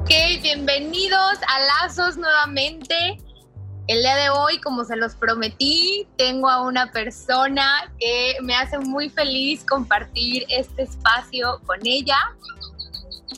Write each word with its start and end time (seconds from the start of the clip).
Ok, 0.00 0.10
bienvenidos 0.42 1.38
a 1.48 1.84
Lazos 1.84 2.16
nuevamente. 2.16 3.18
El 3.88 4.00
día 4.00 4.16
de 4.16 4.30
hoy, 4.30 4.58
como 4.60 4.84
se 4.84 4.96
los 4.96 5.14
prometí, 5.14 6.08
tengo 6.16 6.48
a 6.48 6.62
una 6.62 6.90
persona 6.92 7.92
que 7.98 8.36
me 8.42 8.54
hace 8.54 8.78
muy 8.78 9.10
feliz 9.10 9.64
compartir 9.64 10.44
este 10.48 10.82
espacio 10.82 11.60
con 11.66 11.78
ella. 11.84 12.18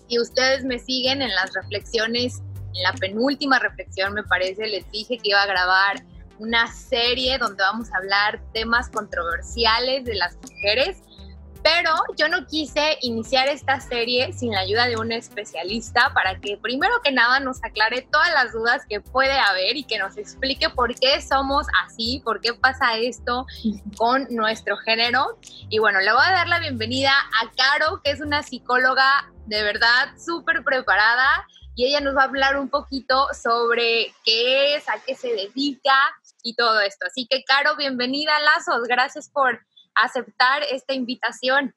Y 0.08 0.20
ustedes 0.20 0.64
me 0.64 0.78
siguen 0.78 1.22
en 1.22 1.34
las 1.34 1.52
reflexiones, 1.54 2.42
en 2.74 2.82
la 2.82 2.92
penúltima 2.92 3.58
reflexión 3.58 4.14
me 4.14 4.22
parece, 4.22 4.66
les 4.68 4.90
dije 4.90 5.18
que 5.18 5.30
iba 5.30 5.42
a 5.42 5.46
grabar 5.46 6.04
una 6.38 6.72
serie 6.72 7.36
donde 7.38 7.62
vamos 7.62 7.92
a 7.92 7.96
hablar 7.98 8.40
temas 8.52 8.88
controversiales 8.90 10.04
de 10.04 10.14
las 10.14 10.36
mujeres 10.36 11.02
pero 11.62 11.90
yo 12.16 12.28
no 12.28 12.46
quise 12.46 12.98
iniciar 13.02 13.48
esta 13.48 13.80
serie 13.80 14.32
sin 14.32 14.52
la 14.52 14.60
ayuda 14.60 14.86
de 14.86 14.96
un 14.96 15.12
especialista 15.12 16.12
para 16.14 16.38
que 16.40 16.56
primero 16.56 16.92
que 17.02 17.12
nada 17.12 17.40
nos 17.40 17.62
aclare 17.64 18.06
todas 18.10 18.32
las 18.32 18.52
dudas 18.52 18.82
que 18.88 19.00
puede 19.00 19.38
haber 19.38 19.76
y 19.76 19.84
que 19.84 19.98
nos 19.98 20.16
explique 20.16 20.70
por 20.70 20.94
qué 20.94 21.20
somos 21.20 21.66
así, 21.84 22.20
por 22.24 22.40
qué 22.40 22.54
pasa 22.54 22.96
esto 22.96 23.46
con 23.96 24.26
nuestro 24.30 24.76
género. 24.76 25.38
Y 25.68 25.78
bueno, 25.78 26.00
le 26.00 26.12
voy 26.12 26.22
a 26.24 26.32
dar 26.32 26.48
la 26.48 26.60
bienvenida 26.60 27.12
a 27.12 27.50
Caro, 27.56 28.00
que 28.02 28.10
es 28.10 28.20
una 28.20 28.42
psicóloga 28.42 29.30
de 29.46 29.62
verdad 29.62 30.08
súper 30.18 30.62
preparada 30.62 31.46
y 31.74 31.86
ella 31.86 32.00
nos 32.00 32.16
va 32.16 32.22
a 32.22 32.24
hablar 32.24 32.58
un 32.58 32.68
poquito 32.68 33.28
sobre 33.32 34.12
qué 34.24 34.74
es, 34.74 34.88
a 34.88 35.00
qué 35.06 35.14
se 35.14 35.28
dedica 35.28 35.94
y 36.42 36.54
todo 36.54 36.80
esto. 36.80 37.06
Así 37.06 37.26
que 37.30 37.44
Caro, 37.44 37.76
bienvenida 37.76 38.36
a 38.36 38.40
Lazos, 38.40 38.82
gracias 38.88 39.30
por 39.30 39.60
aceptar 40.02 40.62
esta 40.70 40.94
invitación. 40.94 41.74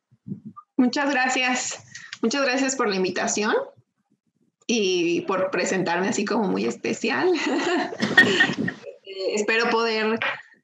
Muchas 0.77 1.11
gracias. 1.11 1.83
Muchas 2.21 2.43
gracias 2.43 2.75
por 2.75 2.87
la 2.89 2.95
invitación 2.95 3.55
y 4.67 5.21
por 5.21 5.51
presentarme 5.51 6.09
así 6.09 6.25
como 6.25 6.47
muy 6.47 6.65
especial. 6.65 7.31
Eh, 9.03 9.35
espero 9.35 9.69
poder 9.69 10.19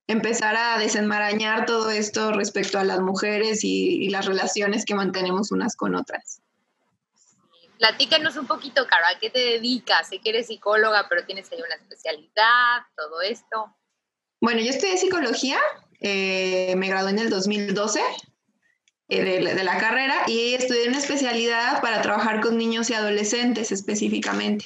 empezar 0.08 0.55
a 0.55 0.77
desenmarañar 0.77 1.66
todo 1.66 1.89
esto 1.89 2.31
respecto 2.31 2.80
a 2.80 2.86
las 2.86 3.02
mujeres 3.02 3.64
y, 3.64 4.09
las 4.09 4.25
relaciones 4.25 4.86
que 4.86 4.95
mantenemos 4.95 5.52
unas 5.52 5.75
con 5.75 5.95
otras. 5.95 6.42
Platícanos 7.77 8.38
un 8.38 8.47
poquito, 8.47 8.88
Caro, 8.88 9.05
¿a 9.14 9.19
qué 9.19 9.30
te 9.30 9.39
dedicas? 9.39 10.08
Sé 10.08 10.19
que 10.19 10.30
eres 10.30 10.47
psicóloga, 10.47 11.08
pero 11.09 11.25
tienes 11.25 11.52
ahí 11.52 11.59
una 11.59 11.75
especialidad, 11.75 12.83
todo 12.95 13.21
esto. 13.21 13.75
Bueno, 14.39 14.61
yo 14.61 14.69
estudié 14.69 14.97
psicología, 14.97 15.59
eh, 16.00 16.76
me 16.78 16.90
gradué 16.90 17.12
en 17.12 17.20
el 17.20 17.30
2012 17.30 18.00
eh, 19.09 19.23
de, 19.23 19.64
la 19.64 19.78
carrera 19.78 20.16
y 20.28 20.54
estudié 20.54 20.88
una 20.88 20.98
especialidad 20.98 21.81
para 21.81 22.02
trabajar 22.02 22.42
con 22.42 22.58
niños 22.58 22.89
y 22.89 22.94
adolescentes 22.94 23.72
específicamente. 23.72 24.66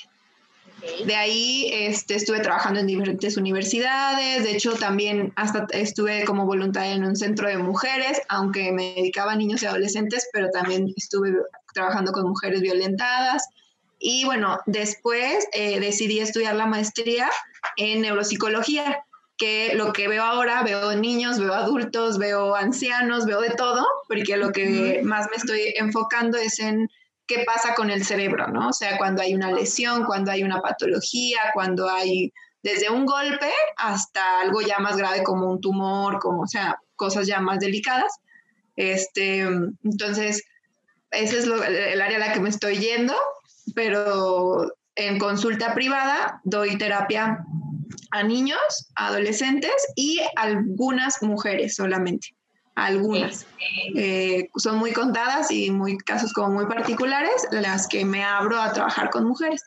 De 1.05 1.15
ahí 1.15 1.69
este, 1.71 2.15
estuve 2.15 2.39
trabajando 2.39 2.79
en 2.79 2.87
diferentes 2.87 3.37
universidades, 3.37 4.43
de 4.43 4.51
hecho 4.51 4.73
también 4.73 5.31
hasta 5.35 5.67
estuve 5.73 6.25
como 6.25 6.47
voluntaria 6.47 6.93
en 6.93 7.05
un 7.05 7.15
centro 7.15 7.47
de 7.47 7.59
mujeres, 7.59 8.19
aunque 8.29 8.71
me 8.71 8.95
dedicaba 8.95 9.33
a 9.33 9.35
niños 9.35 9.61
y 9.61 9.67
adolescentes, 9.67 10.27
pero 10.33 10.49
también 10.49 10.91
estuve 10.97 11.35
trabajando 11.75 12.11
con 12.11 12.27
mujeres 12.27 12.61
violentadas. 12.61 13.47
Y 13.99 14.25
bueno, 14.25 14.57
después 14.65 15.47
eh, 15.53 15.79
decidí 15.79 16.19
estudiar 16.19 16.55
la 16.55 16.65
maestría 16.65 17.29
en 17.77 18.01
neuropsicología 18.01 19.03
que 19.41 19.73
lo 19.73 19.91
que 19.91 20.07
veo 20.07 20.21
ahora, 20.23 20.61
veo 20.61 20.93
niños, 20.95 21.39
veo 21.39 21.55
adultos, 21.55 22.19
veo 22.19 22.55
ancianos, 22.55 23.25
veo 23.25 23.41
de 23.41 23.49
todo, 23.49 23.83
porque 24.07 24.37
lo 24.37 24.51
que 24.51 25.01
más 25.03 25.29
me 25.31 25.37
estoy 25.37 25.73
enfocando 25.77 26.37
es 26.37 26.59
en 26.59 26.87
qué 27.25 27.43
pasa 27.43 27.73
con 27.73 27.89
el 27.89 28.05
cerebro, 28.05 28.49
¿no? 28.49 28.69
O 28.69 28.73
sea, 28.73 28.99
cuando 28.99 29.23
hay 29.23 29.33
una 29.33 29.51
lesión, 29.51 30.05
cuando 30.05 30.29
hay 30.29 30.43
una 30.43 30.61
patología, 30.61 31.39
cuando 31.55 31.89
hay 31.89 32.31
desde 32.61 32.91
un 32.91 33.07
golpe 33.07 33.51
hasta 33.77 34.41
algo 34.41 34.61
ya 34.61 34.77
más 34.77 34.95
grave 34.97 35.23
como 35.23 35.49
un 35.49 35.59
tumor, 35.59 36.19
como, 36.19 36.43
o 36.43 36.47
sea, 36.47 36.77
cosas 36.95 37.25
ya 37.25 37.39
más 37.39 37.59
delicadas. 37.59 38.13
Este, 38.75 39.39
entonces, 39.39 40.43
ese 41.09 41.39
es 41.39 41.45
el 41.45 41.99
área 41.99 42.17
a 42.17 42.27
la 42.27 42.33
que 42.33 42.41
me 42.41 42.49
estoy 42.49 42.77
yendo, 42.77 43.15
pero 43.73 44.67
en 44.93 45.17
consulta 45.17 45.73
privada 45.73 46.41
doy 46.43 46.77
terapia 46.77 47.43
a 48.11 48.23
niños, 48.23 48.59
adolescentes 48.95 49.73
y 49.95 50.19
algunas 50.35 51.21
mujeres 51.21 51.75
solamente. 51.75 52.35
Algunas. 52.75 53.45
Eh, 53.95 54.49
son 54.55 54.77
muy 54.77 54.93
contadas 54.93 55.51
y 55.51 55.69
muy 55.71 55.97
casos 55.97 56.33
como 56.33 56.49
muy 56.49 56.65
particulares 56.65 57.47
las 57.51 57.87
que 57.87 58.05
me 58.05 58.23
abro 58.23 58.61
a 58.61 58.71
trabajar 58.71 59.09
con 59.09 59.25
mujeres. 59.25 59.61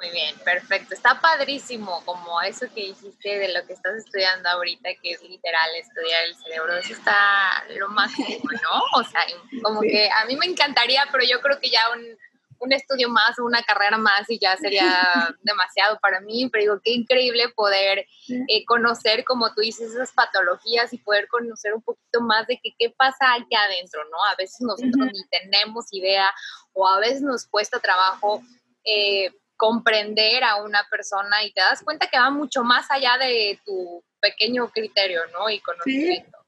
Muy 0.00 0.10
bien, 0.10 0.36
perfecto. 0.44 0.94
Está 0.94 1.20
padrísimo 1.20 2.04
como 2.04 2.40
eso 2.42 2.66
que 2.72 2.82
dijiste 2.82 3.38
de 3.40 3.52
lo 3.52 3.66
que 3.66 3.72
estás 3.72 3.96
estudiando 3.96 4.48
ahorita, 4.48 4.90
que 5.02 5.10
es 5.10 5.22
literal 5.22 5.70
estudiar 5.74 6.24
el 6.24 6.36
cerebro. 6.36 6.76
Eso 6.76 6.92
está 6.92 7.64
lo 7.76 7.88
máximo, 7.88 8.28
¿no? 8.62 9.00
O 9.00 9.02
sea, 9.02 9.22
como 9.60 9.80
que 9.80 10.08
a 10.08 10.24
mí 10.26 10.36
me 10.36 10.46
encantaría, 10.46 11.02
pero 11.10 11.24
yo 11.28 11.40
creo 11.40 11.58
que 11.58 11.70
ya 11.70 11.80
un 11.96 12.16
un 12.60 12.72
estudio 12.72 13.08
más 13.08 13.38
o 13.38 13.44
una 13.44 13.62
carrera 13.62 13.98
más 13.98 14.28
y 14.28 14.38
ya 14.38 14.56
sería 14.56 14.84
demasiado 15.42 15.98
para 16.00 16.20
mí, 16.20 16.48
pero 16.50 16.62
digo, 16.62 16.80
qué 16.82 16.92
increíble 16.92 17.48
poder 17.50 18.06
eh, 18.28 18.64
conocer, 18.66 19.24
como 19.24 19.52
tú 19.54 19.60
dices, 19.60 19.90
esas 19.90 20.12
patologías 20.12 20.92
y 20.92 20.98
poder 20.98 21.28
conocer 21.28 21.74
un 21.74 21.82
poquito 21.82 22.20
más 22.20 22.46
de 22.46 22.58
que, 22.62 22.74
qué 22.78 22.90
pasa 22.90 23.34
aquí 23.34 23.54
adentro, 23.54 24.02
¿no? 24.10 24.24
A 24.24 24.34
veces 24.36 24.60
nosotros 24.60 25.08
ni 25.12 25.24
tenemos 25.28 25.86
idea 25.92 26.32
o 26.72 26.88
a 26.88 26.98
veces 27.00 27.22
nos 27.22 27.46
cuesta 27.46 27.78
trabajo 27.80 28.42
eh, 28.84 29.32
comprender 29.56 30.44
a 30.44 30.62
una 30.62 30.86
persona 30.88 31.42
y 31.44 31.52
te 31.52 31.60
das 31.60 31.82
cuenta 31.82 32.06
que 32.06 32.18
va 32.18 32.30
mucho 32.30 32.62
más 32.62 32.90
allá 32.90 33.18
de 33.18 33.60
tu 33.66 34.02
pequeño 34.20 34.68
criterio, 34.68 35.20
¿no? 35.32 35.50
Y 35.50 35.60
conocimiento. 35.60 36.38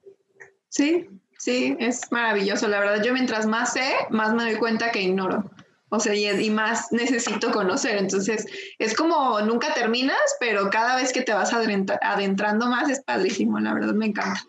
Sí, 0.69 1.09
sí, 1.09 1.21
sí 1.39 1.77
es 1.81 2.11
maravilloso. 2.13 2.69
La 2.69 2.79
verdad, 2.79 3.03
yo 3.03 3.13
mientras 3.13 3.47
más 3.47 3.73
sé, 3.73 3.93
más 4.11 4.33
me 4.33 4.45
doy 4.45 4.57
cuenta 4.57 4.93
que 4.93 5.03
ignoro. 5.03 5.51
O 5.91 6.01
sea, 6.01 6.15
y, 6.15 6.51
más 6.51 6.93
necesito 6.93 7.51
conocer. 7.51 7.97
Entonces, 7.99 8.47
es 8.79 8.97
como 8.97 9.41
nunca 9.41 9.75
terminas, 9.75 10.19
pero 10.39 10.71
cada 10.71 10.97
vez 10.97 11.13
que 11.13 11.23
te 11.23 11.33
vas 11.33 11.53
adentrando 11.53 12.67
más 12.67 12.89
es 12.89 13.01
padrísimo, 13.03 13.59
la 13.59 13.75
verdad 13.75 13.95
me 13.95 14.07
encanta. 14.07 14.45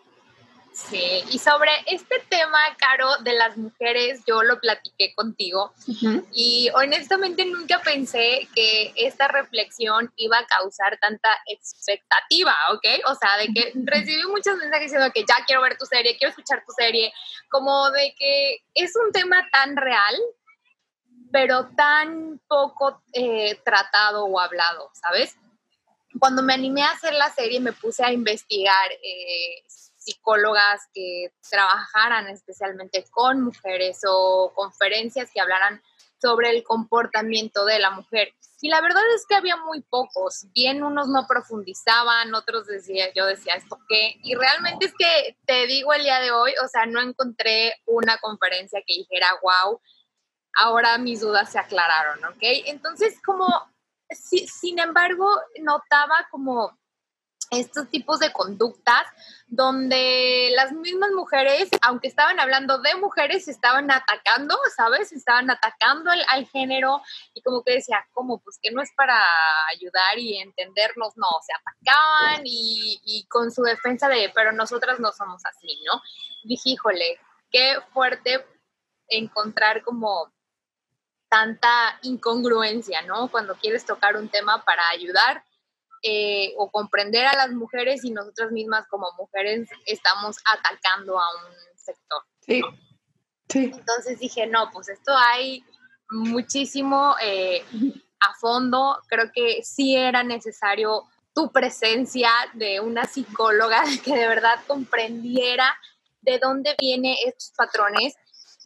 Sí, 0.73 1.23
y 1.29 1.37
sobre 1.37 1.69
este 1.85 2.15
tema, 2.29 2.57
Caro, 2.77 3.17
de 3.23 3.33
las 3.33 3.57
mujeres, 3.57 4.21
yo 4.25 4.41
lo 4.41 4.59
platiqué 4.59 5.13
contigo 5.15 5.73
y 6.31 6.69
honestamente 6.73 7.45
nunca 7.45 7.81
pensé 7.81 8.47
que 8.55 8.93
esta 8.95 9.27
reflexión 9.27 10.11
iba 10.15 10.39
a 10.39 10.45
causar 10.45 10.97
tanta 10.99 11.29
expectativa, 11.47 12.55
¿ok? 12.71 12.85
O 13.07 13.15
sea, 13.15 13.37
de 13.37 13.53
que 13.53 13.73
recibí 13.83 14.23
muchos 14.27 14.57
mensajes 14.57 14.91
diciendo 14.91 15.11
que 15.13 15.25
ya 15.27 15.43
quiero 15.45 15.61
ver 15.61 15.77
tu 15.77 15.85
serie, 15.85 16.17
quiero 16.17 16.29
escuchar 16.29 16.63
tu 16.65 16.71
serie, 16.71 17.11
como 17.49 17.91
de 17.91 18.15
que 18.17 18.59
es 18.73 18.95
un 18.95 19.11
tema 19.11 19.45
tan 19.51 19.75
real 19.75 20.15
pero 21.31 21.69
tan 21.75 22.39
poco 22.47 23.01
eh, 23.13 23.59
tratado 23.63 24.25
o 24.25 24.39
hablado, 24.39 24.89
¿sabes? 24.93 25.37
Cuando 26.19 26.43
me 26.43 26.53
animé 26.53 26.83
a 26.83 26.91
hacer 26.91 27.13
la 27.13 27.29
serie 27.29 27.59
me 27.59 27.73
puse 27.73 28.03
a 28.03 28.11
investigar 28.11 28.91
eh, 28.91 29.63
psicólogas 29.67 30.81
que 30.93 31.31
trabajaran 31.49 32.27
especialmente 32.27 33.05
con 33.11 33.41
mujeres 33.41 34.01
o 34.07 34.51
conferencias 34.55 35.29
que 35.33 35.39
hablaran 35.39 35.81
sobre 36.21 36.49
el 36.51 36.63
comportamiento 36.63 37.65
de 37.65 37.79
la 37.79 37.91
mujer. 37.91 38.33
Y 38.63 38.69
la 38.69 38.79
verdad 38.79 39.01
es 39.15 39.25
que 39.25 39.33
había 39.33 39.57
muy 39.57 39.81
pocos, 39.81 40.45
bien 40.53 40.83
unos 40.83 41.07
no 41.07 41.25
profundizaban, 41.27 42.35
otros 42.35 42.67
decía, 42.67 43.11
yo 43.15 43.25
decía 43.25 43.55
esto 43.55 43.79
qué, 43.89 44.17
y 44.21 44.35
realmente 44.35 44.85
es 44.85 44.93
que 44.97 45.35
te 45.45 45.65
digo 45.65 45.93
el 45.93 46.03
día 46.03 46.19
de 46.19 46.29
hoy, 46.29 46.53
o 46.63 46.67
sea, 46.67 46.85
no 46.85 47.01
encontré 47.01 47.73
una 47.87 48.19
conferencia 48.19 48.83
que 48.85 48.97
dijera, 48.97 49.27
wow, 49.41 49.81
ahora 50.57 50.97
mis 50.97 51.21
dudas 51.21 51.51
se 51.51 51.59
aclararon, 51.59 52.23
¿ok? 52.25 52.41
Entonces, 52.65 53.19
como, 53.23 53.47
sin 54.09 54.79
embargo, 54.79 55.27
notaba 55.59 56.27
como 56.29 56.77
estos 57.51 57.89
tipos 57.89 58.19
de 58.19 58.31
conductas 58.31 59.05
donde 59.47 60.51
las 60.55 60.71
mismas 60.71 61.11
mujeres, 61.11 61.69
aunque 61.81 62.07
estaban 62.07 62.39
hablando 62.39 62.77
de 62.79 62.95
mujeres, 62.95 63.49
estaban 63.49 63.91
atacando, 63.91 64.57
¿sabes? 64.75 65.11
Estaban 65.11 65.49
atacando 65.51 66.11
al, 66.11 66.47
género 66.47 67.01
y 67.33 67.41
como 67.41 67.61
que 67.63 67.73
decía, 67.73 68.05
¿cómo? 68.13 68.39
Pues 68.39 68.57
que 68.61 68.71
no 68.71 68.81
es 68.81 68.89
para 68.95 69.21
ayudar 69.75 70.17
y 70.17 70.37
entendernos, 70.37 71.17
no, 71.17 71.27
se 71.45 71.53
atacaban 71.53 72.41
y, 72.45 73.27
con 73.29 73.51
su 73.51 73.63
defensa 73.63 74.07
de, 74.07 74.31
pero 74.33 74.53
nosotras 74.53 74.99
no 74.99 75.11
somos 75.11 75.41
así, 75.45 75.77
¿no? 75.85 76.01
Dije, 76.45 76.71
híjole, 76.71 77.19
qué 77.51 77.79
fuerte 77.91 78.45
encontrar 79.09 79.83
como 79.83 80.31
tanta 81.31 81.97
incongruencia, 82.01 83.03
¿no? 83.03 83.29
Cuando 83.31 83.55
quieres 83.55 83.85
tocar 83.85 84.17
un 84.17 84.27
tema 84.27 84.65
para 84.65 84.89
ayudar 84.89 85.45
eh, 86.03 86.53
o 86.57 86.69
comprender 86.69 87.25
a 87.25 87.37
las 87.37 87.51
mujeres 87.51 88.03
y 88.03 88.11
nosotras 88.11 88.51
mismas 88.51 88.85
como 88.89 89.07
mujeres 89.17 89.69
estamos 89.85 90.35
atacando 90.45 91.17
a 91.17 91.25
un 91.37 91.77
sector. 91.77 92.21
Sí. 92.41 92.61
Entonces 93.53 94.19
dije, 94.19 94.45
no, 94.45 94.69
pues 94.73 94.89
esto 94.89 95.15
hay 95.15 95.63
muchísimo 96.09 97.15
eh, 97.23 97.63
a 98.19 98.33
fondo. 98.33 98.99
Creo 99.07 99.31
que 99.33 99.63
sí 99.63 99.95
era 99.95 100.23
necesario 100.23 101.05
tu 101.33 101.49
presencia 101.53 102.29
de 102.55 102.81
una 102.81 103.05
psicóloga 103.05 103.83
que 104.03 104.17
de 104.17 104.27
verdad 104.27 104.59
comprendiera 104.67 105.77
de 106.19 106.39
dónde 106.39 106.75
vienen 106.77 107.15
estos 107.25 107.53
patrones 107.55 108.15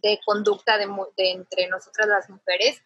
de 0.02 0.20
conducta 0.26 0.78
de, 0.78 0.88
entre 1.18 1.68
nosotras 1.68 2.08
las 2.08 2.30
mujeres. 2.30 2.82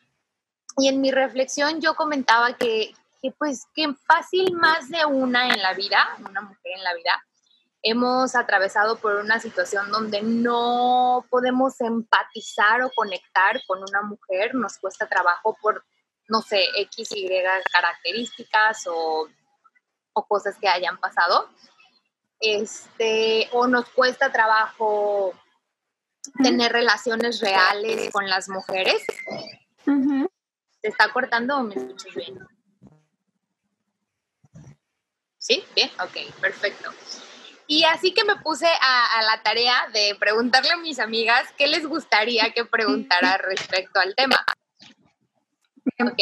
Y 0.78 0.88
en 0.88 1.02
mi 1.02 1.12
reflexión 1.12 1.82
yo 1.82 1.96
comentaba 1.96 2.54
que, 2.54 2.94
que 3.22 3.32
pues 3.32 3.68
que 3.76 3.94
fácil 4.06 4.54
más 4.54 4.90
de 4.90 5.06
una 5.06 5.50
en 5.50 5.62
la 5.62 5.74
vida, 5.74 6.18
una 6.20 6.42
mujer 6.42 6.74
en 6.76 6.84
la 6.84 6.94
vida, 6.94 7.24
hemos 7.82 8.36
atravesado 8.36 8.98
por 8.98 9.16
una 9.16 9.40
situación 9.40 9.92
donde 9.92 10.22
no 10.22 11.26
podemos 11.30 11.80
empatizar 11.82 12.82
o 12.84 12.92
conectar 12.92 13.62
con 13.66 13.80
una 13.82 14.02
mujer, 14.02 14.54
nos 14.56 14.78
cuesta 14.78 15.08
trabajo 15.08 15.58
por, 15.62 15.84
no 16.28 16.42
sé, 16.42 16.66
X, 16.76 17.10
Y 17.12 17.30
características 17.72 18.86
o, 18.88 19.28
o 20.14 20.28
cosas 20.28 20.58
que 20.60 20.68
hayan 20.68 20.98
pasado. 20.98 21.50
Este, 22.42 23.50
o 23.52 23.68
nos 23.68 23.90
cuesta 23.90 24.32
trabajo 24.32 25.34
tener 26.44 26.72
relaciones 26.72 27.40
reales 27.42 28.12
con 28.12 28.30
las 28.30 28.50
mujeres. 28.50 29.04
¿Te 30.82 30.88
está 30.88 31.12
cortando 31.12 31.58
o 31.58 31.64
me 31.64 31.76
escuchas 31.76 32.14
bien? 32.16 32.40
¿Sí? 35.38 35.64
Bien, 35.76 35.90
ok, 36.00 36.34
perfecto. 36.40 36.92
Y 37.68 37.84
así 37.84 38.14
que 38.16 38.24
me 38.24 38.36
puse 38.38 38.66
a, 38.66 39.22
la 39.22 39.44
tarea 39.44 39.76
de 39.94 40.16
preguntarle 40.20 40.72
a 40.72 40.78
mis 40.78 41.00
amigas 41.00 41.48
qué 41.56 41.68
les 41.68 41.86
gustaría 41.86 42.52
que 42.52 42.66
preguntara 42.66 43.38
respecto 43.44 44.00
al 44.00 44.16
tema. 44.16 44.44
¿Ok? 46.00 46.20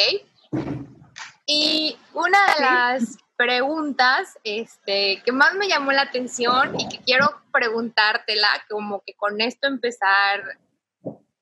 Y 1.46 1.98
una 2.14 2.38
de 2.54 2.62
las 2.62 3.18
preguntas 3.38 4.38
este, 4.44 5.22
que 5.24 5.32
más 5.32 5.54
me 5.54 5.68
llamó 5.68 5.92
la 5.92 6.02
atención 6.02 6.78
y 6.80 6.90
que 6.90 6.98
quiero 7.04 7.44
preguntártela, 7.52 8.50
como 8.70 9.04
que 9.06 9.14
con 9.14 9.40
esto 9.40 9.68
empezar 9.68 10.44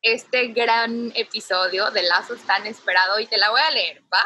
este 0.02 0.50
gran 0.50 1.12
episodio 1.16 1.90
de 1.92 2.04
Lazos 2.04 2.42
tan 2.42 2.68
esperado, 2.68 3.20
y 3.20 3.26
te 3.26 3.38
la 3.38 3.50
voy 3.50 3.62
a 3.62 3.72
leer, 3.72 4.04
¿va? 4.14 4.24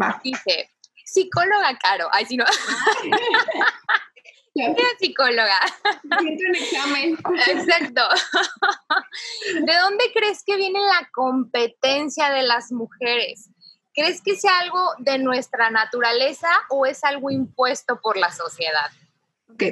Va. 0.00 0.20
Dice, 0.24 0.70
psicóloga 1.04 1.78
Caro. 1.78 2.08
Ay, 2.10 2.26
si 2.26 2.36
no. 2.36 2.44
psicóloga. 4.98 5.60
Siento 6.20 6.44
un 6.48 6.56
examen. 6.56 7.18
Exacto. 7.46 8.02
¿De 9.64 9.74
dónde 9.74 10.04
crees 10.14 10.42
que 10.44 10.56
viene 10.56 10.80
la 10.80 11.08
competencia 11.12 12.30
de 12.30 12.42
las 12.42 12.72
mujeres? 12.72 13.50
¿Crees 13.96 14.20
que 14.20 14.36
sea 14.36 14.58
algo 14.58 14.92
de 14.98 15.18
nuestra 15.18 15.70
naturaleza 15.70 16.50
o 16.68 16.84
es 16.84 17.02
algo 17.02 17.30
impuesto 17.30 17.98
por 18.02 18.18
la 18.18 18.30
sociedad? 18.30 18.90
Ok. 19.50 19.62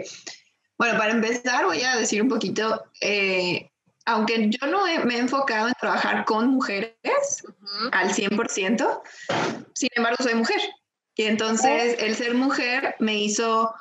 Bueno, 0.79 0.99
para 0.99 1.13
empezar 1.13 1.67
voy 1.67 1.83
a 1.83 1.97
decir 1.97 2.23
un 2.23 2.31
poquito, 2.31 2.85
eh, 3.03 3.71
aunque 4.07 4.49
yo 4.49 4.67
no 4.67 4.87
me 5.05 5.15
he 5.15 5.19
enfocado 5.19 5.69
en 5.69 5.75
trabajar 5.75 6.25
con 6.25 6.49
mujeres 6.49 6.95
al 7.93 8.11
100%, 8.13 9.03
sin 9.75 9.89
embargo 9.95 10.17
soy 10.23 10.35
mujer. 10.35 10.61
Y 11.17 11.25
entonces 11.25 11.97
el 11.99 12.17
ser 12.17 12.35
mujer 12.35 12.97
me 12.99 13.17
hizo 13.17 13.75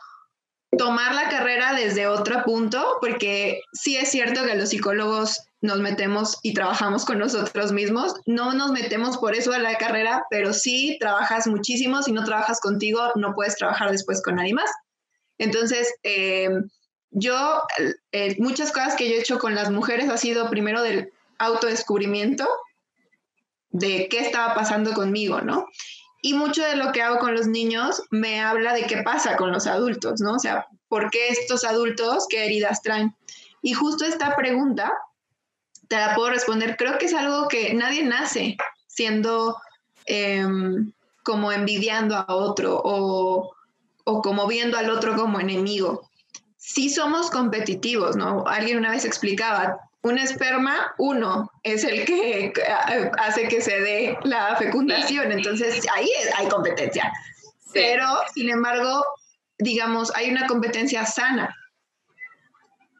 tomar 0.77 1.15
la 1.15 1.29
carrera 1.29 1.73
desde 1.73 2.07
otro 2.07 2.43
punto, 2.43 2.97
porque 2.99 3.61
sí 3.71 3.95
es 3.95 4.09
cierto 4.09 4.45
que 4.45 4.55
los 4.55 4.69
psicólogos 4.69 5.47
nos 5.63 5.79
metemos 5.79 6.39
y 6.43 6.53
trabajamos 6.53 7.05
con 7.05 7.19
nosotros 7.19 7.71
mismos. 7.71 8.15
No 8.25 8.53
nos 8.53 8.71
metemos 8.73 9.17
por 9.17 9.33
eso 9.33 9.53
a 9.53 9.59
la 9.59 9.77
carrera, 9.77 10.25
pero 10.29 10.51
sí 10.51 10.97
trabajas 10.99 11.47
muchísimo. 11.47 12.03
Si 12.03 12.11
no 12.11 12.25
trabajas 12.25 12.59
contigo, 12.59 12.99
no 13.15 13.33
puedes 13.33 13.55
trabajar 13.55 13.89
después 13.89 14.21
con 14.21 14.35
nadie 14.35 14.53
más. 14.53 14.69
Entonces, 15.37 15.93
eh, 16.03 16.49
yo, 17.11 17.63
eh, 18.11 18.35
muchas 18.39 18.73
cosas 18.73 18.95
que 18.95 19.07
yo 19.07 19.15
he 19.15 19.19
hecho 19.19 19.39
con 19.39 19.55
las 19.55 19.71
mujeres 19.71 20.09
ha 20.09 20.17
sido 20.17 20.49
primero 20.49 20.83
del 20.83 21.13
autodescubrimiento 21.37 22.45
de 23.69 24.09
qué 24.09 24.19
estaba 24.19 24.53
pasando 24.55 24.91
conmigo, 24.93 25.39
¿no? 25.39 25.67
Y 26.21 26.33
mucho 26.33 26.61
de 26.61 26.75
lo 26.75 26.91
que 26.91 27.01
hago 27.01 27.19
con 27.19 27.35
los 27.35 27.47
niños 27.47 28.03
me 28.11 28.41
habla 28.41 28.73
de 28.73 28.83
qué 28.83 29.01
pasa 29.01 29.37
con 29.37 29.53
los 29.53 29.65
adultos, 29.65 30.19
¿no? 30.19 30.33
O 30.33 30.39
sea, 30.39 30.67
¿por 30.89 31.09
qué 31.09 31.29
estos 31.29 31.63
adultos 31.63 32.27
qué 32.29 32.45
heridas 32.45 32.81
traen? 32.81 33.15
Y 33.61 33.71
justo 33.71 34.03
esta 34.03 34.35
pregunta 34.35 34.91
te 35.93 35.99
la 35.99 36.15
puedo 36.15 36.31
responder. 36.31 36.75
Creo 36.75 36.97
que 36.97 37.05
es 37.05 37.13
algo 37.13 37.47
que 37.47 37.71
nadie 37.75 38.03
nace 38.03 38.57
siendo 38.87 39.55
em, 40.07 40.91
como 41.21 41.51
envidiando 41.51 42.15
a 42.15 42.25
otro 42.33 42.81
o, 42.83 43.53
o 44.03 44.21
como 44.23 44.47
viendo 44.47 44.75
al 44.75 44.89
otro 44.89 45.15
como 45.15 45.39
enemigo. 45.39 46.09
Sí 46.57 46.89
somos 46.89 47.29
competitivos, 47.29 48.15
¿no? 48.15 48.43
Alguien 48.47 48.79
una 48.79 48.89
vez 48.89 49.05
explicaba, 49.05 49.77
un 50.01 50.17
esperma, 50.17 50.95
uno, 50.97 51.51
es 51.61 51.83
el 51.83 52.05
que 52.05 52.51
hace 53.19 53.47
que 53.47 53.61
se 53.61 53.79
dé 53.79 54.17
la 54.23 54.55
fecundación. 54.55 55.31
Entonces, 55.31 55.85
ahí 55.93 56.09
hay 56.35 56.47
competencia. 56.47 57.13
Pero, 57.71 58.07
sin 58.33 58.49
embargo, 58.49 59.05
digamos, 59.59 60.11
hay 60.15 60.31
una 60.31 60.47
competencia 60.47 61.05
sana. 61.05 61.55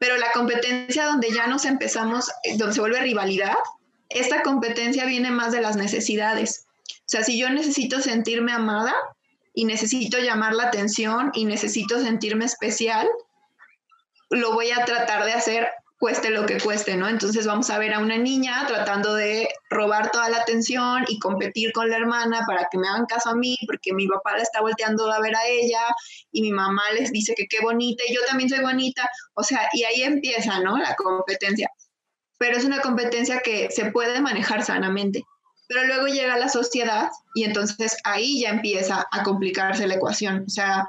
Pero 0.04 0.18
la 0.18 0.32
competencia 0.32 1.06
donde 1.06 1.30
ya 1.30 1.46
nos 1.46 1.64
empezamos, 1.64 2.30
donde 2.58 2.74
se 2.74 2.80
vuelve 2.80 3.00
rivalidad, 3.00 3.56
esta 4.10 4.42
competencia 4.42 5.06
viene 5.06 5.30
más 5.30 5.50
de 5.50 5.62
las 5.62 5.76
necesidades. 5.76 6.66
O 6.90 7.06
sea, 7.06 7.24
si 7.24 7.38
yo 7.38 7.48
necesito 7.48 8.02
sentirme 8.02 8.52
amada 8.52 8.94
y 9.54 9.64
necesito 9.64 10.18
llamar 10.18 10.52
la 10.52 10.64
atención 10.64 11.30
y 11.32 11.46
necesito 11.46 11.98
sentirme 12.02 12.44
especial, 12.44 13.08
lo 14.28 14.52
voy 14.52 14.72
a 14.72 14.84
tratar 14.84 15.24
de 15.24 15.32
hacer 15.32 15.70
cueste 16.04 16.28
lo 16.28 16.44
que 16.44 16.60
cueste, 16.60 16.98
¿no? 16.98 17.08
Entonces 17.08 17.46
vamos 17.46 17.70
a 17.70 17.78
ver 17.78 17.94
a 17.94 17.98
una 17.98 18.18
niña 18.18 18.66
tratando 18.66 19.14
de 19.14 19.48
robar 19.70 20.10
toda 20.10 20.28
la 20.28 20.36
atención 20.36 21.02
y 21.08 21.18
competir 21.18 21.72
con 21.72 21.88
la 21.88 21.96
hermana 21.96 22.44
para 22.46 22.68
que 22.70 22.76
me 22.76 22.86
hagan 22.86 23.06
caso 23.06 23.30
a 23.30 23.34
mí, 23.34 23.56
porque 23.66 23.94
mi 23.94 24.06
papá 24.06 24.36
la 24.36 24.42
está 24.42 24.60
volteando 24.60 25.10
a 25.10 25.18
ver 25.20 25.34
a 25.34 25.46
ella 25.46 25.80
y 26.30 26.42
mi 26.42 26.52
mamá 26.52 26.82
les 26.92 27.10
dice 27.10 27.32
que 27.34 27.46
qué 27.46 27.62
bonita 27.62 28.04
y 28.06 28.14
yo 28.14 28.20
también 28.28 28.50
soy 28.50 28.60
bonita, 28.60 29.08
o 29.32 29.42
sea, 29.42 29.66
y 29.72 29.84
ahí 29.84 30.02
empieza, 30.02 30.60
¿no? 30.60 30.76
La 30.76 30.94
competencia. 30.94 31.70
Pero 32.36 32.58
es 32.58 32.66
una 32.66 32.82
competencia 32.82 33.40
que 33.40 33.70
se 33.70 33.90
puede 33.90 34.20
manejar 34.20 34.62
sanamente. 34.62 35.24
Pero 35.68 35.86
luego 35.86 36.08
llega 36.08 36.36
la 36.36 36.50
sociedad 36.50 37.08
y 37.34 37.44
entonces 37.44 37.96
ahí 38.04 38.42
ya 38.42 38.50
empieza 38.50 39.06
a 39.10 39.22
complicarse 39.22 39.86
la 39.86 39.94
ecuación. 39.94 40.44
O 40.46 40.50
sea, 40.50 40.86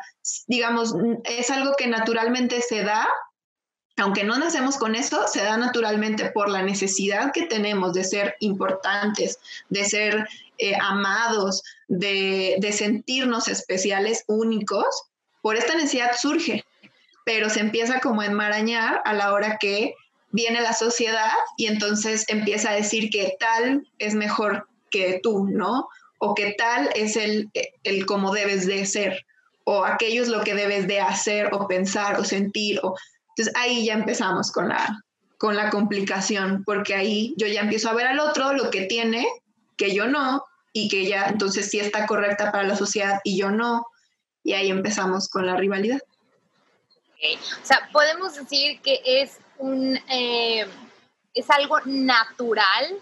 digamos, 0.47 0.93
es 1.23 1.49
algo 1.51 1.73
que 1.77 1.87
naturalmente 1.87 2.61
se 2.61 2.83
da 2.83 3.07
aunque 3.97 4.23
no 4.23 4.37
nacemos 4.37 4.77
con 4.77 4.95
eso, 4.95 5.27
se 5.27 5.43
da 5.43 5.57
naturalmente 5.57 6.29
por 6.31 6.49
la 6.49 6.61
necesidad 6.61 7.31
que 7.31 7.45
tenemos 7.45 7.93
de 7.93 8.03
ser 8.03 8.35
importantes, 8.39 9.39
de 9.69 9.85
ser 9.85 10.27
eh, 10.57 10.75
amados, 10.79 11.63
de, 11.87 12.57
de 12.59 12.71
sentirnos 12.73 13.47
especiales, 13.47 14.25
únicos. 14.27 14.85
Por 15.41 15.55
esta 15.55 15.75
necesidad 15.75 16.11
surge, 16.17 16.65
pero 17.23 17.49
se 17.49 17.61
empieza 17.61 17.99
como 17.99 18.21
a 18.21 18.25
enmarañar 18.25 19.01
a 19.05 19.13
la 19.13 19.33
hora 19.33 19.57
que 19.59 19.95
viene 20.31 20.59
la 20.59 20.73
sociedad 20.73 21.31
y 21.55 21.67
entonces 21.67 22.25
empieza 22.27 22.71
a 22.71 22.75
decir 22.75 23.09
que 23.09 23.37
tal 23.39 23.87
es 23.99 24.13
mejor 24.13 24.67
que 24.91 25.21
tú, 25.23 25.45
¿no? 25.45 25.87
O 26.17 26.35
que 26.35 26.53
tal 26.57 26.89
es 26.95 27.15
el, 27.15 27.49
el 27.83 28.05
como 28.05 28.33
debes 28.33 28.67
de 28.67 28.85
ser, 28.85 29.25
o 29.63 29.85
aquello 29.85 30.21
es 30.21 30.27
lo 30.27 30.43
que 30.43 30.53
debes 30.53 30.87
de 30.87 30.99
hacer 30.99 31.49
o 31.53 31.67
pensar 31.67 32.19
o 32.19 32.23
sentir, 32.23 32.79
o 32.83 32.95
entonces 33.35 33.53
ahí 33.55 33.85
ya 33.85 33.93
empezamos 33.93 34.51
con 34.51 34.69
la, 34.69 35.03
con 35.37 35.55
la 35.55 35.69
complicación, 35.69 36.63
porque 36.65 36.95
ahí 36.95 37.33
yo 37.37 37.47
ya 37.47 37.61
empiezo 37.61 37.89
a 37.89 37.93
ver 37.93 38.07
al 38.07 38.19
otro 38.19 38.53
lo 38.53 38.69
que 38.69 38.85
tiene, 38.85 39.27
que 39.77 39.93
yo 39.93 40.07
no, 40.07 40.45
y 40.71 40.87
que 40.87 41.05
ya 41.05 41.25
entonces 41.25 41.69
sí 41.69 41.79
está 41.79 42.05
correcta 42.05 42.51
para 42.51 42.63
la 42.63 42.75
sociedad 42.75 43.19
y 43.23 43.37
yo 43.37 43.51
no, 43.51 43.85
y 44.43 44.53
ahí 44.53 44.69
empezamos 44.69 45.27
con 45.27 45.45
la 45.45 45.57
rivalidad. 45.57 45.99
O 47.61 47.65
sea, 47.65 47.89
podemos 47.91 48.35
decir 48.35 48.79
que 48.81 49.01
es 49.03 49.39
un 49.57 49.97
eh, 50.09 50.67
es 51.33 51.49
algo 51.49 51.79
natural 51.85 52.99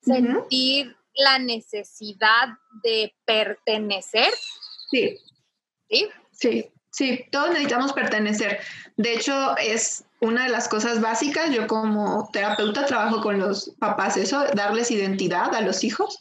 sentir 0.00 0.96
la 1.14 1.38
necesidad 1.38 2.48
de 2.82 3.14
pertenecer. 3.24 4.32
Sí. 4.90 5.18
¿Sí? 5.88 6.08
Sí. 6.32 6.70
Sí, 6.96 7.26
todos 7.30 7.50
necesitamos 7.50 7.92
pertenecer. 7.92 8.58
De 8.96 9.12
hecho, 9.12 9.54
es 9.58 10.04
una 10.20 10.44
de 10.44 10.48
las 10.48 10.66
cosas 10.66 11.02
básicas. 11.02 11.50
Yo 11.50 11.66
como 11.66 12.30
terapeuta 12.32 12.86
trabajo 12.86 13.20
con 13.20 13.38
los 13.38 13.70
papás, 13.78 14.16
eso, 14.16 14.46
darles 14.54 14.90
identidad 14.90 15.54
a 15.54 15.60
los 15.60 15.84
hijos. 15.84 16.18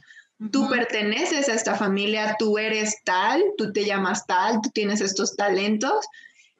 Tú 0.51 0.69
perteneces 0.69 1.47
a 1.47 1.53
esta 1.53 1.75
familia, 1.75 2.35
tú 2.37 2.57
eres 2.57 2.97
tal, 3.05 3.41
tú 3.57 3.71
te 3.71 3.85
llamas 3.85 4.27
tal, 4.27 4.59
tú 4.61 4.69
tienes 4.71 4.99
estos 4.99 5.37
talentos. 5.37 6.05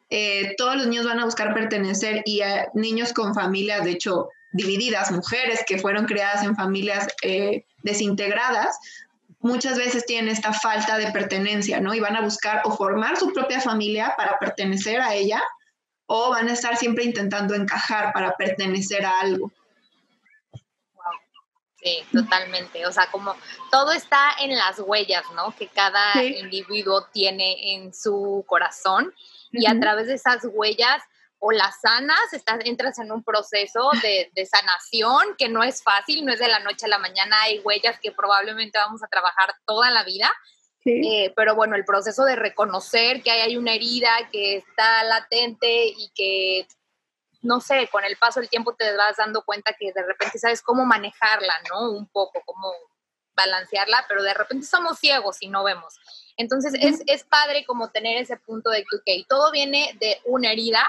Eh, 0.10 0.56
todos 0.58 0.78
los 0.78 0.88
niños 0.88 1.06
van 1.06 1.20
a 1.20 1.26
buscar 1.26 1.54
pertenecer 1.54 2.22
y 2.24 2.40
a 2.40 2.70
niños 2.74 3.12
con 3.12 3.36
familia, 3.36 3.82
de 3.82 3.92
hecho, 3.92 4.30
divididas, 4.54 5.12
mujeres 5.12 5.66
que 5.68 5.78
fueron 5.78 6.06
criadas 6.06 6.46
en 6.46 6.56
familias 6.56 7.06
eh, 7.22 7.66
desintegradas, 7.84 8.78
muchas 9.46 9.78
veces 9.78 10.08
tienen 10.08 10.32
esta 10.32 10.54
falta 10.54 10.98
de 10.98 11.12
pertenencia, 11.12 11.80
¿no? 11.80 11.94
Y 11.94 12.00
van 12.00 12.16
a 12.16 12.22
buscar 12.22 12.64
o 12.66 12.76
formar 12.76 13.16
su 13.16 13.32
propia 13.32 13.62
familia 13.62 14.16
para 14.18 14.40
pertenecer 14.40 15.00
a 15.00 15.14
ella 15.14 15.40
o 16.08 16.32
van 16.32 16.50
a 16.50 16.54
estar 16.54 16.76
siempre 16.78 17.04
intentando 17.04 17.54
encajar 17.54 18.12
para 18.12 18.36
pertenecer 18.36 19.06
a 19.06 19.20
algo. 19.20 19.52
Sí, 21.78 22.04
totalmente. 22.12 22.88
O 22.88 22.92
sea, 22.92 23.06
como 23.12 23.36
todo 23.70 23.92
está 23.92 24.32
en 24.40 24.56
las 24.56 24.80
huellas, 24.80 25.24
¿no? 25.36 25.56
Que 25.56 25.68
cada 25.68 26.24
individuo 26.24 27.06
tiene 27.14 27.76
en 27.76 27.94
su 27.94 28.44
corazón 28.48 29.14
y 29.52 29.68
a 29.68 29.80
través 29.80 30.08
de 30.08 30.16
esas 30.16 30.40
huellas 30.54 31.04
o 31.48 31.52
las 31.52 31.80
sanas, 31.80 32.34
estás, 32.34 32.60
entras 32.66 32.98
en 32.98 33.12
un 33.12 33.24
proceso 33.24 33.92
de, 34.02 34.32
de, 34.34 34.46
sanación 34.48 35.36
que 35.38 35.48
no 35.48 35.62
es 35.62 35.84
fácil, 35.84 36.26
no 36.26 36.34
es 36.34 36.40
de 36.40 36.48
la 36.48 36.58
noche 36.58 36.88
a 36.88 36.90
la 36.90 36.98
mañana, 36.98 37.40
hay 37.44 37.60
huellas 37.60 38.00
que 38.00 38.12
probablemente 38.12 38.80
vamos 38.80 39.04
a 39.04 39.08
trabajar 39.08 39.54
toda 39.64 39.92
la 39.92 40.04
vida, 40.04 40.28
eh, 40.86 41.32
pero 41.36 41.54
bueno, 41.54 41.76
el 41.76 41.86
proceso 41.86 42.26
de 42.26 42.36
reconocer 42.36 43.22
que 43.22 43.30
hay 43.30 43.58
una 43.58 43.74
herida 43.74 44.10
que 44.32 44.58
está 44.58 45.04
latente 45.04 45.86
y 45.86 46.12
que, 46.16 46.68
no 47.44 47.62
sé, 47.62 47.90
con 47.92 48.04
el 48.06 48.18
paso 48.18 48.40
del 48.40 48.50
tiempo 48.50 48.74
te 48.74 48.96
vas 48.96 49.18
dando 49.18 49.44
cuenta 49.44 49.76
que 49.80 49.92
de 49.94 50.04
repente 50.04 50.40
sabes 50.40 50.64
cómo 50.64 50.84
manejarla, 50.84 51.54
¿no? 51.70 51.92
Un 51.92 52.08
poco, 52.08 52.42
cómo 52.44 52.72
balancearla, 53.36 54.06
pero 54.08 54.24
de 54.24 54.34
repente 54.34 54.66
somos 54.66 54.98
ciegos 54.98 55.38
y 55.42 55.50
no 55.50 55.64
vemos. 55.64 56.00
Entonces 56.38 56.74
es, 56.80 57.02
es 57.06 57.24
padre 57.24 57.66
como 57.66 57.92
tener 57.92 58.18
ese 58.18 58.38
punto 58.38 58.72
de 58.72 58.84
que, 58.84 58.96
ok, 58.98 59.28
todo 59.28 59.52
viene 59.52 59.96
de 60.00 60.20
una 60.26 60.52
herida, 60.52 60.88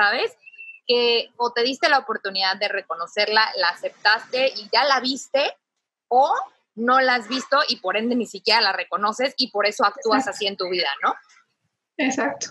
¿sabes? 0.00 0.32
Que 0.86 1.30
o 1.36 1.52
te 1.52 1.62
diste 1.62 1.88
la 1.88 1.98
oportunidad 1.98 2.56
de 2.56 2.68
reconocerla, 2.68 3.50
la 3.56 3.68
aceptaste 3.68 4.48
y 4.56 4.68
ya 4.72 4.84
la 4.84 5.00
viste, 5.00 5.54
o 6.08 6.34
no 6.74 7.00
la 7.00 7.16
has 7.16 7.28
visto 7.28 7.58
y 7.68 7.76
por 7.76 7.96
ende 7.96 8.16
ni 8.16 8.26
siquiera 8.26 8.60
la 8.60 8.72
reconoces 8.72 9.34
y 9.36 9.50
por 9.50 9.66
eso 9.66 9.84
actúas 9.84 10.26
así 10.26 10.46
en 10.46 10.56
tu 10.56 10.68
vida, 10.70 10.88
¿no? 11.02 11.14
Exacto. 11.98 12.48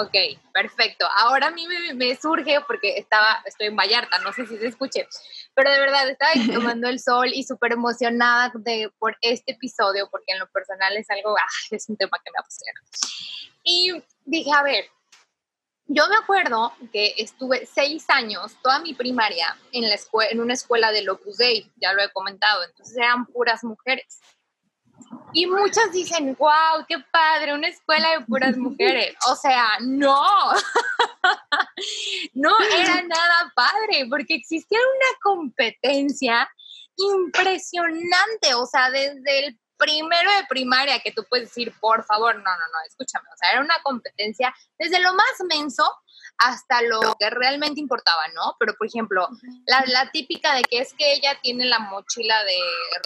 Ok, 0.00 0.14
perfecto. 0.52 1.06
Ahora 1.16 1.46
a 1.46 1.50
mí 1.50 1.66
me, 1.94 2.16
surge 2.16 2.60
porque 2.66 2.98
estaba, 2.98 3.42
estoy 3.46 3.68
en 3.68 3.76
Vallarta, 3.76 4.18
no 4.18 4.32
sé 4.32 4.46
si 4.46 4.58
se 4.58 4.66
escuche, 4.66 5.06
pero 5.54 5.70
de 5.70 5.80
verdad 5.80 6.08
estaba 6.08 6.32
tomando 6.54 6.88
el 6.88 7.00
sol 7.00 7.30
y 7.32 7.42
súper 7.44 7.72
emocionada 7.72 8.52
de, 8.54 8.90
por 8.98 9.16
este 9.20 9.52
episodio 9.52 10.08
porque 10.10 10.32
en 10.32 10.40
lo 10.40 10.48
personal 10.48 10.96
es 10.96 11.08
algo, 11.10 11.36
ah, 11.36 11.66
es 11.70 11.88
un 11.88 11.96
tema 11.96 12.18
que 12.24 12.30
me 12.30 12.38
apasiona. 12.38 12.80
Y 13.64 14.02
dije, 14.24 14.50
a 14.52 14.62
ver, 14.62 14.84
yo 15.88 16.06
me 16.08 16.16
acuerdo 16.16 16.72
que 16.92 17.14
estuve 17.16 17.66
seis 17.66 18.04
años, 18.08 18.56
toda 18.62 18.78
mi 18.78 18.92
primaria, 18.92 19.56
en, 19.72 19.88
la 19.88 19.96
en 20.30 20.40
una 20.40 20.52
escuela 20.52 20.92
de 20.92 21.08
Opus 21.08 21.38
Dei, 21.38 21.70
ya 21.76 21.94
lo 21.94 22.02
he 22.02 22.12
comentado, 22.12 22.62
entonces 22.64 22.96
eran 22.96 23.26
puras 23.26 23.64
mujeres. 23.64 24.20
Y 25.32 25.46
muchas 25.46 25.90
dicen, 25.92 26.36
wow, 26.38 26.84
qué 26.86 26.98
padre, 27.10 27.54
una 27.54 27.68
escuela 27.68 28.10
de 28.10 28.26
puras 28.26 28.56
mujeres. 28.58 29.14
O 29.30 29.36
sea, 29.36 29.78
no, 29.80 30.22
no 32.34 32.54
era 32.76 33.02
nada 33.02 33.52
padre, 33.54 34.06
porque 34.10 34.34
existía 34.34 34.78
una 34.78 35.18
competencia 35.22 36.50
impresionante, 36.96 38.54
o 38.54 38.66
sea, 38.66 38.90
desde 38.90 39.46
el 39.46 39.58
primero 39.78 40.30
de 40.32 40.46
primaria 40.48 41.00
que 41.00 41.12
tú 41.12 41.24
puedes 41.28 41.48
decir, 41.48 41.72
por 41.80 42.04
favor, 42.04 42.34
no, 42.34 42.42
no, 42.42 42.50
no, 42.50 42.78
escúchame, 42.86 43.28
o 43.32 43.36
sea, 43.36 43.52
era 43.52 43.60
una 43.60 43.80
competencia 43.82 44.54
desde 44.78 45.00
lo 45.00 45.14
más 45.14 45.32
menso 45.48 45.84
hasta 46.38 46.82
lo 46.82 47.00
que 47.18 47.30
realmente 47.30 47.80
importaba, 47.80 48.28
¿no? 48.34 48.56
Pero, 48.58 48.74
por 48.74 48.86
ejemplo, 48.86 49.28
la, 49.66 49.84
la 49.86 50.10
típica 50.10 50.54
de 50.54 50.62
que 50.62 50.78
es 50.78 50.94
que 50.94 51.12
ella 51.14 51.38
tiene 51.42 51.64
la 51.64 51.78
mochila 51.78 52.44
de 52.44 52.58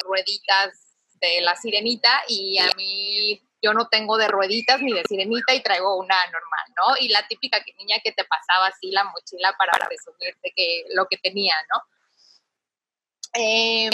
rueditas 0.04 0.96
de 1.20 1.40
la 1.40 1.56
sirenita 1.56 2.22
y 2.28 2.58
a 2.58 2.68
mí 2.76 3.40
yo 3.62 3.72
no 3.72 3.88
tengo 3.88 4.18
de 4.18 4.28
rueditas 4.28 4.82
ni 4.82 4.92
de 4.92 5.04
sirenita 5.04 5.54
y 5.54 5.62
traigo 5.62 5.96
una 5.96 6.16
normal, 6.26 6.66
¿no? 6.76 6.96
Y 7.00 7.08
la 7.08 7.26
típica 7.28 7.62
que, 7.62 7.72
niña 7.74 7.98
que 8.02 8.12
te 8.12 8.24
pasaba 8.24 8.66
así 8.66 8.90
la 8.90 9.04
mochila 9.04 9.54
para 9.56 9.72
presumirte 9.86 10.52
que 10.54 10.84
lo 10.94 11.06
que 11.06 11.16
tenía, 11.18 11.54
¿no? 11.72 11.82
Eh, 13.34 13.88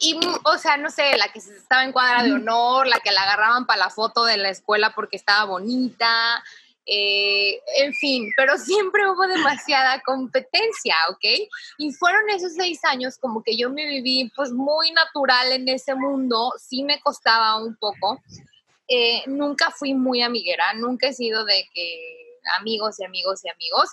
y, 0.00 0.18
o 0.44 0.58
sea, 0.58 0.78
no 0.78 0.90
sé, 0.90 1.16
la 1.18 1.28
que 1.28 1.38
estaba 1.38 1.84
en 1.84 1.92
cuadra 1.92 2.22
de 2.22 2.32
honor, 2.32 2.86
la 2.86 3.00
que 3.00 3.12
la 3.12 3.22
agarraban 3.22 3.66
para 3.66 3.80
la 3.80 3.90
foto 3.90 4.24
de 4.24 4.38
la 4.38 4.48
escuela 4.48 4.94
porque 4.94 5.16
estaba 5.16 5.44
bonita, 5.44 6.42
eh, 6.86 7.60
en 7.76 7.92
fin, 7.94 8.32
pero 8.36 8.56
siempre 8.58 9.08
hubo 9.08 9.26
demasiada 9.26 10.00
competencia, 10.00 10.96
¿ok? 11.10 11.48
Y 11.78 11.92
fueron 11.92 12.30
esos 12.30 12.54
seis 12.54 12.82
años 12.84 13.18
como 13.18 13.42
que 13.42 13.58
yo 13.58 13.68
me 13.70 13.86
viví 13.86 14.32
pues 14.34 14.50
muy 14.50 14.90
natural 14.92 15.52
en 15.52 15.68
ese 15.68 15.94
mundo, 15.94 16.52
sí 16.58 16.82
me 16.82 16.98
costaba 17.00 17.62
un 17.62 17.76
poco. 17.76 18.20
Eh, 18.88 19.22
nunca 19.26 19.70
fui 19.70 19.94
muy 19.94 20.22
amiguera, 20.22 20.72
nunca 20.72 21.08
he 21.08 21.12
sido 21.12 21.44
de 21.44 21.68
que 21.74 22.40
amigos 22.58 22.98
y 22.98 23.04
amigos 23.04 23.44
y 23.44 23.50
amigos. 23.50 23.90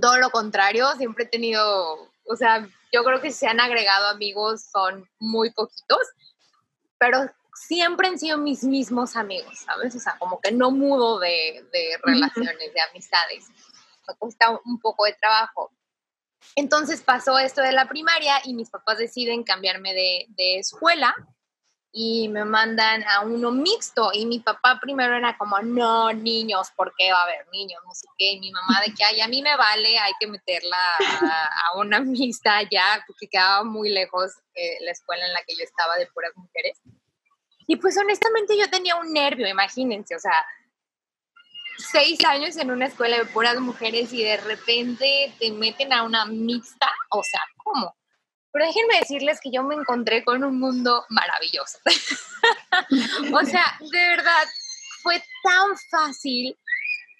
Todo 0.00 0.16
lo 0.16 0.30
contrario, 0.30 0.88
siempre 0.96 1.24
he 1.24 1.28
tenido, 1.28 2.10
o 2.26 2.36
sea, 2.36 2.68
yo 2.92 3.04
creo 3.04 3.20
que 3.20 3.32
se 3.32 3.46
han 3.46 3.60
agregado 3.60 4.08
amigos 4.08 4.66
son 4.70 5.08
muy 5.18 5.50
poquitos, 5.50 6.06
pero 6.98 7.30
siempre 7.54 8.08
han 8.08 8.18
sido 8.18 8.38
mis 8.38 8.64
mismos 8.64 9.16
amigos, 9.16 9.58
¿sabes? 9.58 9.94
O 9.94 9.98
sea, 9.98 10.16
como 10.18 10.40
que 10.40 10.52
no 10.52 10.70
mudo 10.70 11.18
de, 11.18 11.64
relaciones, 12.02 12.74
de 12.74 12.80
amistades. 12.90 13.48
Me 14.06 14.14
cuesta 14.16 14.58
un 14.64 14.80
poco 14.80 15.04
de 15.04 15.14
trabajo. 15.14 15.72
Entonces 16.56 17.02
pasó 17.02 17.38
esto 17.38 17.62
de 17.62 17.72
la 17.72 17.88
primaria 17.88 18.40
y 18.44 18.54
mis 18.54 18.70
papás 18.70 18.98
deciden 18.98 19.44
cambiarme 19.44 19.94
de, 19.94 20.26
de 20.30 20.58
escuela 20.58 21.14
y 21.94 22.28
me 22.30 22.46
mandan 22.46 23.04
a 23.04 23.20
uno 23.20 23.50
mixto 23.50 24.10
y 24.14 24.24
mi 24.24 24.40
papá 24.40 24.78
primero 24.80 25.14
era 25.14 25.36
como, 25.36 25.60
no, 25.60 26.10
niños, 26.12 26.68
¿por 26.74 26.94
qué 26.96 27.12
va 27.12 27.20
a 27.20 27.24
haber 27.24 27.46
niños? 27.52 27.82
No 27.84 27.94
sé 27.94 28.06
qué, 28.16 28.32
y 28.32 28.40
mi 28.40 28.50
mamá 28.50 28.80
de 28.80 28.94
que, 28.94 29.04
ay, 29.04 29.20
a 29.20 29.28
mí 29.28 29.42
me 29.42 29.54
vale, 29.56 29.98
hay 29.98 30.12
que 30.18 30.26
meterla 30.26 30.96
a, 30.96 31.76
una 31.76 32.00
mixta 32.00 32.62
ya, 32.62 33.04
porque 33.06 33.28
quedaba 33.28 33.62
muy 33.62 33.90
lejos 33.90 34.32
eh, 34.54 34.78
la 34.80 34.92
escuela 34.92 35.26
en 35.26 35.34
la 35.34 35.42
que 35.46 35.54
yo 35.54 35.64
estaba 35.64 35.96
de 35.96 36.06
puras 36.06 36.32
mujeres. 36.34 36.80
Y 37.66 37.76
pues 37.76 37.96
honestamente 37.98 38.56
yo 38.58 38.70
tenía 38.70 38.96
un 38.96 39.12
nervio, 39.12 39.46
imagínense, 39.46 40.16
o 40.16 40.18
sea, 40.18 40.44
seis 41.76 42.24
años 42.24 42.56
en 42.56 42.70
una 42.70 42.86
escuela 42.86 43.18
de 43.18 43.26
puras 43.26 43.60
mujeres 43.60 44.12
y 44.14 44.22
de 44.22 44.38
repente 44.38 45.34
te 45.38 45.50
meten 45.52 45.92
a 45.92 46.04
una 46.04 46.24
mixta, 46.24 46.90
o 47.10 47.22
sea, 47.22 47.40
¿cómo? 47.58 47.94
Pero 48.52 48.66
déjenme 48.66 48.98
decirles 49.00 49.40
que 49.40 49.50
yo 49.50 49.62
me 49.62 49.74
encontré 49.74 50.24
con 50.24 50.44
un 50.44 50.58
mundo 50.58 51.06
maravilloso. 51.08 51.78
o 53.34 53.44
sea, 53.46 53.64
de 53.80 54.08
verdad, 54.08 54.46
fue 55.02 55.22
tan 55.42 55.76
fácil 55.90 56.58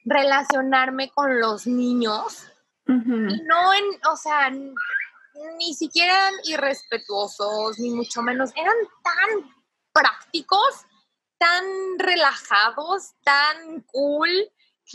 relacionarme 0.05 1.11
con 1.11 1.41
los 1.41 1.67
niños. 1.67 2.49
Y 2.87 3.43
no 3.45 3.73
en, 3.73 3.85
o 4.11 4.17
sea, 4.17 4.51
ni 4.51 5.75
siquiera 5.75 6.29
eran 6.29 6.35
irrespetuosos, 6.45 7.79
ni 7.79 7.91
mucho 7.91 8.21
menos, 8.23 8.51
eran 8.55 8.77
tan 9.03 9.55
prácticos, 9.93 10.85
tan 11.39 11.65
relajados, 11.99 13.13
tan 13.25 13.81
cool, 13.93 14.29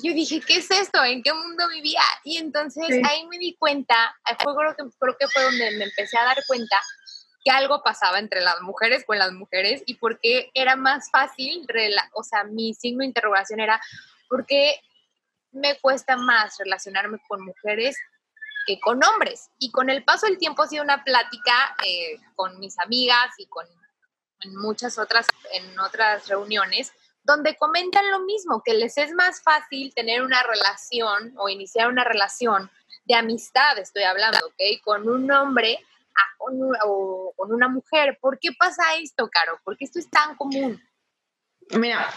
yo 0.04 0.14
dije, 0.14 0.42
¿qué 0.42 0.58
es 0.58 0.70
esto? 0.72 1.04
¿En 1.04 1.24
qué 1.24 1.34
mundo 1.34 1.68
vivía? 1.70 2.02
Y 2.24 2.38
entonces 2.38 2.88
ahí 3.04 3.26
me 3.28 3.38
di 3.38 3.56
cuenta, 3.58 4.16
fue, 4.44 4.56
creo, 4.56 4.76
que, 4.76 4.84
creo 5.00 5.18
que 5.18 5.28
fue 5.28 5.44
donde 5.44 5.72
me 5.78 5.86
empecé 5.86 6.18
a 6.18 6.26
dar 6.26 6.38
cuenta 6.48 6.78
que 7.44 7.52
algo 7.52 7.82
pasaba 7.84 8.20
entre 8.20 8.42
las 8.42 8.62
mujeres 8.62 9.06
con 9.06 9.18
las 9.18 9.32
mujeres 9.32 9.84
y 9.86 9.96
por 9.96 10.20
qué 10.20 10.52
era 10.54 10.76
más 10.76 11.10
fácil, 11.12 11.66
o 12.14 12.24
sea, 12.24 12.44
mi 12.44 12.74
signo 12.74 13.00
de 13.00 13.08
interrogación 13.08 13.60
era, 13.60 13.82
¿por 14.30 14.46
qué 14.46 14.80
me 15.52 15.80
cuesta 15.80 16.18
más 16.18 16.58
relacionarme 16.58 17.20
con 17.28 17.44
mujeres 17.44 17.98
que 18.66 18.80
con 18.80 19.04
hombres? 19.04 19.50
Y 19.60 19.72
con 19.72 19.90
el 19.90 20.04
paso 20.04 20.28
del 20.28 20.38
tiempo 20.38 20.64
ha 20.64 20.68
sido 20.68 20.84
una 20.84 21.04
plática 21.04 21.76
eh, 21.86 22.20
con 22.36 22.60
mis 22.60 22.78
amigas 22.80 23.34
y 23.38 23.46
con 23.48 23.66
en 24.42 24.56
muchas 24.56 24.98
otras, 24.98 25.28
en 25.54 25.80
otras 25.80 26.28
reuniones, 26.28 26.92
donde 27.28 27.56
comentan 27.58 28.10
lo 28.10 28.22
mismo, 28.22 28.64
que 28.64 28.74
les 28.74 28.98
es 28.98 29.12
más 29.12 29.42
fácil 29.44 29.94
tener 29.94 30.22
una 30.24 30.42
relación 30.44 31.34
o 31.38 31.50
iniciar 31.50 31.90
una 31.90 32.04
relación 32.04 32.72
de 33.06 33.16
amistad, 33.16 33.78
estoy 33.78 34.04
hablando, 34.04 34.40
¿ok? 34.48 34.82
Con 34.84 35.08
un 35.08 35.30
hombre 35.32 35.80
con 36.38 36.58
o 36.86 37.34
con 37.36 37.54
una 37.54 37.68
mujer. 37.68 38.18
¿Por 38.20 38.40
qué 38.40 38.50
pasa 38.58 38.82
esto, 39.00 39.30
Caro? 39.30 39.60
¿Por 39.64 39.78
qué 39.78 39.86
esto 39.86 40.00
es 40.00 40.10
tan 40.10 40.36
común? 40.36 40.82
Mira, 41.72 42.10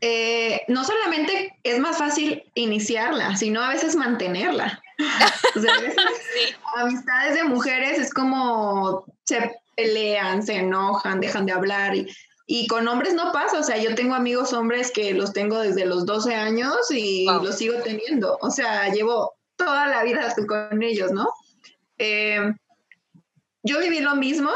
eh, 0.00 0.62
no 0.68 0.84
solamente 0.84 1.58
es 1.62 1.78
más 1.78 1.98
fácil 1.98 2.44
iniciarla, 2.54 3.36
sino 3.36 3.62
a 3.62 3.70
veces 3.70 3.96
mantenerla. 3.96 4.80
o 5.56 5.60
sea, 5.60 5.74
a 5.74 5.80
veces 5.80 5.96
amistades 6.76 7.34
de 7.34 7.44
mujeres 7.44 7.98
es 7.98 8.12
como 8.12 9.04
se 9.24 9.60
pelean, 9.76 10.42
se 10.42 10.56
enojan, 10.56 11.20
dejan 11.20 11.46
de 11.46 11.52
hablar 11.52 11.94
y 11.96 12.14
y 12.50 12.66
con 12.66 12.88
hombres 12.88 13.12
no 13.12 13.30
pasa, 13.30 13.60
o 13.60 13.62
sea, 13.62 13.76
yo 13.76 13.94
tengo 13.94 14.14
amigos 14.14 14.54
hombres 14.54 14.90
que 14.90 15.12
los 15.12 15.34
tengo 15.34 15.60
desde 15.60 15.84
los 15.84 16.06
12 16.06 16.34
años 16.34 16.90
y 16.90 17.26
los 17.26 17.58
sigo 17.58 17.74
teniendo, 17.82 18.38
o 18.40 18.50
sea, 18.50 18.88
llevo 18.90 19.34
toda 19.56 19.86
la 19.86 20.02
vida 20.02 20.34
con 20.48 20.82
ellos, 20.82 21.12
¿no? 21.12 21.28
eh, 21.98 22.40
yo 23.62 23.80
viví 23.80 24.00
lo 24.00 24.16
mismo, 24.16 24.50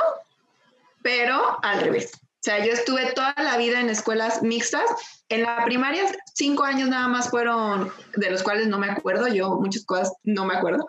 pero 1.02 1.58
al 1.62 1.82
revés. 1.82 2.12
O 2.14 2.44
sea, 2.44 2.64
yo 2.64 2.72
estuve 2.72 3.12
toda 3.12 3.34
la 3.37 3.58
vida 3.58 3.78
en 3.80 3.90
escuelas 3.90 4.42
mixtas. 4.42 4.84
En 5.28 5.42
la 5.42 5.62
primaria, 5.64 6.04
cinco 6.34 6.64
años 6.64 6.88
nada 6.88 7.08
más 7.08 7.28
fueron, 7.28 7.92
de 8.16 8.30
los 8.30 8.42
cuales 8.42 8.68
no 8.68 8.78
me 8.78 8.88
acuerdo, 8.88 9.28
yo 9.28 9.56
muchas 9.56 9.84
cosas 9.84 10.12
no 10.25 10.46
me 10.46 10.56
acuerdo, 10.56 10.88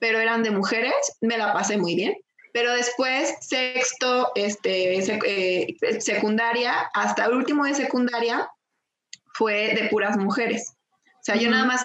pero 0.00 0.18
eran 0.18 0.42
de 0.42 0.50
mujeres, 0.50 0.94
me 1.20 1.36
la 1.36 1.52
pasé 1.52 1.76
muy 1.76 1.94
bien. 1.94 2.16
Pero 2.52 2.72
después, 2.72 3.34
sexto, 3.40 4.32
este, 4.34 4.98
eh, 4.98 5.76
secundaria, 6.00 6.90
hasta 6.94 7.26
el 7.26 7.34
último 7.34 7.64
de 7.64 7.74
secundaria, 7.74 8.50
fue 9.34 9.74
de 9.74 9.88
puras 9.88 10.16
mujeres. 10.16 10.74
O 11.14 11.22
sea, 11.22 11.36
yo 11.36 11.50
nada 11.50 11.64
más, 11.64 11.84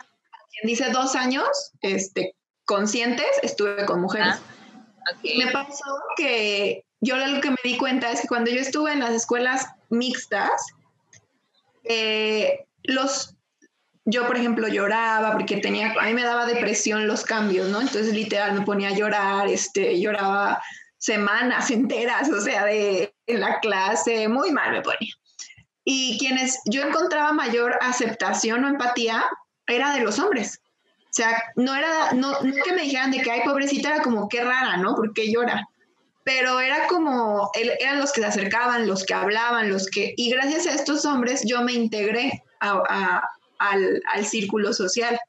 quien 0.51 0.67
dice 0.67 0.89
dos 0.91 1.15
años, 1.15 1.47
este, 1.81 2.35
conscientes, 2.65 3.27
estuve 3.41 3.85
con 3.85 4.01
mujeres. 4.01 4.35
Ah, 4.35 5.17
me 5.23 5.51
pasó 5.51 5.99
que 6.15 6.85
yo 7.01 7.17
lo 7.17 7.41
que 7.41 7.49
me 7.49 7.57
di 7.63 7.77
cuenta 7.77 8.11
es 8.11 8.21
que 8.21 8.27
cuando 8.27 8.49
yo 8.49 8.61
estuve 8.61 8.93
en 8.93 9.01
las 9.01 9.11
escuelas 9.11 9.67
mixtas, 9.89 10.67
eh, 11.83 12.65
los, 12.83 13.35
yo 14.05 14.27
por 14.27 14.37
ejemplo 14.37 14.67
lloraba 14.67 15.33
porque 15.33 15.57
tenía, 15.57 15.93
a 15.99 16.05
mí 16.05 16.13
me 16.13 16.23
daba 16.23 16.45
depresión 16.45 17.07
los 17.07 17.23
cambios, 17.23 17.69
¿no? 17.69 17.81
Entonces 17.81 18.13
literal 18.13 18.53
me 18.53 18.65
ponía 18.65 18.89
a 18.89 18.93
llorar, 18.93 19.47
este, 19.47 19.99
lloraba 19.99 20.61
semanas 20.97 21.71
enteras, 21.71 22.29
o 22.29 22.41
sea, 22.41 22.65
de 22.65 23.13
en 23.27 23.39
la 23.39 23.59
clase, 23.59 24.27
muy 24.27 24.51
mal 24.51 24.71
me 24.71 24.81
ponía. 24.81 25.13
Y 25.85 26.17
quienes 26.17 26.59
yo 26.65 26.83
encontraba 26.83 27.33
mayor 27.33 27.77
aceptación 27.81 28.63
o 28.63 28.69
empatía 28.69 29.25
era 29.67 29.93
de 29.93 30.01
los 30.01 30.19
hombres. 30.19 30.59
O 30.99 31.15
sea, 31.15 31.43
no 31.55 31.75
era, 31.75 32.13
no, 32.13 32.41
no 32.41 32.63
que 32.63 32.73
me 32.73 32.83
dijeran 32.83 33.11
de 33.11 33.21
que, 33.21 33.31
ay, 33.31 33.41
pobrecita, 33.45 33.89
era 33.89 34.01
como, 34.01 34.27
qué 34.29 34.43
rara, 34.43 34.77
¿no? 34.77 34.95
Porque 34.95 35.31
llora 35.31 35.67
pero 36.23 36.59
era 36.59 36.87
como, 36.87 37.51
eran 37.79 37.99
los 37.99 38.11
que 38.13 38.21
se 38.21 38.27
acercaban, 38.27 38.87
los 38.87 39.03
que 39.03 39.13
hablaban, 39.13 39.69
los 39.69 39.87
que, 39.87 40.13
y 40.15 40.29
gracias 40.29 40.67
a 40.67 40.73
estos 40.73 41.05
hombres 41.05 41.43
yo 41.45 41.61
me 41.61 41.73
integré 41.73 42.43
al, 43.71 44.01
al 44.13 44.25
círculo 44.25 44.73
social. 44.73 45.19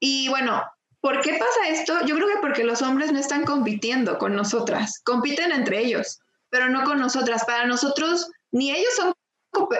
Y 0.00 0.28
bueno, 0.28 0.62
¿por 1.00 1.20
qué 1.20 1.32
pasa 1.32 1.68
esto? 1.68 2.04
Yo 2.06 2.16
creo 2.16 2.28
que 2.28 2.40
porque 2.40 2.64
los 2.64 2.82
hombres 2.82 3.12
no 3.12 3.18
están 3.18 3.44
compitiendo 3.44 4.18
con 4.18 4.34
nosotras, 4.34 5.00
compiten 5.04 5.52
entre 5.52 5.80
ellos, 5.80 6.20
pero 6.50 6.68
no 6.68 6.84
con 6.84 6.98
nosotras. 6.98 7.44
Para 7.44 7.66
nosotros, 7.66 8.30
ni 8.50 8.70
ellos 8.70 8.94
son 8.96 9.12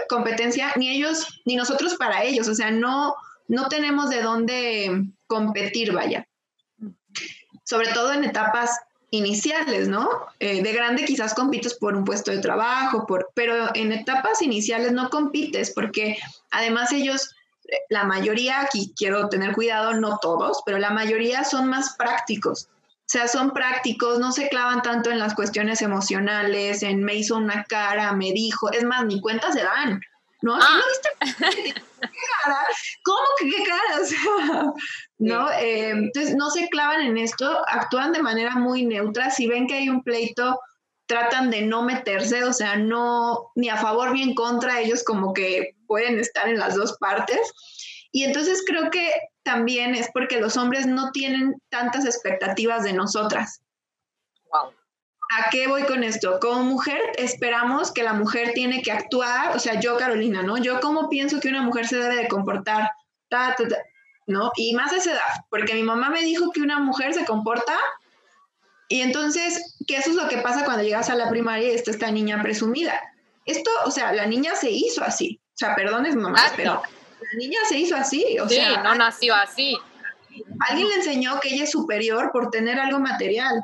competencia, 0.09 0.73
ni 0.77 0.91
ellos, 0.91 1.41
ni 1.45 1.57
nosotros 1.57 1.95
para 1.97 2.25
ellos, 2.25 2.49
o 2.49 2.55
sea, 2.55 2.71
no, 2.71 3.15
no 3.49 3.69
tenemos 3.69 4.11
de 4.11 4.23
dónde 4.23 5.05
competir, 5.27 5.93
vaya. 5.93 6.27
Sobre 7.65 7.89
todo 7.89 8.13
en 8.13 8.25
etapas 8.25 8.79
iniciales, 9.11 9.89
¿no? 9.89 10.09
Eh, 10.41 10.63
de 10.63 10.73
grande 10.73 11.05
quizás 11.05 11.35
compites 11.35 11.75
por 11.75 11.95
un 11.95 12.05
puesto 12.05 12.31
de 12.31 12.39
trabajo, 12.39 13.07
por, 13.07 13.31
pero 13.35 13.75
en 13.75 13.93
etapas 13.93 14.41
iniciales 14.41 14.93
no 14.93 15.11
compites 15.11 15.71
porque 15.71 16.17
además 16.51 16.93
ellos, 16.93 17.31
la 17.89 18.05
mayoría, 18.05 18.61
aquí 18.61 18.93
quiero 18.97 19.29
tener 19.29 19.55
cuidado, 19.55 19.95
no 19.95 20.19
todos, 20.21 20.63
pero 20.65 20.79
la 20.79 20.91
mayoría 20.91 21.45
son 21.45 21.69
más 21.69 21.97
prácticos. 21.97 22.69
O 22.69 23.13
sea, 23.13 23.29
son 23.29 23.51
prácticos, 23.51 24.19
no 24.19 24.33
se 24.33 24.49
clavan 24.49 24.81
tanto 24.83 25.11
en 25.11 25.19
las 25.19 25.35
cuestiones 25.35 25.83
emocionales, 25.83 26.83
en 26.83 27.03
me 27.03 27.15
hizo 27.15 27.37
una 27.37 27.65
cara, 27.65 28.13
me 28.13 28.33
dijo, 28.33 28.71
es 28.73 28.85
más, 28.85 29.05
ni 29.05 29.21
cuenta 29.21 29.53
se 29.53 29.63
dan. 29.63 30.01
¿no? 30.43 30.57
Ah. 30.57 30.61
¿No 30.61 30.83
viste? 30.89 31.75
¿Qué 32.01 32.09
cara? 32.45 32.59
¿Cómo 33.05 33.27
que 33.39 33.51
qué 33.51 33.65
cara? 33.65 34.73
¿no? 35.19 35.51
Eh, 35.53 35.91
entonces, 35.91 36.35
no 36.35 36.51
se 36.51 36.69
clavan 36.69 37.03
en 37.03 37.17
esto, 37.17 37.63
actúan 37.69 38.13
de 38.13 38.23
manera 38.23 38.57
muy 38.57 38.85
neutra. 38.85 39.31
Si 39.31 39.47
ven 39.47 39.67
que 39.67 39.75
hay 39.75 39.89
un 39.89 40.03
pleito, 40.03 40.59
tratan 41.07 41.51
de 41.51 41.63
no 41.63 41.83
meterse, 41.83 42.45
o 42.45 42.53
sea, 42.53 42.77
no, 42.77 43.51
ni 43.55 43.69
a 43.69 43.77
favor 43.77 44.13
ni 44.13 44.23
en 44.23 44.35
contra, 44.35 44.81
ellos 44.81 45.05
como 45.05 45.33
que 45.33 45.77
pueden 45.93 46.19
estar 46.19 46.49
en 46.49 46.59
las 46.59 46.75
dos 46.75 46.97
partes. 46.99 47.53
Y 48.13 48.25
entonces 48.25 48.63
creo 48.67 48.91
que 48.91 49.13
también 49.43 49.95
es 49.95 50.09
porque 50.15 50.41
los 50.41 50.57
hombres 50.57 50.87
no 50.87 51.11
tienen 51.13 51.61
tantas 51.69 52.07
expectativas 52.07 52.83
de 52.83 52.95
nosotras. 52.95 53.61
Wow. 54.51 54.71
¿A 55.39 55.51
qué 55.51 55.69
voy 55.69 55.83
con 55.83 56.03
esto? 56.03 56.41
Como 56.41 56.63
mujer 56.63 56.99
esperamos 57.19 57.93
que 57.93 58.03
la 58.03 58.15
mujer 58.15 58.53
tiene 58.55 58.81
que 58.81 58.91
actuar, 58.91 59.55
o 59.55 59.59
sea, 59.59 59.79
yo 59.81 59.99
Carolina, 59.99 60.43
¿no? 60.43 60.57
Yo 60.57 60.81
cómo 60.81 61.11
pienso 61.11 61.41
que 61.41 61.49
una 61.49 61.61
mujer 61.61 61.87
se 61.87 61.97
debe 61.97 62.17
de 62.17 62.29
comportar, 62.29 62.89
¿no? 64.27 64.51
Y 64.57 64.75
más 64.75 64.95
a 64.95 64.97
esa 64.97 65.13
edad, 65.13 65.45
porque 65.51 65.75
mi 65.75 65.83
mamá 65.83 66.09
me 66.09 66.23
dijo 66.23 66.53
que 66.53 66.63
una 66.63 66.79
mujer 66.79 67.13
se 67.13 67.27
comporta 67.27 67.77
y 68.89 69.03
entonces, 69.03 69.77
¿qué 69.87 69.97
eso 69.97 70.11
es 70.11 70.17
lo 70.17 70.29
que 70.29 70.39
pasa 70.39 70.65
cuando 70.65 70.85
llegas 70.85 71.11
a 71.11 71.17
la 71.17 71.29
primaria 71.29 71.69
y 71.69 71.75
está 71.75 71.91
esta 71.91 72.11
niña 72.11 72.43
presumida. 72.43 72.99
Esto, 73.45 73.71
o 73.85 73.91
sea, 73.91 74.13
la 74.13 74.27
niña 74.27 74.55
se 74.55 74.71
hizo 74.71 75.03
así. 75.03 75.42
O 75.55 75.57
sea, 75.57 75.75
perdones 75.75 76.17
mamá, 76.17 76.41
pero 76.57 76.83
la 77.21 77.39
niña 77.39 77.61
se 77.69 77.79
hizo 77.79 77.97
así. 77.97 78.39
O 78.39 78.49
sí, 78.49 78.57
sea, 78.57 78.83
no 78.83 78.95
nació 78.95 79.35
así. 79.35 79.79
Alguien 80.69 80.89
le 80.89 80.95
enseñó 80.97 81.39
que 81.41 81.55
ella 81.55 81.65
es 81.65 81.71
superior 81.71 82.31
por 82.33 82.51
tener 82.51 82.79
algo 82.79 82.99
material 82.99 83.63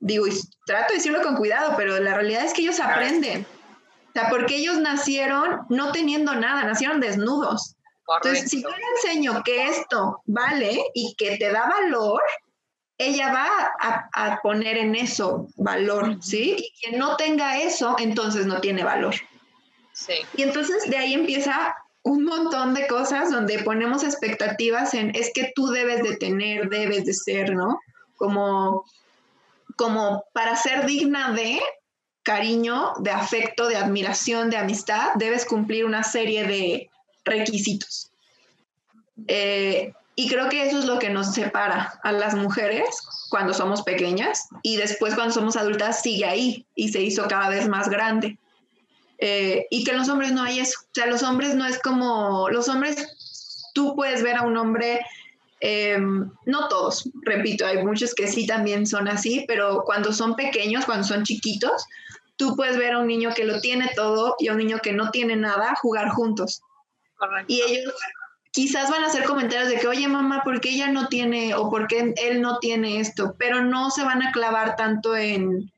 digo, 0.00 0.26
y 0.26 0.32
trato 0.66 0.92
de 0.92 0.98
decirlo 0.98 1.22
con 1.22 1.36
cuidado, 1.36 1.74
pero 1.76 1.98
la 1.98 2.14
realidad 2.14 2.44
es 2.44 2.52
que 2.52 2.62
ellos 2.62 2.80
aprenden. 2.80 3.46
O 4.08 4.12
sea, 4.12 4.28
porque 4.30 4.56
ellos 4.56 4.78
nacieron 4.78 5.66
no 5.68 5.92
teniendo 5.92 6.34
nada, 6.34 6.64
nacieron 6.64 7.00
desnudos. 7.00 7.76
Entonces, 8.22 8.48
si 8.48 8.62
yo 8.62 8.70
le 8.70 8.82
enseño 8.96 9.42
que 9.44 9.66
esto 9.66 10.22
vale 10.24 10.82
y 10.94 11.14
que 11.16 11.36
te 11.36 11.52
da 11.52 11.68
valor, 11.68 12.22
ella 12.96 13.32
va 13.32 14.00
a, 14.14 14.40
poner 14.42 14.78
en 14.78 14.94
eso 14.94 15.46
valor, 15.56 16.16
¿sí? 16.22 16.56
Y 16.58 16.72
quien 16.80 16.98
no 16.98 17.16
tenga 17.16 17.58
eso, 17.58 17.96
entonces 17.98 18.46
no 18.46 18.60
tiene 18.60 18.82
valor. 18.82 19.14
Sí. 19.98 20.14
Y 20.36 20.42
entonces 20.42 20.88
de 20.88 20.96
ahí 20.96 21.14
empieza 21.14 21.74
un 22.02 22.24
montón 22.24 22.72
de 22.74 22.86
cosas 22.86 23.30
donde 23.30 23.58
ponemos 23.58 24.04
expectativas 24.04 24.94
en 24.94 25.14
es 25.14 25.32
que 25.34 25.52
tú 25.54 25.68
debes 25.68 26.02
de 26.02 26.16
tener, 26.16 26.68
debes 26.68 27.04
de 27.04 27.12
ser, 27.12 27.54
¿no? 27.54 27.80
Como 28.16 28.84
como 29.76 30.24
para 30.32 30.56
ser 30.56 30.86
digna 30.86 31.32
de 31.32 31.60
cariño, 32.24 32.92
de 32.98 33.10
afecto, 33.10 33.68
de 33.68 33.76
admiración, 33.76 34.50
de 34.50 34.56
amistad, 34.56 35.12
debes 35.14 35.44
cumplir 35.44 35.84
una 35.84 36.02
serie 36.02 36.46
de 36.46 36.90
requisitos. 37.24 38.10
Eh, 39.28 39.92
y 40.16 40.28
creo 40.28 40.48
que 40.48 40.66
eso 40.66 40.80
es 40.80 40.84
lo 40.84 40.98
que 40.98 41.10
nos 41.10 41.32
separa 41.32 42.00
a 42.02 42.12
las 42.12 42.34
mujeres 42.34 42.88
cuando 43.30 43.54
somos 43.54 43.82
pequeñas 43.82 44.48
y 44.62 44.76
después 44.76 45.14
cuando 45.14 45.32
somos 45.32 45.56
adultas 45.56 46.02
sigue 46.02 46.24
ahí 46.24 46.66
y 46.74 46.88
se 46.88 47.02
hizo 47.02 47.28
cada 47.28 47.48
vez 47.48 47.68
más 47.68 47.88
grande. 47.88 48.36
Eh, 49.18 49.66
y 49.70 49.84
que 49.84 49.92
los 49.92 50.08
hombres 50.08 50.32
no 50.32 50.42
hay 50.42 50.60
eso. 50.60 50.78
O 50.80 50.94
sea, 50.94 51.06
los 51.06 51.22
hombres 51.22 51.54
no 51.54 51.66
es 51.66 51.78
como, 51.80 52.48
los 52.50 52.68
hombres, 52.68 53.70
tú 53.74 53.94
puedes 53.96 54.22
ver 54.22 54.36
a 54.36 54.42
un 54.42 54.56
hombre 54.56 55.00
Em, 55.60 56.30
no 56.46 56.68
todos, 56.68 57.08
repito, 57.22 57.66
hay 57.66 57.84
muchos 57.84 58.14
que 58.14 58.28
sí 58.28 58.46
también 58.46 58.86
son 58.86 59.08
así, 59.08 59.44
pero 59.48 59.82
cuando 59.84 60.12
son 60.12 60.36
pequeños, 60.36 60.84
cuando 60.84 61.04
son 61.04 61.24
chiquitos, 61.24 61.84
tú 62.36 62.54
puedes 62.54 62.76
ver 62.76 62.92
a 62.92 62.98
un 62.98 63.08
niño 63.08 63.34
que 63.34 63.44
lo 63.44 63.60
tiene 63.60 63.90
todo 63.96 64.36
y 64.38 64.48
a 64.48 64.52
un 64.52 64.58
niño 64.58 64.78
que 64.80 64.92
no 64.92 65.10
tiene 65.10 65.34
nada 65.34 65.74
jugar 65.82 66.10
juntos. 66.10 66.62
Y 67.48 67.60
ellos 67.62 67.92
quizás 68.52 68.88
van 68.88 69.02
a 69.02 69.08
hacer 69.08 69.24
comentarios 69.24 69.68
de 69.68 69.78
que, 69.78 69.88
oye 69.88 70.06
mamá, 70.06 70.42
¿por 70.44 70.60
qué 70.60 70.70
ella 70.70 70.92
no 70.92 71.08
tiene 71.08 71.54
o 71.54 71.68
por 71.70 71.88
qué 71.88 72.14
él 72.16 72.40
no 72.40 72.58
tiene 72.60 73.00
esto? 73.00 73.34
Pero 73.36 73.64
no 73.64 73.90
se 73.90 74.04
van 74.04 74.22
a 74.22 74.30
clavar 74.30 74.76
tanto 74.76 75.16
en, 75.16 75.72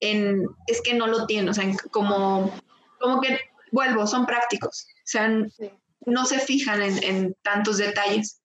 en 0.00 0.46
es 0.66 0.80
que 0.80 0.94
no 0.94 1.06
lo 1.06 1.26
tiene, 1.26 1.50
o 1.50 1.54
sea, 1.54 1.70
como, 1.90 2.54
como 3.06 3.20
que, 3.20 3.38
vuelvo, 3.72 4.06
son 4.06 4.26
prácticos, 4.26 4.86
o 4.98 5.00
sea, 5.04 5.28
no 6.06 6.24
se 6.26 6.38
fijan 6.38 6.82
en, 6.82 7.02
en 7.02 7.34
tantos 7.42 7.78
detalles. 7.78 8.40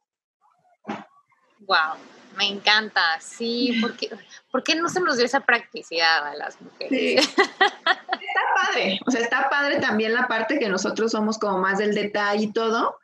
Wow, 1.59 1.97
me 2.37 2.47
encanta, 2.47 3.01
sí, 3.19 3.77
porque 3.81 4.09
¿por 4.51 4.63
qué 4.63 4.75
no 4.75 4.89
se 4.89 5.01
nos 5.01 5.17
dio 5.17 5.25
esa 5.25 5.41
practicidad 5.41 6.27
a 6.27 6.35
las 6.35 6.59
mujeres? 6.61 7.27
está 7.37 8.41
padre, 8.55 8.99
o 9.05 9.11
sea, 9.11 9.21
está 9.21 9.49
padre 9.49 9.79
también 9.79 10.13
la 10.13 10.27
parte 10.27 10.59
que 10.59 10.69
nosotros 10.69 11.11
somos 11.11 11.37
como 11.37 11.57
más 11.59 11.77
del 11.77 11.93
detalle 11.93 12.45
y 12.45 12.53
todo, 12.53 12.97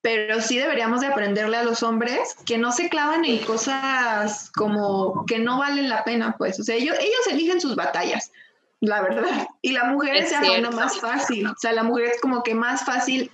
pero 0.00 0.40
sí 0.40 0.58
deberíamos 0.58 1.00
de 1.00 1.08
aprenderle 1.08 1.56
a 1.56 1.64
los 1.64 1.82
hombres 1.82 2.36
que 2.46 2.58
no 2.58 2.72
se 2.72 2.88
clavan 2.88 3.24
en 3.24 3.38
cosas 3.44 4.50
como 4.52 5.26
que 5.26 5.38
no 5.38 5.58
valen 5.58 5.88
la 5.88 6.04
pena, 6.04 6.36
pues, 6.38 6.58
o 6.60 6.64
sea, 6.64 6.76
ellos, 6.76 6.96
ellos 7.00 7.26
eligen 7.30 7.60
sus 7.60 7.76
batallas, 7.76 8.32
la 8.80 9.02
verdad, 9.02 9.48
y 9.62 9.72
la 9.72 9.84
mujer 9.84 10.16
es 10.16 10.30
se 10.30 10.60
más 10.70 11.00
fácil, 11.00 11.46
o 11.46 11.54
sea, 11.58 11.72
la 11.72 11.82
mujer 11.82 12.06
es 12.06 12.20
como 12.20 12.42
que 12.42 12.54
más 12.54 12.84
fácil 12.84 13.30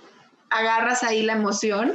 agarras 0.49 1.03
ahí 1.03 1.23
la 1.23 1.33
emoción 1.33 1.93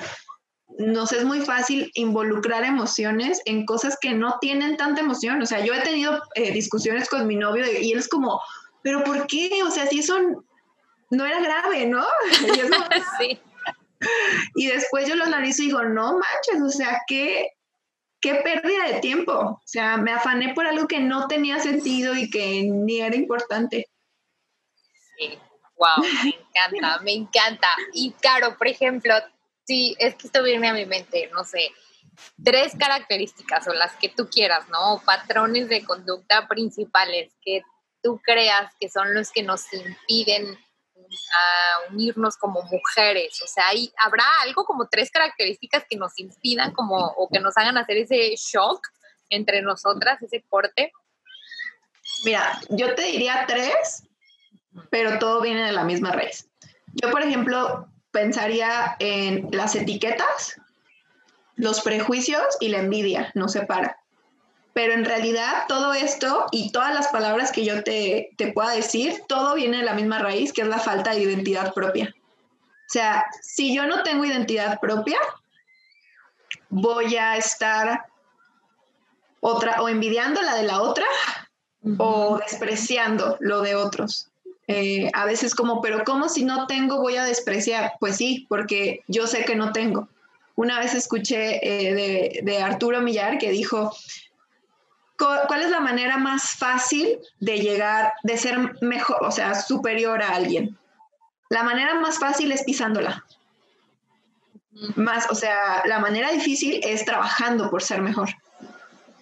nos 0.78 1.12
es 1.12 1.24
muy 1.24 1.40
fácil 1.40 1.90
involucrar 1.94 2.64
emociones 2.64 3.40
en 3.44 3.66
cosas 3.66 3.98
que 4.00 4.14
no 4.14 4.38
tienen 4.40 4.76
tanta 4.76 5.00
emoción. 5.00 5.42
O 5.42 5.46
sea, 5.46 5.64
yo 5.64 5.74
he 5.74 5.80
tenido 5.80 6.22
eh, 6.34 6.52
discusiones 6.52 7.08
con 7.08 7.26
mi 7.26 7.36
novio 7.36 7.64
y 7.70 7.92
él 7.92 7.98
es 7.98 8.08
como, 8.08 8.40
pero 8.82 9.04
¿por 9.04 9.26
qué? 9.26 9.50
O 9.64 9.70
sea, 9.70 9.86
si 9.86 10.00
eso 10.00 10.18
no 11.10 11.26
era 11.26 11.40
grave, 11.40 11.86
¿no? 11.86 12.04
Y, 13.20 13.28
sí. 13.28 13.40
y 14.54 14.66
después 14.68 15.08
yo 15.08 15.16
lo 15.16 15.24
analizo 15.24 15.62
y 15.62 15.66
digo, 15.66 15.82
no 15.82 16.12
manches, 16.12 16.62
o 16.62 16.70
sea, 16.70 17.00
¿qué, 17.06 17.48
qué 18.20 18.36
pérdida 18.36 18.86
de 18.92 19.00
tiempo. 19.00 19.32
O 19.32 19.62
sea, 19.64 19.96
me 19.96 20.12
afané 20.12 20.54
por 20.54 20.66
algo 20.66 20.86
que 20.86 21.00
no 21.00 21.28
tenía 21.28 21.58
sentido 21.60 22.14
y 22.14 22.30
que 22.30 22.62
ni 22.62 23.00
era 23.00 23.16
importante. 23.16 23.88
Sí, 25.16 25.38
wow, 25.76 26.04
me 26.24 26.30
encanta, 26.30 26.98
me 27.02 27.12
encanta. 27.12 27.68
Y 27.92 28.12
claro, 28.12 28.56
por 28.56 28.68
ejemplo, 28.68 29.14
sí, 29.64 29.96
es 29.98 30.14
que 30.14 30.26
esto 30.26 30.42
viene 30.42 30.68
a 30.68 30.74
mi 30.74 30.86
mente, 30.86 31.30
no 31.32 31.44
sé, 31.44 31.72
tres 32.42 32.74
características 32.78 33.66
o 33.68 33.72
las 33.72 33.96
que 33.96 34.08
tú 34.08 34.28
quieras, 34.28 34.68
¿no? 34.68 35.02
patrones 35.04 35.68
de 35.68 35.84
conducta 35.84 36.48
principales 36.48 37.32
que 37.42 37.62
tú 38.02 38.20
creas 38.22 38.72
que 38.78 38.88
son 38.88 39.14
los 39.14 39.30
que 39.30 39.42
nos 39.42 39.72
impiden 39.72 40.58
a 41.32 41.92
unirnos 41.92 42.36
como 42.36 42.62
mujeres? 42.62 43.40
O 43.42 43.46
sea, 43.46 43.68
¿hay, 43.68 43.92
¿habrá 43.98 44.24
algo 44.42 44.64
como 44.64 44.88
tres 44.88 45.10
características 45.10 45.84
que 45.88 45.96
nos 45.96 46.18
impidan 46.18 46.72
como 46.72 46.96
o 46.96 47.28
que 47.28 47.40
nos 47.40 47.56
hagan 47.56 47.78
hacer 47.78 47.98
ese 47.98 48.34
shock 48.36 48.80
entre 49.28 49.62
nosotras, 49.62 50.20
ese 50.22 50.44
corte? 50.48 50.92
Mira, 52.24 52.60
yo 52.68 52.94
te 52.94 53.02
diría 53.02 53.44
tres, 53.46 54.04
pero 54.90 55.18
todo 55.18 55.40
viene 55.40 55.64
de 55.64 55.72
la 55.72 55.84
misma 55.84 56.12
raíz. 56.12 56.48
Yo, 56.94 57.10
por 57.10 57.22
ejemplo, 57.22 57.88
pensaría 58.10 58.96
en 58.98 59.48
las 59.52 59.74
etiquetas, 59.74 60.60
los 61.56 61.80
prejuicios 61.82 62.42
y 62.58 62.68
la 62.68 62.78
envidia, 62.78 63.30
no 63.34 63.48
se 63.48 63.62
para. 63.62 63.99
Pero 64.80 64.94
en 64.94 65.04
realidad 65.04 65.64
todo 65.68 65.92
esto 65.92 66.46
y 66.52 66.72
todas 66.72 66.94
las 66.94 67.08
palabras 67.08 67.52
que 67.52 67.66
yo 67.66 67.84
te, 67.84 68.30
te 68.38 68.50
pueda 68.50 68.70
decir, 68.70 69.20
todo 69.28 69.54
viene 69.54 69.76
de 69.76 69.82
la 69.82 69.92
misma 69.92 70.20
raíz, 70.20 70.54
que 70.54 70.62
es 70.62 70.68
la 70.68 70.78
falta 70.78 71.10
de 71.10 71.20
identidad 71.20 71.74
propia. 71.74 72.14
O 72.16 72.88
sea, 72.88 73.26
si 73.42 73.74
yo 73.74 73.86
no 73.86 74.02
tengo 74.02 74.24
identidad 74.24 74.80
propia, 74.80 75.18
voy 76.70 77.14
a 77.14 77.36
estar 77.36 78.06
otra 79.40 79.82
o 79.82 79.90
envidiando 79.90 80.40
la 80.40 80.54
de 80.54 80.62
la 80.62 80.80
otra 80.80 81.04
o 81.98 82.38
despreciando 82.38 83.36
lo 83.40 83.60
de 83.60 83.74
otros. 83.74 84.30
Eh, 84.66 85.10
a 85.12 85.26
veces 85.26 85.54
como, 85.54 85.82
pero 85.82 86.04
¿cómo 86.04 86.30
si 86.30 86.42
no 86.42 86.66
tengo 86.66 87.02
voy 87.02 87.18
a 87.18 87.24
despreciar? 87.24 87.92
Pues 88.00 88.16
sí, 88.16 88.46
porque 88.48 89.02
yo 89.08 89.26
sé 89.26 89.44
que 89.44 89.56
no 89.56 89.72
tengo. 89.72 90.08
Una 90.54 90.78
vez 90.78 90.94
escuché 90.94 91.60
eh, 91.62 91.94
de, 91.94 92.40
de, 92.44 92.62
Arturo 92.62 93.02
Millar 93.02 93.36
que 93.36 93.50
dijo, 93.50 93.92
¿cuál 95.46 95.62
es 95.62 95.70
la 95.70 95.80
manera 95.80 96.16
más 96.16 96.50
fácil 96.50 97.18
de 97.38 97.58
llegar, 97.58 98.12
de 98.22 98.36
ser 98.36 98.58
mejor, 98.82 99.18
o 99.20 99.30
sea, 99.30 99.54
superior 99.54 100.22
a 100.22 100.34
alguien? 100.34 100.76
La 101.48 101.62
manera 101.62 101.94
más 101.94 102.18
fácil 102.18 102.52
es 102.52 102.62
pisándola. 102.64 103.24
Más, 104.96 105.30
o 105.30 105.34
sea, 105.34 105.82
la 105.86 105.98
manera 105.98 106.30
difícil 106.30 106.80
es 106.82 107.04
trabajando 107.04 107.70
por 107.70 107.82
ser 107.82 108.00
mejor. 108.00 108.28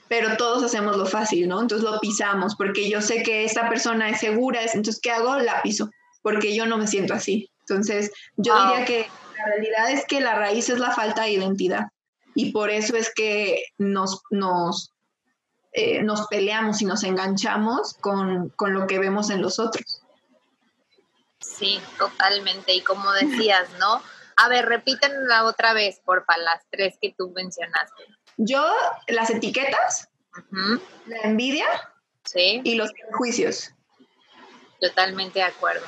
Pero 0.08 0.37
todos 0.37 0.62
hacemos 0.62 0.96
lo 0.96 1.06
fácil, 1.06 1.48
¿no? 1.48 1.61
Entonces 1.61 1.88
lo 1.88 1.98
pisamos 2.00 2.54
porque 2.54 2.88
yo 2.88 3.02
sé 3.02 3.22
que 3.22 3.44
esta 3.44 3.68
persona 3.68 4.08
es 4.08 4.20
segura, 4.20 4.62
entonces 4.62 5.00
¿qué 5.02 5.11
hago? 5.11 5.37
La 5.38 5.62
piso, 5.62 5.90
porque 6.22 6.54
yo 6.54 6.66
no 6.66 6.78
me 6.78 6.87
siento 6.87 7.14
así. 7.14 7.50
Entonces, 7.61 8.11
yo 8.37 8.54
diría 8.68 8.84
que 8.87 9.06
la 9.37 9.44
realidad 9.44 9.90
es 9.90 10.06
que 10.06 10.20
la 10.20 10.34
raíz 10.34 10.70
es 10.70 10.78
la 10.78 10.92
falta 10.92 11.22
de 11.22 11.32
identidad 11.32 11.88
y 12.34 12.52
por 12.52 12.70
eso 12.70 12.96
es 12.96 13.12
que 13.12 13.64
nos, 13.78 14.22
nos 14.30 14.92
eh, 15.72 16.02
nos 16.02 16.26
peleamos 16.28 16.81
y 16.83 16.85
nos 16.85 17.04
enganchamos 17.04 17.94
con, 17.94 18.52
lo 18.59 18.87
que 18.87 18.98
vemos 18.98 19.31
en 19.31 19.42
los 19.42 19.59
otros. 19.59 20.02
Sí, 21.40 21.81
totalmente. 21.98 22.74
Y 22.74 22.83
como 22.83 23.11
decías, 23.12 23.68
¿no? 23.78 24.02
A 24.37 24.48
ver, 24.48 24.66
repítenla 24.66 25.44
otra 25.44 25.72
vez, 25.72 26.00
porfa, 26.04 26.37
las 26.38 26.62
tres 26.70 26.96
que 27.00 27.14
tú 27.16 27.31
mencionaste. 27.35 28.04
Yo, 28.37 28.64
las 29.09 29.31
etiquetas, 29.31 30.09
la 31.07 31.20
envidia 31.24 31.66
y 32.35 32.74
los 32.76 32.92
prejuicios. 32.92 33.72
Totalmente 34.81 35.40
de 35.40 35.46
acuerdo 35.46 35.87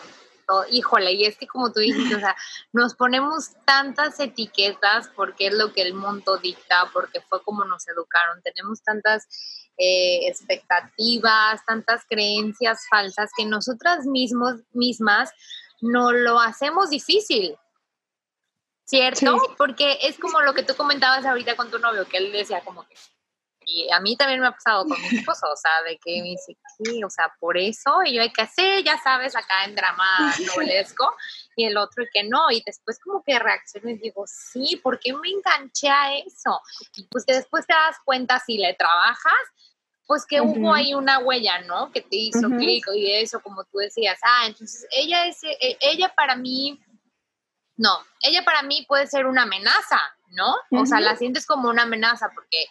híjole, 0.71 1.13
y 1.13 1.25
es 1.25 1.37
que 1.37 1.47
como 1.47 1.73
tú 1.73 1.81
dijiste, 1.81 2.15
o 2.15 2.21
sea, 2.21 2.37
nos 2.73 2.95
ponemos 2.95 3.51
tantas 3.65 4.19
etiquetas 4.21 5.09
porque 5.15 5.49
es 5.49 5.55
lo 5.55 5.73
que 5.73 5.83
el 5.83 5.95
mundo 5.95 6.39
dicta, 6.39 6.91
porque 6.93 7.21
fue 7.21 7.43
como 7.43 7.65
nos 7.65 7.87
educaron, 7.89 8.43
tenemos 8.43 8.83
tantas 8.83 9.27
eh, 9.81 10.29
expectativas, 10.29 11.65
tantas 11.67 12.05
creencias 12.09 12.87
falsas 12.91 13.31
que 13.37 13.47
nosotras 13.47 14.05
mismos, 14.05 14.57
mismas 14.73 15.31
no 15.81 16.13
lo 16.13 16.39
hacemos 16.39 16.91
difícil. 16.91 17.57
¿Cierto? 18.85 19.37
Porque 19.57 19.99
es 20.03 20.19
como 20.19 20.41
lo 20.41 20.53
que 20.53 20.65
tú 20.65 20.75
comentabas 20.75 21.25
ahorita 21.25 21.57
con 21.57 21.71
tu 21.71 21.79
novio, 21.79 22.07
que 22.09 22.19
él 22.19 22.33
decía 22.33 22.61
como 22.65 22.87
que 22.87 22.97
y 23.71 23.91
a 23.93 24.01
mí 24.01 24.17
también 24.17 24.41
me 24.41 24.49
ha 24.49 24.53
pasado 24.53 24.85
con 24.85 25.01
mi 25.01 25.19
esposo, 25.19 25.47
o 25.51 25.57
sea, 25.57 25.83
de 25.83 25.99
que 25.99 26.21
me 26.23 26.31
dice, 26.31 26.57
¿qué? 26.79 27.05
O 27.05 27.11
sea, 27.11 27.33
por 27.39 27.57
eso, 27.57 28.03
y 28.05 28.15
yo 28.15 28.23
hay 28.23 28.33
que 28.33 28.43
hacer, 28.43 28.83
ya 28.83 28.99
sabes, 28.99 29.37
acá 29.37 29.65
en 29.65 29.75
drama 29.75 30.07
novelesco, 30.57 31.15
y 31.57 31.67
el 31.67 31.77
otro 31.77 32.05
que 32.13 32.25
no, 32.25 32.51
y 32.51 32.63
después 32.65 32.99
como 33.01 33.23
que 33.23 33.39
reacciono 33.39 33.91
y 33.91 33.99
digo, 33.99 34.25
sí, 34.27 34.81
¿por 34.83 34.99
qué 34.99 35.13
me 35.13 35.29
enganché 35.29 35.89
a 35.89 36.17
eso? 36.17 36.61
Y 36.97 37.05
pues 37.05 37.25
que 37.25 37.35
después 37.35 37.67
te 37.67 37.75
das 37.75 37.97
cuenta 38.05 38.41
si 38.41 38.59
le 38.59 38.75
trabajas, 38.75 39.41
pues 40.11 40.27
que 40.27 40.41
hubo 40.41 40.75
ahí 40.75 40.93
una 40.93 41.21
huella, 41.21 41.61
¿no? 41.61 41.93
Que 41.93 42.01
te 42.01 42.17
hizo 42.17 42.49
clic 42.49 42.85
y 42.97 43.13
eso, 43.13 43.41
como 43.41 43.63
tú 43.63 43.79
decías, 43.79 44.19
ah, 44.25 44.45
entonces 44.45 44.85
ella 44.91 45.25
es, 45.27 45.39
e, 45.45 45.79
ella 45.81 46.13
para 46.17 46.35
mí, 46.35 46.81
no, 47.77 47.97
ella 48.21 48.45
para 48.45 48.65
mí 48.65 48.85
puede 48.89 49.07
ser 49.07 49.27
una 49.27 49.43
amenaza, 49.43 50.01
¿no? 50.31 50.57
O 50.73 50.85
sea, 50.85 50.99
la 50.99 51.15
sientes 51.15 51.47
como 51.47 51.69
una 51.69 51.85
amenaza 51.85 52.29
porque 52.35 52.67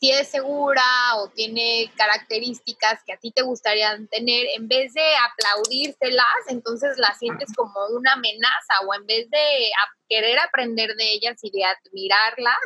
si 0.00 0.10
es 0.10 0.28
segura 0.28 0.82
o 1.16 1.28
tiene 1.28 1.92
características 1.94 3.02
que 3.04 3.12
a 3.12 3.18
ti 3.18 3.32
te 3.32 3.42
gustaría 3.42 3.94
tener, 4.10 4.46
en 4.56 4.66
vez 4.66 4.94
de 4.94 5.04
aplaudírselas, 5.30 6.46
entonces 6.46 6.96
las 6.96 7.18
sientes 7.18 7.52
como 7.54 7.86
una 7.88 8.14
amenaza 8.14 8.80
o 8.86 8.94
en 8.94 9.04
vez 9.04 9.28
de 9.28 9.70
querer 10.08 10.38
aprender 10.38 10.96
de 10.96 11.12
ellas 11.12 11.36
y 11.42 11.50
de 11.50 11.66
admirarlas, 11.66 12.56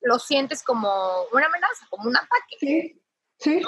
lo 0.00 0.18
sientes 0.18 0.62
como 0.62 0.88
una 1.34 1.44
amenaza, 1.44 1.86
como 1.90 2.08
un 2.08 2.16
ataque. 2.16 2.56
Sí, 2.58 3.02
sí. 3.38 3.62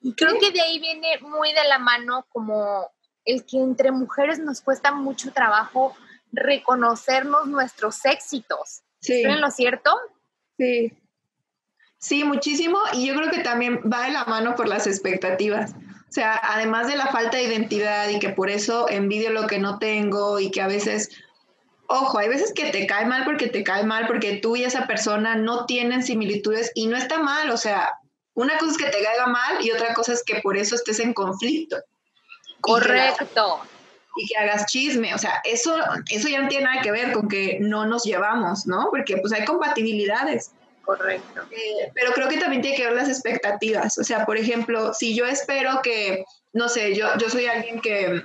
Y 0.00 0.14
creo 0.14 0.38
que 0.38 0.50
de 0.50 0.60
ahí 0.60 0.78
viene 0.78 1.18
muy 1.20 1.52
de 1.52 1.64
la 1.64 1.78
mano 1.78 2.26
como 2.28 2.90
el 3.24 3.44
que 3.44 3.58
entre 3.58 3.90
mujeres 3.90 4.38
nos 4.38 4.60
cuesta 4.60 4.92
mucho 4.92 5.32
trabajo 5.32 5.96
reconocernos 6.32 7.46
nuestros 7.46 8.04
éxitos. 8.04 8.82
Sí. 9.00 9.14
¿Estoy 9.14 9.32
en 9.32 9.40
lo 9.40 9.50
cierto? 9.50 9.90
Sí, 10.56 10.92
Sí, 11.98 12.24
muchísimo. 12.24 12.78
Y 12.92 13.06
yo 13.06 13.14
creo 13.14 13.30
que 13.30 13.40
también 13.40 13.80
va 13.92 14.04
de 14.04 14.12
la 14.12 14.24
mano 14.24 14.54
por 14.54 14.68
las 14.68 14.86
expectativas. 14.86 15.72
O 16.08 16.12
sea, 16.12 16.40
además 16.42 16.86
de 16.86 16.96
la 16.96 17.08
falta 17.08 17.36
de 17.36 17.44
identidad 17.44 18.08
y 18.08 18.18
que 18.18 18.28
por 18.28 18.48
eso 18.48 18.88
envidio 18.88 19.30
lo 19.30 19.46
que 19.46 19.58
no 19.58 19.78
tengo 19.78 20.38
y 20.38 20.50
que 20.50 20.62
a 20.62 20.68
veces, 20.68 21.10
ojo, 21.88 22.18
hay 22.18 22.28
veces 22.28 22.52
que 22.54 22.70
te 22.70 22.86
cae 22.86 23.06
mal 23.06 23.24
porque 23.24 23.48
te 23.48 23.64
cae 23.64 23.84
mal 23.84 24.06
porque 24.06 24.36
tú 24.36 24.56
y 24.56 24.64
esa 24.64 24.86
persona 24.86 25.34
no 25.34 25.66
tienen 25.66 26.02
similitudes 26.02 26.70
y 26.74 26.86
no 26.86 26.96
está 26.96 27.18
mal. 27.18 27.50
O 27.50 27.56
sea, 27.56 27.90
una 28.36 28.58
cosa 28.58 28.72
es 28.72 28.78
que 28.78 28.90
te 28.90 29.02
caiga 29.02 29.26
mal 29.26 29.64
y 29.64 29.70
otra 29.70 29.94
cosa 29.94 30.12
es 30.12 30.22
que 30.22 30.40
por 30.42 30.56
eso 30.56 30.74
estés 30.74 31.00
en 31.00 31.14
conflicto. 31.14 31.78
Correcto. 32.60 33.60
Y 34.14 34.26
que, 34.26 34.36
hagas 34.36 34.66
chisme, 34.66 35.14
o 35.14 35.18
sea, 35.18 35.40
eso, 35.44 35.74
eso 36.10 36.28
ya 36.28 36.40
no 36.40 36.48
tiene 36.48 36.64
nada 36.64 36.82
que 36.82 36.90
ver 36.90 37.12
con 37.12 37.28
que 37.28 37.58
no 37.60 37.86
nos 37.86 38.04
llevamos, 38.04 38.66
¿no? 38.66 38.88
Porque 38.90 39.16
pues 39.16 39.32
hay 39.32 39.44
compatibilidades. 39.44 40.52
Correcto. 40.82 41.42
Eh, 41.50 41.90
pero 41.94 42.12
creo 42.12 42.28
que 42.28 42.38
también 42.38 42.62
tiene 42.62 42.76
que 42.76 42.84
ver 42.84 42.94
las 42.94 43.08
expectativas. 43.08 43.96
O 43.98 44.04
sea, 44.04 44.26
por 44.26 44.36
ejemplo, 44.36 44.92
si 44.92 45.14
yo 45.14 45.24
espero 45.26 45.80
que, 45.82 46.24
no 46.52 46.68
sé, 46.68 46.94
yo, 46.94 47.08
yo 47.18 47.30
soy 47.30 47.46
alguien 47.46 47.80
que, 47.80 48.22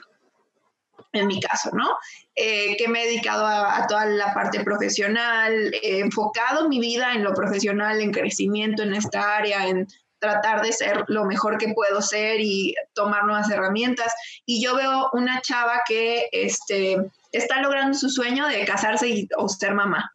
en 1.13 1.27
mi 1.27 1.39
caso, 1.39 1.71
¿no? 1.73 1.87
Eh, 2.35 2.77
que 2.77 2.87
me 2.87 3.03
he 3.03 3.07
dedicado 3.07 3.45
a, 3.45 3.85
toda 3.87 4.05
la 4.05 4.33
parte 4.33 4.63
profesional, 4.63 5.73
he 5.81 5.99
enfocado 5.99 6.69
mi 6.69 6.79
vida 6.79 7.13
en 7.13 7.23
lo 7.23 7.33
profesional, 7.33 7.99
en 7.99 8.11
crecimiento 8.11 8.83
en 8.83 8.93
esta 8.93 9.35
área, 9.35 9.67
en 9.67 9.87
tratar 10.21 10.61
de 10.61 10.71
ser 10.71 11.03
lo 11.07 11.25
mejor 11.25 11.57
que 11.57 11.73
puedo 11.73 12.01
ser 12.01 12.39
y 12.39 12.75
tomar 12.93 13.25
nuevas 13.25 13.49
herramientas. 13.49 14.13
Y 14.45 14.63
yo 14.63 14.75
veo 14.75 15.09
una 15.13 15.41
chava 15.41 15.81
que 15.85 16.29
este, 16.31 16.97
está 17.31 17.61
logrando 17.61 17.97
su 17.97 18.09
sueño 18.09 18.47
de 18.47 18.63
casarse 18.63 19.27
o 19.35 19.49
ser 19.49 19.73
mamá. 19.73 20.11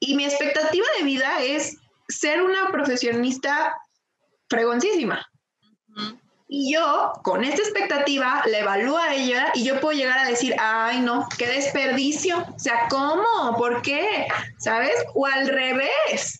Y 0.00 0.16
mi 0.16 0.24
expectativa 0.24 0.86
de 0.98 1.04
vida 1.04 1.42
es 1.42 1.76
ser 2.08 2.42
una 2.42 2.72
profesionista 2.72 3.76
fregoncísima. 4.48 5.24
Y 6.48 6.74
yo, 6.74 7.12
con 7.22 7.44
esta 7.44 7.62
expectativa, 7.62 8.42
la 8.46 8.58
evalúo 8.58 8.96
a 8.96 9.14
ella 9.14 9.52
y 9.54 9.62
yo 9.62 9.78
puedo 9.80 9.96
llegar 9.96 10.18
a 10.18 10.28
decir, 10.28 10.56
ay, 10.58 11.00
no, 11.00 11.28
qué 11.38 11.46
desperdicio. 11.46 12.38
O 12.38 12.58
sea, 12.58 12.88
¿cómo? 12.88 13.56
¿Por 13.56 13.82
qué? 13.82 14.26
¿Sabes? 14.58 14.94
O 15.14 15.26
al 15.26 15.46
revés. 15.46 16.39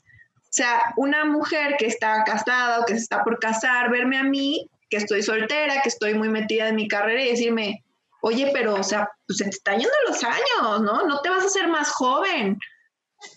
O 0.51 0.53
sea, 0.53 0.93
una 0.97 1.25
mujer 1.25 1.77
que 1.79 1.87
está 1.87 2.25
casada 2.25 2.81
o 2.81 2.85
que 2.85 2.95
se 2.95 3.03
está 3.03 3.23
por 3.23 3.39
casar, 3.39 3.89
verme 3.89 4.19
a 4.19 4.25
mí, 4.25 4.69
que 4.89 4.97
estoy 4.97 5.23
soltera, 5.23 5.81
que 5.81 5.89
estoy 5.89 6.15
muy 6.15 6.29
metida 6.29 6.67
en 6.67 6.75
mi 6.75 6.89
carrera 6.89 7.23
y 7.23 7.31
decirme, 7.31 7.85
oye, 8.21 8.51
pero, 8.53 8.75
o 8.75 8.83
sea, 8.83 9.09
pues 9.29 9.39
se 9.39 9.45
te 9.45 9.51
están 9.51 9.79
yendo 9.79 9.95
los 10.09 10.25
años, 10.25 10.83
¿no? 10.83 11.07
No 11.07 11.21
te 11.21 11.31
vas 11.31 11.45
a 11.45 11.47
hacer 11.47 11.69
más 11.69 11.91
joven. 11.91 12.59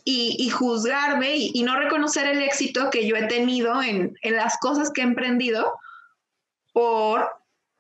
y, 0.06 0.50
juzgarme 0.50 1.36
y, 1.36 1.62
no 1.64 1.78
reconocer 1.78 2.26
el 2.26 2.42
éxito 2.42 2.90
que 2.90 3.06
yo 3.06 3.16
he 3.16 3.28
tenido 3.28 3.84
en, 3.84 4.18
en, 4.22 4.36
las 4.36 4.58
cosas 4.60 4.90
que 4.92 5.02
he 5.02 5.04
emprendido 5.04 5.78
por, 6.72 7.30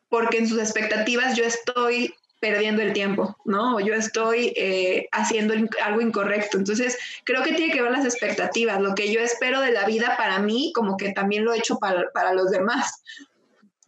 porque 0.09 0.37
en 0.39 0.47
sus 0.49 0.59
expectativas 0.59 1.35
yo 1.37 1.45
estoy 1.45 2.13
perdiendo 2.43 2.81
el 2.81 2.91
tiempo, 2.91 3.37
¿no? 3.45 3.77
O 3.77 3.79
yo 3.79 3.93
estoy 3.93 4.51
eh, 4.57 5.07
haciendo 5.13 5.53
algo 5.81 6.01
incorrecto. 6.01 6.57
Entonces, 6.57 6.97
creo 7.23 7.41
que 7.41 7.53
tiene 7.53 7.71
que 7.71 7.81
ver 7.81 7.93
las 7.93 8.03
expectativas. 8.03 8.81
Lo 8.81 8.95
que 8.95 9.13
yo 9.13 9.21
espero 9.21 9.61
de 9.61 9.71
la 9.71 9.85
vida 9.85 10.17
para 10.17 10.39
mí, 10.39 10.73
como 10.75 10.97
que 10.97 11.13
también 11.13 11.45
lo 11.45 11.53
he 11.53 11.59
hecho 11.59 11.77
para, 11.77 12.11
para 12.13 12.33
los 12.33 12.51
demás. 12.51 13.01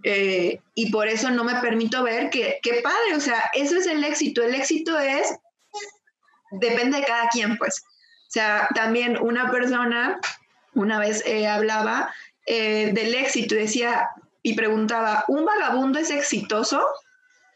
Eh, 0.06 0.62
y 0.74 0.90
por 0.90 1.10
eso 1.10 1.32
no 1.32 1.44
me 1.44 1.56
permito 1.56 2.02
ver 2.02 2.30
que, 2.30 2.60
qué 2.64 2.76
padre, 2.82 3.18
o 3.18 3.20
sea, 3.20 3.44
eso 3.52 3.76
es 3.76 3.88
el 3.88 4.02
éxito. 4.06 4.42
El 4.42 4.56
éxito 4.56 4.98
es, 4.98 5.36
depende 6.52 7.00
de 7.00 7.04
cada 7.04 7.28
quien, 7.28 7.58
pues. 7.58 7.84
O 7.86 8.32
sea, 8.32 8.70
también 8.74 9.18
una 9.18 9.52
persona 9.52 10.18
una 10.76 10.98
vez 10.98 11.26
eh, 11.26 11.46
hablaba 11.46 12.14
del 12.48 13.16
éxito 13.16 13.56
decía, 13.56 14.08
y 14.44 14.54
preguntaba, 14.54 15.26
¿un 15.28 15.44
vagabundo 15.44 16.00
es 16.00 16.10
exitoso? 16.10 16.82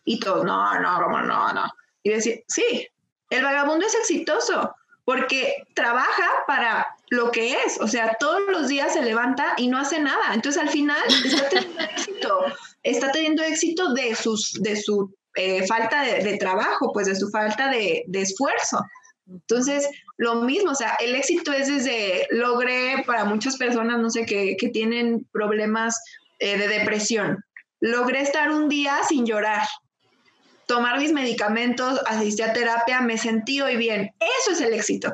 Y 0.05 0.19
todos, 0.19 0.45
no, 0.45 0.79
no, 0.79 1.03
como 1.03 1.21
no, 1.21 1.53
no. 1.53 1.65
Y 2.03 2.11
decir, 2.11 2.43
sí, 2.47 2.87
el 3.29 3.43
vagabundo 3.43 3.85
es 3.85 3.95
exitoso 3.95 4.75
porque 5.05 5.63
trabaja 5.73 6.27
para 6.45 6.87
lo 7.09 7.31
que 7.31 7.53
es, 7.53 7.81
o 7.81 7.87
sea, 7.87 8.15
todos 8.19 8.41
los 8.47 8.67
días 8.67 8.93
se 8.93 9.01
levanta 9.01 9.55
y 9.57 9.67
no 9.67 9.79
hace 9.79 9.99
nada. 9.99 10.33
Entonces 10.33 10.61
al 10.61 10.69
final 10.69 11.01
está 11.25 11.49
teniendo 11.49 11.81
éxito, 11.95 12.45
está 12.83 13.11
teniendo 13.11 13.43
éxito 13.43 13.93
de, 13.93 14.15
sus, 14.15 14.53
de 14.61 14.75
su 14.75 15.11
eh, 15.35 15.65
falta 15.65 16.03
de, 16.03 16.37
trabajo, 16.37 16.91
pues 16.93 17.07
de 17.07 17.15
su 17.15 17.29
falta 17.29 17.71
de, 17.71 18.05
esfuerzo. 18.13 18.83
Entonces, 19.27 19.87
lo 20.17 20.35
mismo, 20.43 20.71
o 20.71 20.75
sea, 20.75 20.95
el 20.99 21.15
éxito 21.15 21.53
es 21.53 21.67
desde, 21.67 22.27
logré 22.31 23.03
para 23.05 23.25
muchas 23.25 23.57
personas, 23.57 23.99
no 23.99 24.09
sé, 24.09 24.25
que, 24.25 24.57
que 24.57 24.69
tienen 24.69 25.27
problemas 25.31 25.99
eh, 26.39 26.57
de 26.57 26.67
depresión, 26.67 27.43
logré 27.79 28.21
estar 28.21 28.51
un 28.51 28.69
día 28.69 28.99
sin 29.07 29.25
llorar, 29.25 29.67
tomar 30.69 30.99
mis 30.99 31.11
medicamentos, 31.11 31.99
asistí 32.05 32.43
a 32.43 32.53
terapia, 32.53 33.01
me 33.01 33.17
sentí 33.17 33.59
hoy 33.59 33.75
bien. 33.75 34.13
Eso 34.39 34.51
es 34.51 34.61
el 34.61 34.71
éxito. 34.75 35.11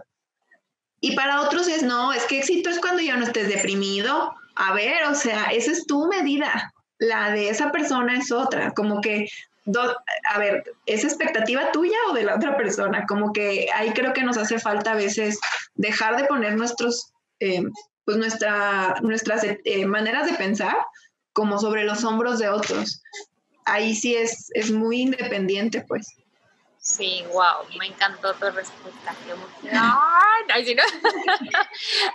Y 0.99 1.15
para 1.15 1.39
otros 1.39 1.69
es, 1.69 1.81
no, 1.81 2.11
es 2.11 2.25
que 2.25 2.39
éxito 2.39 2.69
es 2.69 2.79
cuando 2.79 3.01
ya 3.01 3.15
no 3.15 3.23
estés 3.23 3.47
deprimido. 3.47 4.35
A 4.55 4.73
ver, 4.73 5.05
o 5.05 5.15
sea, 5.15 5.45
esa 5.45 5.71
es 5.71 5.87
tu 5.87 6.07
medida. 6.07 6.73
La 6.97 7.31
de 7.31 7.47
esa 7.47 7.71
persona 7.71 8.17
es 8.17 8.33
otra. 8.33 8.71
Como 8.71 8.99
que, 8.99 9.27
a 10.29 10.39
ver, 10.39 10.65
¿es 10.87 11.05
expectativa 11.05 11.71
tuya 11.71 11.97
o 12.09 12.13
de 12.13 12.23
la 12.23 12.35
otra 12.35 12.57
persona? 12.57 13.05
Como 13.07 13.31
que 13.31 13.67
ahí 13.73 13.91
creo 13.91 14.11
que 14.11 14.23
nos 14.23 14.37
hace 14.37 14.59
falta 14.59 14.91
a 14.91 14.95
veces 14.95 15.39
dejar 15.75 16.17
de 16.17 16.25
poner 16.25 16.57
nuestros, 16.57 17.13
eh, 17.39 17.63
pues 18.03 18.17
nuestra, 18.17 18.95
nuestras 19.01 19.45
eh, 19.45 19.85
maneras 19.85 20.25
de 20.29 20.33
pensar 20.33 20.75
como 21.31 21.59
sobre 21.59 21.85
los 21.85 22.03
hombros 22.03 22.39
de 22.39 22.49
otros 22.49 23.01
ahí 23.65 23.95
sí 23.95 24.15
es, 24.15 24.49
es 24.53 24.71
muy 24.71 25.01
independiente, 25.01 25.83
pues. 25.87 26.15
Sí, 26.77 27.23
wow, 27.33 27.67
me 27.79 27.87
encantó 27.87 28.33
tu 28.35 28.45
respuesta. 28.51 29.15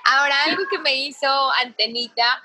Ahora, 0.05 0.45
algo 0.45 0.63
que 0.71 0.79
me 0.79 0.95
hizo 0.95 1.27
Antenita 1.61 2.41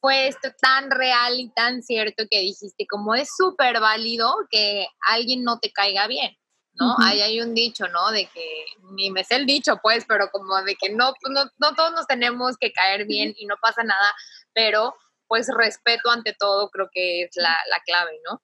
fue 0.00 0.26
esto 0.26 0.48
tan 0.60 0.90
real 0.90 1.38
y 1.38 1.50
tan 1.50 1.82
cierto 1.82 2.24
que 2.28 2.40
dijiste, 2.40 2.86
como 2.88 3.14
es 3.14 3.28
súper 3.36 3.78
válido 3.78 4.34
que 4.50 4.88
alguien 5.06 5.44
no 5.44 5.60
te 5.60 5.70
caiga 5.70 6.08
bien, 6.08 6.36
¿no? 6.74 6.96
Ahí 7.00 7.20
hay 7.20 7.40
un 7.40 7.54
dicho, 7.54 7.86
¿no? 7.88 8.10
De 8.10 8.26
que, 8.26 8.66
ni 8.96 9.12
me 9.12 9.22
sé 9.22 9.36
el 9.36 9.46
dicho, 9.46 9.78
pues, 9.80 10.04
pero 10.06 10.30
como 10.30 10.60
de 10.62 10.74
que 10.74 10.90
no, 10.90 11.12
no, 11.30 11.44
no 11.58 11.74
todos 11.76 11.92
nos 11.92 12.08
tenemos 12.08 12.56
que 12.58 12.72
caer 12.72 13.06
bien 13.06 13.34
y 13.36 13.46
no 13.46 13.54
pasa 13.60 13.84
nada, 13.84 14.12
pero 14.52 14.94
pues 15.28 15.46
respeto 15.56 16.10
ante 16.10 16.32
todo 16.32 16.70
creo 16.70 16.88
que 16.90 17.22
es 17.22 17.30
la, 17.36 17.56
la 17.70 17.80
clave, 17.84 18.18
¿no? 18.28 18.40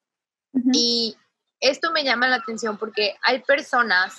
Y 0.73 1.17
esto 1.61 1.91
me 1.93 2.05
llama 2.05 2.29
la 2.29 2.37
atención 2.37 2.79
porque 2.79 3.17
hay 3.23 3.41
personas, 3.43 4.19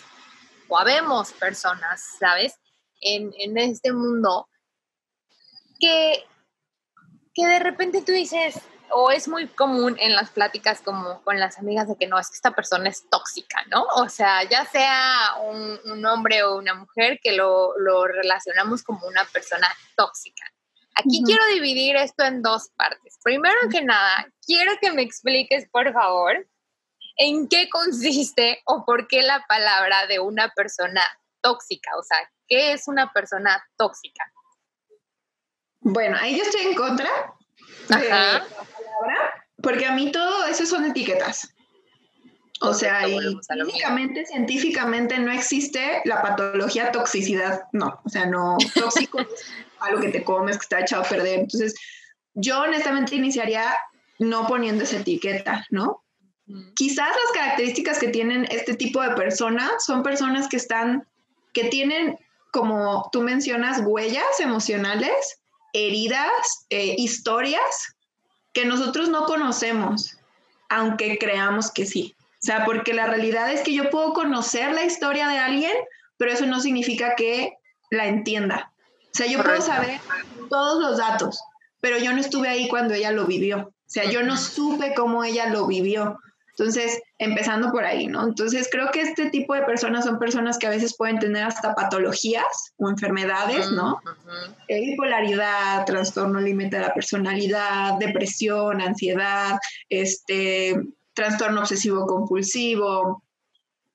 o 0.68 0.78
habemos 0.78 1.32
personas, 1.34 2.04
¿sabes? 2.20 2.56
En, 3.02 3.34
en 3.38 3.58
este 3.58 3.94
mundo 3.94 4.48
que, 5.80 6.26
que 7.34 7.46
de 7.46 7.60
repente 7.60 8.02
tú 8.02 8.12
dices, 8.12 8.62
o 8.90 9.12
es 9.12 9.28
muy 9.28 9.48
común 9.48 9.96
en 10.00 10.16
las 10.16 10.32
pláticas 10.32 10.82
como 10.82 11.22
con 11.24 11.40
las 11.40 11.58
amigas 11.58 11.88
de 11.88 11.98
que 11.98 12.08
no, 12.08 12.20
es 12.20 12.30
que 12.30 12.36
esta 12.36 12.52
persona 12.52 12.90
es 12.90 13.10
tóxica, 13.10 13.64
¿no? 13.70 13.84
O 13.96 14.10
sea, 14.10 14.44
ya 14.44 14.66
sea 14.66 15.36
un, 15.44 15.80
un 15.86 16.06
hombre 16.06 16.44
o 16.44 16.58
una 16.58 16.74
mujer 16.74 17.20
que 17.22 17.34
lo, 17.34 17.78
lo, 17.78 18.06
relacionamos 18.08 18.84
como 18.84 19.08
una 19.08 19.26
persona 19.26 19.68
tóxica. 19.96 20.46
Aquí 20.96 21.22
quiero 21.26 21.44
dividir 21.54 21.98
esto 21.98 22.24
en 22.24 22.42
dos 22.42 22.70
partes. 22.78 23.20
Primero 23.24 23.56
que 23.70 23.84
nada, 23.84 24.28
quiero 24.46 24.72
que 24.82 24.92
me 24.94 25.02
expliques, 25.02 25.68
por 25.70 25.92
favor, 25.92 26.48
en 27.18 27.48
qué 27.50 27.70
consiste 27.70 28.62
o 28.66 28.86
por 28.86 29.08
qué 29.08 29.22
la 29.22 29.46
palabra 29.48 30.08
de 30.08 30.20
una 30.20 30.50
persona 30.56 31.02
tóxica. 31.42 31.92
O 31.98 32.04
sea, 32.04 32.18
¿qué 32.48 32.72
es 32.72 32.88
una 32.88 33.12
persona 33.12 33.64
tóxica? 33.78 34.24
Bueno, 35.82 36.18
ahí 36.20 36.38
yo 36.38 36.44
estoy 36.44 36.62
en 36.62 36.76
contra 36.76 37.10
de 37.90 38.10
la 38.10 38.46
palabra, 38.48 39.46
porque 39.62 39.86
a 39.86 39.92
mí 39.92 40.12
todo 40.12 40.46
eso 40.46 40.66
son 40.66 40.86
etiquetas. 40.86 41.54
O 42.62 42.74
sea, 42.74 43.08
y 43.08 43.38
científicamente 44.26 45.20
no 45.20 45.32
existe 45.32 46.02
la 46.06 46.22
patología 46.22 46.92
toxicidad, 46.92 47.66
no, 47.74 48.00
o 48.04 48.10
sea, 48.10 48.26
no, 48.26 48.58
tóxico 48.74 49.20
algo 49.86 50.02
que 50.02 50.10
te 50.10 50.24
comes, 50.24 50.58
que 50.58 50.64
está 50.64 50.82
echado 50.82 51.04
a 51.04 51.08
perder. 51.08 51.40
Entonces, 51.40 51.76
yo 52.34 52.62
honestamente 52.62 53.16
iniciaría 53.16 53.74
no 54.20 54.48
poniendo 54.48 54.84
esa 54.84 54.98
etiqueta, 54.98 55.66
¿no? 55.70 56.04
Quizás 56.76 57.08
las 57.08 57.32
características 57.34 57.98
que 57.98 58.10
tienen 58.10 58.46
este 58.52 58.76
tipo 58.76 59.02
de 59.02 59.16
personas 59.16 59.84
son 59.84 60.04
personas 60.04 60.48
que 60.48 60.58
están, 60.58 61.08
que 61.54 61.66
tienen, 61.66 62.20
como 62.52 63.10
tú 63.12 63.22
mencionas, 63.22 63.82
huellas 63.84 64.40
emocionales, 64.40 65.42
heridas, 65.74 66.66
eh, 66.70 66.96
historias 66.98 67.96
que 68.54 68.66
nosotros 68.66 69.10
no 69.10 69.26
conocemos, 69.26 70.18
aunque 70.70 71.18
creamos 71.18 71.72
que 71.72 71.86
sí. 71.86 72.16
O 72.20 72.46
sea, 72.46 72.64
porque 72.64 72.94
la 72.94 73.08
realidad 73.08 73.52
es 73.52 73.62
que 73.62 73.74
yo 73.74 73.90
puedo 73.90 74.14
conocer 74.14 74.72
la 74.72 74.84
historia 74.84 75.28
de 75.28 75.40
alguien, 75.40 75.74
pero 76.18 76.32
eso 76.32 76.46
no 76.46 76.60
significa 76.60 77.16
que 77.16 77.58
la 77.90 78.06
entienda. 78.06 78.72
O 79.16 79.18
sea, 79.18 79.28
yo 79.28 79.42
puedo 79.42 79.62
saber 79.62 80.02
todos 80.50 80.84
los 80.84 80.98
datos, 80.98 81.42
pero 81.80 81.98
yo 81.98 82.12
no 82.12 82.20
estuve 82.20 82.50
ahí 82.50 82.68
cuando 82.68 82.94
ella 82.94 83.12
lo 83.12 83.26
vivió. 83.26 83.60
O 83.60 83.74
sea, 83.86 84.12
yo 84.12 84.24
no 84.24 84.36
supe 84.36 84.94
cómo 84.94 85.24
ella 85.24 85.48
lo 85.48 85.68
vivió. 85.68 86.20
Entonces, 86.50 87.02
empezando 87.18 87.72
por 87.72 87.86
ahí, 87.86 88.08
¿no? 88.08 88.26
Entonces, 88.26 88.68
creo 88.70 88.92
que 88.92 89.00
este 89.00 89.30
tipo 89.30 89.54
de 89.56 89.62
personas 89.62 90.04
son 90.04 90.20
personas 90.20 90.58
que 90.58 90.68
a 90.68 90.70
veces 90.70 90.98
pueden 90.98 91.20
tener 91.20 91.46
hasta 91.46 91.76
patologías 91.76 92.74
o 92.76 92.90
enfermedades, 92.90 93.72
¿no? 93.72 94.02
Eh, 94.68 94.82
bipolaridad, 94.82 95.86
trastorno 95.86 96.42
límite 96.42 96.76
de 96.76 96.82
la 96.82 96.94
personalidad, 96.94 97.94
depresión, 97.98 98.82
ansiedad, 98.82 99.58
este, 99.88 100.76
trastorno 101.14 101.62
obsesivo 101.62 102.06
compulsivo, 102.06 103.24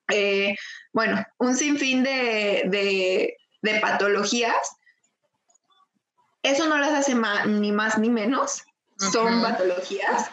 eh, 0.09 0.55
bueno, 0.95 1.23
un 1.39 1.55
sinfín 1.55 2.05
de, 2.05 3.37
de 3.61 3.81
patologías. 3.81 4.80
Eso 6.43 6.67
no 6.67 6.79
las 6.79 6.93
hace 6.93 7.15
ni 7.47 7.73
más 7.73 7.99
ni 7.99 8.09
menos, 8.09 8.63
son 9.13 9.43
patologías, 9.43 10.31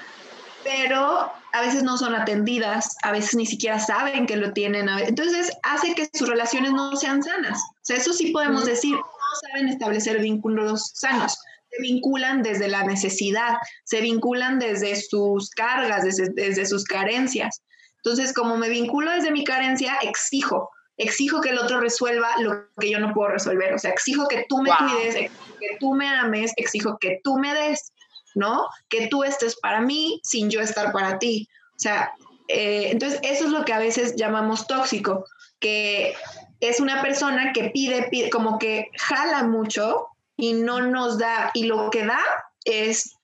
pero 0.63 1.31
a 1.53 1.61
veces 1.61 1.83
no 1.83 1.97
son 1.97 2.15
atendidas, 2.15 2.95
a 3.03 3.11
veces 3.11 3.35
ni 3.35 3.45
siquiera 3.45 3.79
saben 3.79 4.25
que 4.25 4.35
lo 4.35 4.53
tienen, 4.53 4.89
entonces 4.89 5.51
hace 5.63 5.95
que 5.95 6.09
sus 6.13 6.27
relaciones 6.27 6.71
no 6.71 6.95
sean 6.95 7.23
sanas. 7.23 7.59
O 7.59 7.83
sea, 7.83 7.97
eso 7.97 8.13
sí 8.13 8.31
podemos 8.31 8.65
decir, 8.65 8.95
no 8.95 9.01
saben 9.49 9.69
establecer 9.69 10.19
vínculos 10.19 10.91
sanos. 10.93 11.37
Se 11.69 11.81
vinculan 11.81 12.43
desde 12.43 12.67
la 12.69 12.83
necesidad, 12.83 13.57
se 13.83 14.01
vinculan 14.01 14.59
desde 14.59 14.95
sus 14.95 15.49
cargas, 15.49 16.03
desde, 16.03 16.29
desde 16.33 16.65
sus 16.65 16.85
carencias. 16.85 17.61
Entonces, 17.97 18.33
como 18.33 18.57
me 18.57 18.69
vinculo 18.69 19.11
desde 19.11 19.31
mi 19.31 19.43
carencia, 19.43 19.97
exijo, 20.01 20.69
exijo 20.97 21.41
que 21.41 21.49
el 21.49 21.59
otro 21.59 21.79
resuelva 21.79 22.29
lo 22.39 22.67
que 22.79 22.89
yo 22.89 22.99
no 22.99 23.13
puedo 23.13 23.29
resolver. 23.29 23.73
O 23.73 23.77
sea, 23.77 23.91
exijo 23.91 24.27
que 24.27 24.45
tú 24.47 24.59
me 24.61 24.69
cuides, 24.69 25.31
que 25.59 25.77
tú 25.79 25.93
me 25.93 26.07
ames, 26.07 26.53
exijo 26.57 26.97
que 26.99 27.19
tú 27.23 27.37
me 27.37 27.53
des. 27.53 27.91
¿no? 28.37 28.67
Que 28.89 29.07
tú 29.07 29.23
estés 29.23 29.55
para 29.57 29.81
mí 29.81 30.21
sin 30.23 30.49
yo 30.49 30.61
estar 30.61 30.91
para 30.91 31.19
ti. 31.19 31.49
O 31.75 31.79
sea, 31.79 32.13
eh, 32.47 32.89
entonces 32.91 33.19
eso 33.23 33.45
es 33.45 33.51
lo 33.51 33.65
que 33.65 33.73
a 33.73 33.79
veces 33.79 34.15
llamamos 34.15 34.67
tóxico, 34.67 35.25
que 35.59 36.15
es 36.59 36.79
una 36.79 37.01
persona 37.01 37.51
que 37.51 37.71
pide, 37.71 38.07
pide, 38.09 38.29
como 38.29 38.57
que 38.59 38.89
jala 38.97 39.43
mucho 39.43 40.07
y 40.37 40.53
no 40.53 40.81
nos 40.81 41.17
da, 41.17 41.51
y 41.53 41.65
lo 41.65 41.89
que 41.89 42.05
da 42.05 42.21
es, 42.63 43.15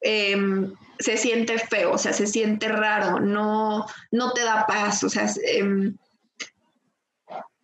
em, 0.00 0.72
se 0.98 1.16
siente 1.16 1.58
feo, 1.58 1.92
o 1.92 1.98
sea, 1.98 2.12
se 2.12 2.26
siente 2.26 2.68
raro, 2.68 3.20
no, 3.20 3.86
no 4.10 4.32
te 4.32 4.44
da 4.44 4.66
paz, 4.66 5.04
o 5.04 5.10
sea, 5.10 5.28
em, 5.46 5.96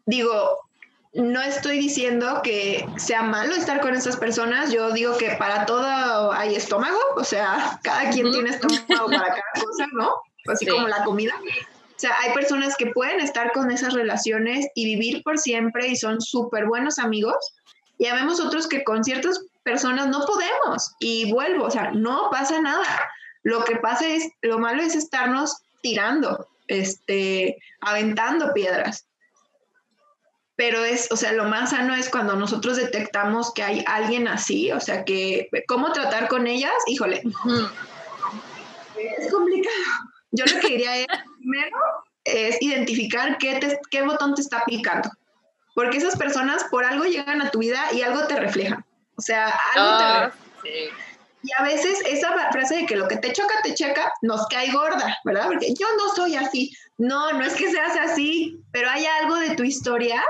digo, 0.05 0.59
no 1.13 1.43
estoy 1.43 1.79
diciendo 1.79 2.41
que 2.43 2.87
sea 2.97 3.23
malo 3.23 3.55
estar 3.55 3.81
con 3.81 3.95
esas 3.95 4.17
personas, 4.17 4.71
yo 4.71 4.93
digo 4.93 5.17
que 5.19 5.31
para 5.33 5.67
todo 5.67 6.33
hay 6.33 6.55
estómago, 6.55 6.99
o 7.17 7.25
sea, 7.25 7.81
cada 7.83 8.11
quien 8.11 8.31
tiene 8.31 8.51
estómago 8.51 9.07
para 9.07 9.29
cada 9.29 9.43
cosa, 9.65 9.87
¿no? 9.93 10.13
Así 10.47 10.67
como 10.67 10.87
la 10.87 11.05
comida. 11.05 11.35
O 11.37 12.01
sea, 12.01 12.15
hay 12.21 12.33
personas 12.33 12.77
que 12.77 12.87
pueden 12.87 13.21
estar 13.21 13.53
con 13.53 13.71
esas 13.71 13.93
relaciones 13.93 14.69
y 14.75 14.85
vivir 14.85 15.23
por 15.23 15.39
siempre 15.39 15.89
y 15.89 15.97
son 15.97 16.21
súper 16.21 16.67
buenos 16.67 16.99
amigos. 16.99 17.37
Y 17.99 18.07
habemos 18.07 18.41
otros 18.41 18.69
que 18.69 18.85
con 18.85 19.05
ciertas 19.05 19.41
personas 19.65 20.09
no 20.09 20.25
podemos. 20.25 20.93
Y 20.99 21.31
vuelvo, 21.31 21.65
o 21.67 21.71
sea, 21.71 21.91
no 21.91 22.31
pasa 22.31 22.61
nada. 22.63 22.87
Lo 23.43 23.65
que 23.65 23.77
pasa 23.77 24.07
es, 24.07 24.31
lo 24.41 24.59
malo 24.59 24.81
es 24.81 24.95
estarnos 24.95 25.57
tirando, 25.83 26.49
este, 26.69 27.59
aventando 27.83 28.55
piedras 28.55 29.07
pero 30.61 30.85
es, 30.85 31.11
o 31.11 31.17
sea, 31.17 31.33
lo 31.33 31.45
más 31.45 31.71
sano 31.71 31.95
es 31.95 32.11
cuando 32.11 32.37
nosotros 32.37 32.77
detectamos 32.77 33.55
que 33.55 33.63
hay 33.63 33.83
alguien 33.87 34.29
así, 34.29 34.71
o 34.73 34.79
sea, 34.79 35.07
que 35.07 35.49
cómo 35.67 35.91
tratar 35.93 36.29
con 36.29 36.47
ellas, 36.47 36.75
híjole, 36.87 37.23
es 39.19 39.33
complicado. 39.33 39.75
Yo 40.33 40.45
lo 40.45 40.61
que 40.61 40.69
diría 40.69 40.99
es, 40.99 41.07
primero, 41.39 41.79
es 42.25 42.61
identificar 42.61 43.39
qué, 43.39 43.79
qué 43.91 44.03
botón 44.03 44.35
te 44.35 44.43
está 44.43 44.63
picando, 44.67 45.09
porque 45.75 45.97
esas 45.97 46.19
personas 46.19 46.63
por 46.65 46.85
algo 46.85 47.05
llegan 47.05 47.41
a 47.41 47.51
tu 47.51 47.61
vida 47.61 47.83
y 47.95 48.03
algo 48.03 48.27
te 48.27 48.37
reflejan, 48.39 48.85
o 49.17 49.23
sea, 49.23 49.47
algo 49.75 49.97
te 49.97 50.05
ah, 50.05 50.33
refleja. 50.57 50.97
Y 51.43 51.49
a 51.59 51.63
veces 51.63 52.03
esa 52.05 52.35
frase 52.53 52.77
de 52.77 52.85
que 52.85 52.97
lo 52.97 53.09
que 53.09 53.17
te 53.17 53.33
choca, 53.33 53.55
te 53.63 53.73
checa, 53.73 54.13
nos 54.21 54.47
cae 54.49 54.71
gorda, 54.73 55.17
¿verdad? 55.25 55.47
Porque 55.47 55.73
yo 55.73 55.87
no 55.97 56.15
soy 56.15 56.37
así. 56.37 56.71
No, 56.99 57.33
no 57.33 57.43
es 57.43 57.55
que 57.55 57.71
seas 57.71 57.97
así, 57.97 58.61
pero 58.73 58.91
hay 58.91 59.07
algo 59.07 59.37
de 59.37 59.57
tu 59.57 59.63
historia 59.63 60.23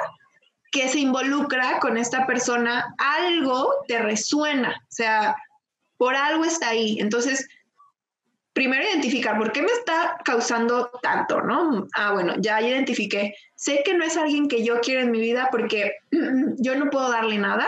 que 0.70 0.88
se 0.88 1.00
involucra 1.00 1.78
con 1.80 1.96
esta 1.96 2.26
persona, 2.26 2.94
algo 2.98 3.74
te 3.88 3.98
resuena, 3.98 4.76
o 4.80 4.92
sea, 4.92 5.36
por 5.96 6.14
algo 6.14 6.44
está 6.44 6.68
ahí. 6.68 6.98
Entonces, 7.00 7.48
primero 8.52 8.84
identificar 8.84 9.36
por 9.36 9.52
qué 9.52 9.62
me 9.62 9.72
está 9.72 10.18
causando 10.24 10.90
tanto, 11.02 11.40
¿no? 11.40 11.86
Ah, 11.94 12.12
bueno, 12.12 12.34
ya 12.38 12.60
identifiqué. 12.60 13.34
Sé 13.54 13.82
que 13.84 13.94
no 13.94 14.04
es 14.04 14.16
alguien 14.16 14.48
que 14.48 14.64
yo 14.64 14.80
quiero 14.80 15.02
en 15.02 15.10
mi 15.10 15.20
vida 15.20 15.48
porque 15.50 15.96
yo 16.58 16.76
no 16.76 16.90
puedo 16.90 17.10
darle 17.10 17.38
nada 17.38 17.66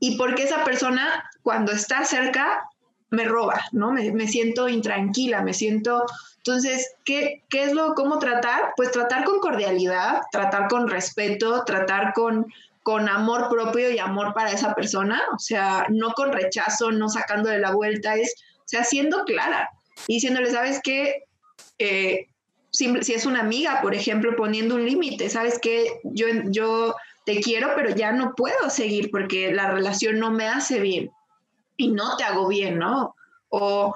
y 0.00 0.16
porque 0.16 0.44
esa 0.44 0.64
persona 0.64 1.30
cuando 1.42 1.72
está 1.72 2.04
cerca 2.04 2.69
me 3.10 3.24
roba, 3.24 3.60
¿no? 3.72 3.92
Me, 3.92 4.12
me 4.12 4.28
siento 4.28 4.68
intranquila, 4.68 5.42
me 5.42 5.54
siento 5.54 6.06
entonces, 6.40 6.94
¿qué, 7.04 7.42
¿qué, 7.50 7.64
es 7.64 7.72
lo, 7.74 7.94
cómo 7.94 8.18
tratar? 8.18 8.72
Pues 8.74 8.90
tratar 8.92 9.24
con 9.24 9.40
cordialidad, 9.40 10.22
tratar 10.32 10.68
con 10.68 10.88
respeto, 10.88 11.64
tratar 11.64 12.14
con, 12.14 12.46
con 12.82 13.10
amor 13.10 13.50
propio 13.50 13.90
y 13.90 13.98
amor 13.98 14.32
para 14.32 14.50
esa 14.50 14.74
persona, 14.74 15.20
o 15.34 15.38
sea, 15.38 15.86
no 15.90 16.12
con 16.12 16.32
rechazo, 16.32 16.92
no 16.92 17.10
sacándole 17.10 17.58
la 17.58 17.72
vuelta, 17.72 18.16
es, 18.16 18.34
o 18.58 18.62
sea, 18.64 18.84
siendo 18.84 19.24
clara 19.24 19.68
y 20.06 20.14
diciéndole, 20.14 20.50
¿sabes 20.50 20.80
qué? 20.82 21.24
Eh, 21.78 22.28
si, 22.70 23.02
si, 23.02 23.12
es 23.12 23.26
una 23.26 23.40
amiga, 23.40 23.82
por 23.82 23.94
ejemplo, 23.94 24.34
poniendo 24.34 24.76
un 24.76 24.86
límite, 24.86 25.28
¿sabes 25.28 25.58
qué? 25.60 26.00
Yo, 26.04 26.26
yo 26.46 26.94
te 27.26 27.40
quiero, 27.40 27.72
pero 27.76 27.90
ya 27.90 28.12
no 28.12 28.34
puedo 28.34 28.70
seguir 28.70 29.10
porque 29.10 29.52
la 29.52 29.70
relación 29.70 30.18
no 30.18 30.30
me 30.30 30.48
hace 30.48 30.80
bien 30.80 31.10
y 31.80 31.88
no 31.88 32.16
te 32.16 32.24
hago 32.24 32.46
bien, 32.46 32.78
¿no? 32.78 33.14
O, 33.48 33.94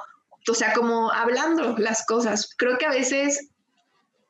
o 0.49 0.55
sea, 0.55 0.73
como 0.73 1.13
hablando 1.13 1.77
las 1.79 2.07
cosas. 2.07 2.55
Creo 2.57 2.79
que 2.79 2.87
a 2.87 2.91
veces, 2.91 3.51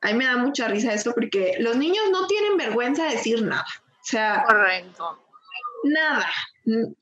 a 0.01 0.07
mí 0.07 0.13
me 0.15 0.25
da 0.25 0.37
mucha 0.37 0.67
risa 0.67 0.93
eso 0.93 1.13
porque 1.13 1.55
los 1.59 1.77
niños 1.77 2.03
no 2.11 2.27
tienen 2.27 2.57
vergüenza 2.57 3.05
de 3.05 3.11
decir 3.11 3.41
nada. 3.41 3.65
O 4.01 4.05
sea, 4.05 4.43
correcto. 4.45 5.19
Nada. 5.83 6.29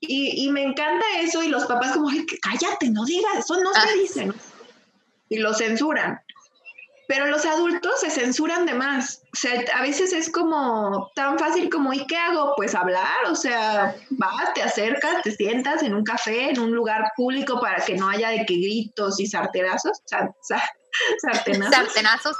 Y, 0.00 0.50
me 0.50 0.62
encanta 0.62 1.04
eso 1.20 1.42
y 1.42 1.48
los 1.48 1.64
papás 1.66 1.92
como, 1.92 2.08
Ay, 2.08 2.24
cállate, 2.40 2.90
no 2.90 3.04
digas, 3.04 3.38
eso 3.38 3.56
no 3.60 3.72
se 3.72 3.88
ah. 3.88 3.92
dice, 3.94 4.26
¿no? 4.26 4.34
Y 5.28 5.38
lo 5.38 5.54
censuran. 5.54 6.20
Pero 7.06 7.26
los 7.26 7.44
adultos 7.44 8.00
se 8.00 8.10
censuran 8.10 8.66
de 8.66 8.74
más. 8.74 9.22
O 9.32 9.36
sea, 9.36 9.62
a 9.74 9.82
veces 9.82 10.12
es 10.12 10.30
como 10.30 11.10
tan 11.14 11.38
fácil 11.38 11.68
como, 11.68 11.92
¿y 11.92 12.06
qué 12.06 12.16
hago? 12.16 12.54
Pues 12.56 12.74
hablar, 12.74 13.26
o 13.26 13.34
sea, 13.34 13.94
vas, 14.10 14.54
te 14.54 14.62
acercas, 14.62 15.22
te 15.22 15.32
sientas 15.32 15.82
en 15.82 15.94
un 15.94 16.04
café, 16.04 16.50
en 16.50 16.60
un 16.60 16.72
lugar 16.72 17.12
público 17.16 17.60
para 17.60 17.84
que 17.84 17.96
no 17.96 18.08
haya 18.08 18.30
de 18.30 18.46
que 18.46 18.54
gritos 18.56 19.20
y 19.20 19.26
sarterazos. 19.26 20.00
sartenazos. 20.06 20.62
Sartenazos. 21.20 21.74
sartenazos. 21.80 22.36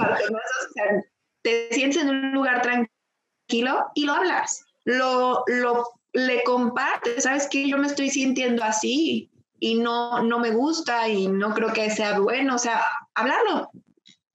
O 0.00 0.72
sea, 0.74 1.02
te 1.42 1.68
sientes 1.72 2.02
en 2.02 2.10
un 2.10 2.32
lugar 2.32 2.62
tranquilo 2.62 3.86
y 3.94 4.04
lo 4.04 4.12
hablas. 4.12 4.64
Lo, 4.84 5.44
lo, 5.46 5.84
le 6.12 6.42
compartes, 6.42 7.24
¿sabes 7.24 7.48
qué? 7.50 7.68
Yo 7.68 7.78
me 7.78 7.86
estoy 7.86 8.10
sintiendo 8.10 8.64
así 8.64 9.30
y 9.60 9.76
no, 9.76 10.22
no 10.22 10.38
me 10.38 10.50
gusta 10.50 11.08
y 11.08 11.28
no 11.28 11.52
creo 11.54 11.72
que 11.72 11.90
sea 11.90 12.18
bueno, 12.18 12.54
o 12.54 12.58
sea, 12.58 12.82
hablarlo, 13.18 13.70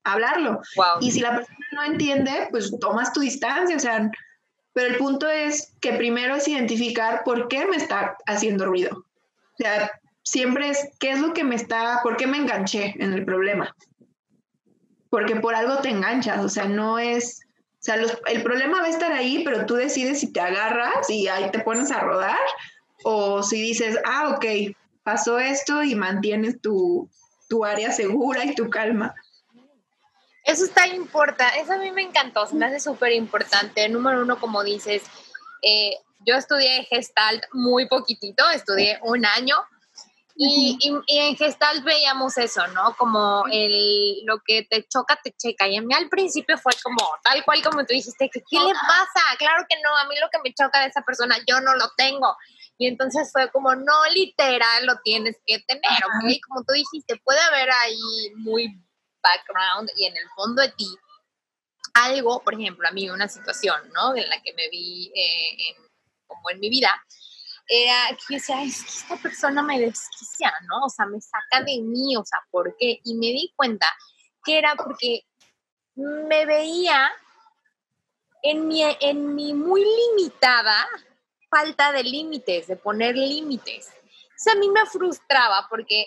hablarlo. 0.04 0.62
Y 1.02 1.12
si 1.12 1.20
la 1.20 1.36
persona 1.36 1.58
no 1.72 1.84
entiende, 1.84 2.48
pues 2.52 2.74
tomas 2.80 3.14
tu 3.14 3.22
distancia, 3.22 3.76
o 3.76 3.80
sea, 3.80 4.10
pero 4.74 4.88
el 4.88 4.98
punto 4.98 5.30
es 5.30 5.74
que 5.82 5.94
primero 5.94 6.36
es 6.36 6.48
identificar 6.48 7.24
por 7.24 7.48
qué 7.48 7.66
me 7.66 7.78
está 7.78 8.18
haciendo 8.26 8.66
ruido. 8.66 8.98
O 8.98 9.58
sea, 9.58 9.92
siempre 10.24 10.70
es 10.70 10.90
qué 11.00 11.12
es 11.12 11.20
lo 11.20 11.34
que 11.34 11.44
me 11.44 11.56
está, 11.56 12.00
por 12.02 12.18
qué 12.18 12.28
me 12.28 12.38
enganché 12.38 12.96
en 12.98 13.14
el 13.14 13.24
problema. 13.24 13.76
Porque 15.10 15.36
por 15.36 15.54
algo 15.54 15.78
te 15.78 15.90
enganchas, 15.90 16.44
o 16.44 16.50
sea, 16.50 16.66
no 16.66 16.98
es, 16.98 17.42
o 17.74 17.82
sea, 17.82 17.98
el 18.28 18.42
problema 18.42 18.80
va 18.82 18.88
a 18.88 18.90
estar 18.90 19.12
ahí, 19.12 19.44
pero 19.46 19.68
tú 19.68 19.76
decides 19.76 20.20
si 20.20 20.34
te 20.34 20.40
agarras 20.40 21.08
y 21.10 21.28
ahí 21.28 21.52
te 21.52 21.60
pones 21.60 21.92
a 21.92 22.00
rodar 22.00 22.40
o 23.04 23.44
si 23.44 23.62
dices, 23.62 24.00
ah, 24.06 24.36
ok, 24.36 24.76
pasó 25.04 25.38
esto 25.38 25.84
y 25.84 25.94
mantienes 25.94 26.60
tu, 26.62 27.10
área 27.66 27.92
segura 27.92 28.44
y 28.46 28.56
tu 28.56 28.70
calma. 28.70 29.14
Eso 30.44 30.66
está 30.66 30.88
importante, 30.88 31.62
eso 31.62 31.74
a 31.74 31.78
mí 31.78 31.92
me 31.92 32.02
encantó, 32.02 32.46
se 32.46 32.56
me 32.56 32.66
hace 32.66 32.80
súper 32.80 33.14
importante. 33.14 33.88
Número 33.88 34.22
uno, 34.22 34.40
como 34.40 34.64
dices, 34.64 35.04
eh, 35.62 35.98
yo 36.26 36.36
estudié 36.36 36.84
Gestalt 36.86 37.44
muy 37.54 37.88
poquitito, 37.88 38.50
estudié 38.50 39.00
un 39.04 39.26
año 39.26 39.56
y, 40.36 40.80
en 41.08 41.36
Gestalt 41.36 41.84
veíamos 41.84 42.38
eso, 42.38 42.66
¿no? 42.68 42.96
Como 42.98 43.46
el, 43.52 44.26
lo 44.26 44.40
que 44.46 44.64
te 44.64 44.84
choca, 44.88 45.20
te 45.24 45.32
checa. 45.32 45.68
Y 45.68 45.78
a 45.78 45.82
mí 45.82 45.94
al 45.94 46.10
principio 46.10 46.58
fue 46.58 46.74
como, 46.84 47.08
tal 47.24 47.44
cual 47.46 47.62
como 47.62 47.86
tú 47.86 47.94
dijiste, 47.94 48.30
que 48.30 48.42
¿qué 48.42 48.60
le 48.60 48.74
pasa? 48.74 49.22
Claro 49.38 49.66
que 49.70 49.78
no, 49.84 49.96
a 49.96 50.08
mí 50.08 50.16
lo 50.20 50.30
que 50.32 50.40
me 50.44 50.54
choca 50.54 50.82
de 50.82 50.88
esa 50.88 51.02
persona, 51.02 51.38
yo 51.48 51.62
no 51.62 51.76
lo 51.76 51.90
tengo. 51.96 52.36
Y 52.78 52.88
entonces 52.88 53.32
fue 53.32 53.52
como, 53.52 53.76
no 53.76 54.06
literal 54.14 54.86
lo 54.86 54.96
tienes 55.04 55.38
que 55.46 55.60
tener, 55.60 56.06
¿ok? 56.06 56.34
Como 56.48 56.64
tú 56.64 56.74
dijiste, 56.74 57.22
puede 57.24 57.40
haber 57.40 57.70
ahí 57.72 58.32
muy 58.38 58.82
background 59.22 59.90
y 59.96 60.06
en 60.06 60.18
el 60.18 60.28
fondo 60.36 60.62
de 60.62 60.70
ti 60.70 60.88
algo, 61.94 62.42
por 62.44 62.56
ejemplo, 62.56 62.88
a 62.88 62.92
mí 62.92 63.10
una 63.10 63.28
situación, 63.28 63.90
¿no? 63.94 64.16
En 64.16 64.28
la 64.28 64.42
que 64.42 64.54
me 64.54 64.68
vi 64.70 65.12
eh, 65.16 65.76
como 66.26 66.50
en 66.50 66.60
mi 66.60 66.70
vida, 66.70 66.90
era 67.68 68.10
que 68.28 68.36
decía, 68.36 68.64
es 68.64 68.84
que 68.84 68.90
esta 68.90 69.18
persona 69.18 69.62
me 69.62 69.80
desquicia, 69.80 70.54
¿no? 70.68 70.86
O 70.86 70.90
sea, 70.90 71.06
me 71.06 71.22
saca 71.22 71.64
de 71.64 71.80
mí, 71.82 72.18
o 72.18 72.26
sea, 72.26 72.40
¿por 72.52 72.76
qué? 72.78 73.00
Y 73.04 73.16
me 73.16 73.28
di 73.28 73.54
cuenta 73.56 73.88
que 74.44 74.58
era 74.58 74.76
porque 74.76 75.26
me 75.96 76.46
veía 76.46 77.12
en 78.42 78.68
mi, 78.68 78.82
en 78.82 79.36
mi 79.36 79.54
muy 79.54 79.86
limitada 79.86 80.88
falta 81.54 81.92
de 81.92 82.04
límites, 82.04 82.68
de 82.68 82.76
poner 82.76 83.16
límites. 83.16 83.90
O 83.90 84.38
sea, 84.38 84.54
a 84.54 84.56
mí 84.58 84.70
me 84.70 84.86
frustraba 84.88 85.68
porque 85.70 86.06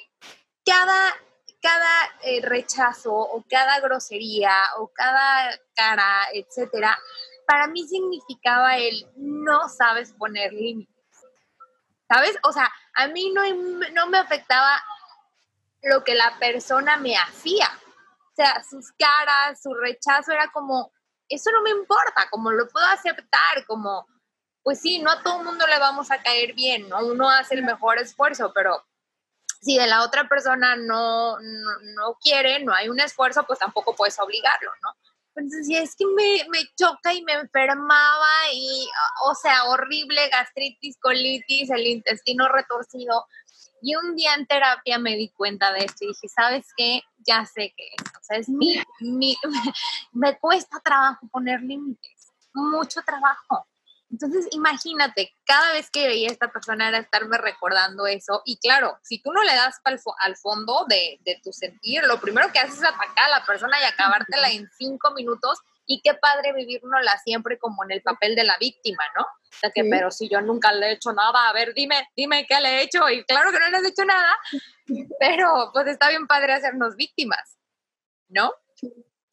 cada, 0.65 1.15
cada 1.63 2.11
eh, 2.23 2.41
rechazo 2.43 3.15
o 3.15 3.45
cada 3.49 3.79
grosería 3.81 4.53
o 4.79 4.91
cada 4.93 5.57
cara, 5.75 6.29
etcétera, 6.33 6.99
para 7.47 7.69
mí 7.69 7.87
significaba 7.87 8.77
el 8.77 9.07
no 9.17 9.69
sabes 9.69 10.13
poner 10.13 10.53
límites. 10.53 10.95
¿Sabes? 12.09 12.37
O 12.43 12.53
sea, 12.53 12.73
a 12.95 13.09
mí 13.09 13.33
no, 13.33 13.43
no 13.93 14.07
me 14.07 14.19
afectaba 14.19 14.83
lo 15.83 16.03
que 16.05 16.15
la 16.15 16.37
persona 16.39 16.97
me 16.97 17.17
hacía. 17.17 17.69
O 18.33 18.35
sea, 18.35 18.63
sus 18.69 18.93
caras, 18.99 19.61
su 19.63 19.73
rechazo 19.75 20.33
era 20.33 20.51
como, 20.53 20.93
eso 21.29 21.51
no 21.53 21.63
me 21.63 21.71
importa, 21.71 22.29
como 22.31 22.53
lo 22.53 22.69
puedo 22.69 22.87
aceptar, 22.87 23.65
como 23.67 24.07
pues 24.67 24.81
sí, 24.81 24.99
no 24.99 25.13
a 25.13 25.23
todo 25.23 25.39
el 25.39 25.47
mundo 25.47 25.65
le 25.65 25.79
vamos 25.79 26.11
a 26.11 26.21
caer 26.21 26.53
bien, 26.55 26.89
¿no? 26.89 26.99
Uno 27.07 27.31
hace 27.31 27.55
el 27.55 27.63
mejor 27.63 28.01
esfuerzo, 28.01 28.51
pero 28.53 28.85
si 29.61 29.79
de 29.79 29.87
la 29.87 30.03
otra 30.03 30.29
persona 30.29 30.75
no, 30.75 31.39
no, 31.39 32.15
quiere, 32.21 32.65
no 32.65 32.75
hay 32.75 32.89
un 32.89 32.99
esfuerzo, 32.99 33.45
pues 33.47 33.61
tampoco 33.61 33.95
puedes 33.95 34.19
obligarlo, 34.19 34.73
¿no? 34.83 34.91
Entonces, 35.37 35.69
sí, 35.69 35.77
es 35.77 35.95
que 35.95 36.05
me, 36.07 36.49
me, 36.49 36.65
choca 36.77 37.15
y 37.15 37.23
me 37.23 37.35
enfermaba 37.35 38.27
y, 38.53 38.89
o 39.27 39.37
sea, 39.37 39.67
horrible 39.67 40.29
gastritis, 40.31 40.99
colitis, 40.99 41.71
el 41.71 41.87
intestino 41.87 42.49
retorcido. 42.49 43.25
Y 43.81 43.95
un 43.95 44.17
día 44.17 44.35
en 44.35 44.49
terapia 44.49 44.99
me 44.99 45.15
di 45.15 45.29
cuenta 45.29 45.73
de 45.73 45.85
esto 45.85 46.05
y 46.05 46.09
dije, 46.09 46.29
¿sabes 46.29 46.67
qué? 46.77 47.03
Ya 47.19 47.47
sé 47.47 47.73
que 47.77 47.87
es. 47.87 48.03
O 48.21 48.25
sea, 48.25 48.39
es 48.39 48.49
mi, 48.49 48.83
mi 48.99 49.37
me 50.13 50.37
cuesta 50.41 50.81
trabajo 50.81 51.29
poner 51.31 51.61
límites 51.61 52.17
mucho 52.57 53.03
trabajo. 53.03 53.67
Entonces, 54.17 54.49
imagínate, 54.53 55.37
cada 55.45 55.75
vez 55.75 55.91
que 55.91 56.07
veía 56.07 56.31
a 56.31 56.33
esta 56.33 56.51
persona 56.51 56.89
era 56.89 56.97
estarme 56.97 57.37
recordando 57.37 58.07
eso. 58.07 58.41
Y 58.47 58.57
claro, 58.57 58.99
si 59.03 59.21
tú 59.21 59.31
no 59.31 59.43
le 59.45 59.55
das 59.55 59.79
al, 59.85 60.01
al 60.21 60.37
fondo 60.39 60.87
de, 60.89 61.19
de, 61.21 61.39
tu 61.45 61.53
sentir, 61.53 62.03
lo 62.05 62.19
primero 62.19 62.51
que 62.51 62.59
haces 62.59 62.77
es 62.79 62.85
atacar 62.85 63.27
a 63.27 63.41
la 63.41 63.45
persona 63.45 63.79
y 63.79 63.85
acabártela 63.85 64.51
en 64.53 64.71
cinco 64.79 65.11
minutos. 65.11 65.59
Y 65.85 66.01
qué 66.01 66.15
padre 66.15 66.55
vivirnosla 66.55 67.19
siempre 67.19 67.59
como 67.59 67.85
en 67.85 67.93
el 67.93 68.01
papel 68.01 68.35
de 68.35 68.45
la 68.45 68.57
víctima, 68.57 69.05
¿no? 69.15 69.23
O 69.23 69.59
sea 69.61 69.71
que, 69.71 69.85
pero 69.85 70.11
si 70.11 70.31
yo 70.31 70.41
nunca 70.41 70.73
le 70.73 70.87
he 70.87 70.93
hecho 70.93 71.13
nada, 71.13 71.51
a 71.51 71.53
ver, 71.53 71.75
dime, 71.75 72.09
dime 72.17 72.47
qué 72.47 72.59
le 72.59 72.71
he 72.71 72.83
hecho. 72.85 73.07
Y 73.11 73.23
claro 73.25 73.53
que 73.53 73.59
no 73.59 73.69
le 73.69 73.77
has 73.77 73.85
hecho 73.85 74.07
nada, 74.07 74.35
pero 75.21 75.71
pues 75.75 75.89
está 75.89 76.09
bien 76.09 76.27
padre 76.27 76.55
hacernos 76.55 76.97
víctimas, 76.97 77.59
¿no? 78.29 78.51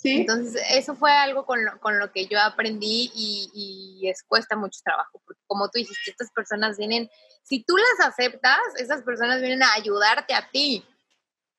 Entonces, 0.04 0.62
eso 0.70 0.95
fue 0.95 1.12
algo 1.12 1.45
con 1.45 1.64
lo, 1.64 1.80
con 1.80 1.99
lo 1.99 2.12
que 2.12 2.28
yo 2.28 2.39
aprendí 2.39 3.12
y, 3.14 3.49
y, 4.01 4.10
es, 4.10 4.24
cuesta 4.24 4.56
mucho 4.56 4.80
trabajo, 4.84 5.22
porque 5.26 5.41
como 5.47 5.70
tú 5.70 5.80
dijiste, 5.80 6.12
estas 6.12 6.32
personas 6.32 6.78
vienen, 6.78 7.10
si 7.43 7.64
tú 7.64 7.76
las 7.78 8.08
aceptas, 8.08 8.60
esas 8.78 9.04
personas 9.04 9.39
vienen 9.41 9.64
a 9.64 9.74
ayudarte 9.74 10.34
a 10.34 10.49
ti. 10.49 10.86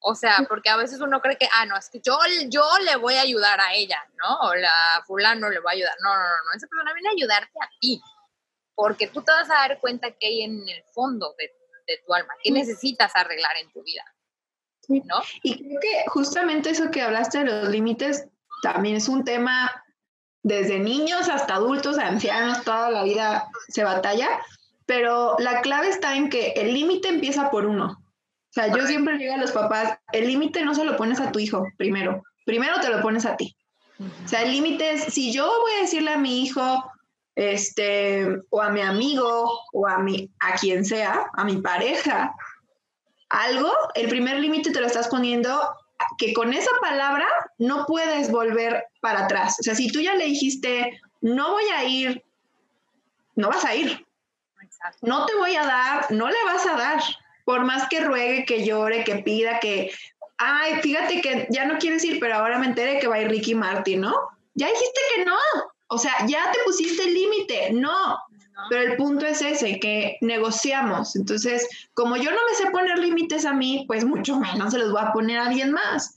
O 0.07 0.15
sea, 0.15 0.45
porque 0.49 0.69
a 0.69 0.77
veces 0.77 1.01
uno 1.01 1.23
cree 1.23 1.39
que, 1.39 1.49
ah, 1.51 1.65
no, 1.65 1.79
es 1.79 1.89
que 1.89 2.01
yo, 2.05 2.19
yo 2.49 2.63
le 2.85 2.97
voy 2.97 3.15
a 3.15 3.23
ayudar 3.23 3.59
a 3.61 3.73
ella, 3.73 3.99
¿no? 4.23 4.49
O 4.49 4.55
la 4.55 5.03
fulano 5.07 5.49
le 5.49 5.61
va 5.61 5.71
a 5.71 5.73
ayudar. 5.73 5.95
No, 6.03 6.15
no, 6.15 6.21
no, 6.21 6.29
no, 6.29 6.53
esa 6.55 6.67
persona 6.67 6.93
viene 6.93 7.09
a 7.09 7.13
ayudarte 7.13 7.59
a 7.63 7.71
ti, 7.81 8.03
porque 8.75 9.07
tú 9.07 9.23
te 9.23 9.33
vas 9.33 9.49
a 9.49 9.55
dar 9.55 9.81
cuenta 9.81 10.11
que 10.11 10.27
hay 10.27 10.43
en 10.43 10.69
el 10.69 10.85
fondo 10.93 11.35
de, 11.39 11.51
de 11.87 12.03
tu 12.07 12.13
alma, 12.13 12.35
que 12.43 12.51
necesitas 12.51 13.13
arreglar 13.15 13.57
en 13.57 13.71
tu 13.73 13.83
vida. 13.83 14.05
¿No? 14.87 15.23
Y 15.43 15.57
creo 15.57 15.81
que 15.81 16.05
justamente 16.09 16.69
eso 16.69 16.91
que 16.91 17.01
hablaste 17.01 17.39
de 17.39 17.45
los 17.47 17.69
límites 17.71 18.29
también 18.65 18.97
es 18.97 19.09
un 19.09 19.25
tema 19.25 19.71
desde 20.43 20.79
niños 20.79 21.29
hasta 21.29 21.57
adultos, 21.57 21.99
ancianos, 21.99 22.65
toda 22.65 22.91
la 22.91 23.05
vida 23.05 23.49
se 23.69 23.85
batalla, 23.85 24.29
pero 24.87 25.37
la 25.39 25.61
clave 25.61 25.91
está 25.91 26.17
en 26.17 26.31
que 26.31 26.53
el 26.57 26.73
límite 26.73 27.09
empieza 27.09 27.51
por 27.51 27.67
uno. 27.67 27.99
O 27.99 28.53
sea, 28.53 28.75
yo 28.75 28.87
siempre 28.87 29.19
digo 29.19 29.35
a 29.35 29.39
los 29.39 29.53
papás, 29.53 29.99
el 30.13 30.27
límite 30.27 30.65
no 30.65 30.75
se 30.75 30.85
lo 30.85 30.97
pones 30.97 31.21
a 31.21 31.31
tu 31.31 31.39
hijo 31.39 31.67
primero, 31.77 32.23
primero 32.47 32.81
te 32.81 32.89
lo 32.89 33.03
pones 33.03 33.27
a 33.27 33.37
ti. 33.37 33.55
O 34.01 34.29
sea, 34.29 34.43
el 34.43 34.53
límite 34.53 34.93
es, 34.93 35.05
si 35.05 35.31
yo 35.31 35.45
voy 35.45 35.73
a 35.73 35.83
decirle 35.83 36.13
a 36.13 36.19
mi 36.19 36.43
hijo, 36.43 36.85
este, 37.35 38.27
o 38.49 38.63
a 38.63 38.71
mi 38.71 38.81
amigo, 38.81 39.61
o 39.75 39.87
a, 39.87 39.99
mi, 39.99 40.31
a 40.41 40.55
quien 40.55 40.87
sea, 40.87 41.27
a 41.35 41.45
mi 41.45 41.59
pareja, 41.59 42.35
algo, 43.29 43.71
el 43.95 44.09
primer 44.09 44.41
límite 44.41 44.71
te 44.71 44.81
lo 44.81 44.87
estás 44.87 45.09
poniendo 45.09 45.61
que 46.19 46.33
con 46.33 46.53
esa 46.53 46.71
palabra 46.81 47.27
no 47.59 47.87
puedes 47.87 48.31
volver 48.31 48.85
para 49.01 49.25
atrás. 49.25 49.57
O 49.61 49.63
sea, 49.63 49.75
si 49.75 49.91
tú 49.91 50.01
ya 50.01 50.15
le 50.15 50.27
dijiste, 50.27 51.01
no 51.21 51.53
voy 51.53 51.65
a 51.75 51.85
ir, 51.85 52.23
no 53.37 53.49
vas 53.49 53.65
a 53.65 53.75
ir. 53.75 54.07
No 55.03 55.25
te 55.27 55.35
voy 55.35 55.57
a 55.57 55.65
dar, 55.65 56.11
no 56.11 56.29
le 56.29 56.45
vas 56.45 56.67
a 56.67 56.77
dar. 56.77 57.03
Por 57.45 57.65
más 57.65 57.89
que 57.89 58.01
ruegue, 58.01 58.45
que 58.45 58.65
llore, 58.65 59.05
que 59.05 59.17
pida, 59.17 59.61
que, 59.61 59.93
ay, 60.39 60.81
fíjate 60.81 61.21
que 61.21 61.47
ya 61.51 61.67
no 61.67 61.79
quieres 61.79 62.05
ir, 62.05 62.19
pero 62.21 62.37
ahora 62.37 62.59
me 62.59 62.67
enteré 62.67 62.99
que 62.99 63.07
va 63.07 63.17
a 63.17 63.21
ir 63.21 63.29
Ricky 63.29 63.55
Martin, 63.55 64.01
¿no? 64.01 64.15
Ya 64.55 64.69
dijiste 64.69 65.01
que 65.15 65.25
no. 65.25 65.37
O 65.89 65.99
sea, 65.99 66.27
ya 66.27 66.51
te 66.53 66.59
pusiste 66.65 67.05
el 67.05 67.15
límite. 67.15 67.73
No, 67.73 68.19
pero 68.69 68.83
el 68.83 68.97
punto 68.97 69.27
es 69.27 69.43
ese, 69.43 69.79
que 69.81 70.17
negociamos. 70.21 71.17
Entonces, 71.17 71.69
como 71.95 72.17
yo 72.17 72.31
no 72.31 72.39
me 72.49 72.55
sé 72.57 72.71
poner 72.71 72.99
límites 72.99 73.45
a 73.45 73.53
mí, 73.53 73.85
pues 73.87 74.05
mucho 74.05 74.39
menos 74.39 74.73
se 74.73 74.79
los 74.79 74.93
voy 74.93 75.03
a 75.03 75.13
poner 75.13 75.39
a 75.39 75.47
alguien 75.47 75.73
más. 75.73 76.17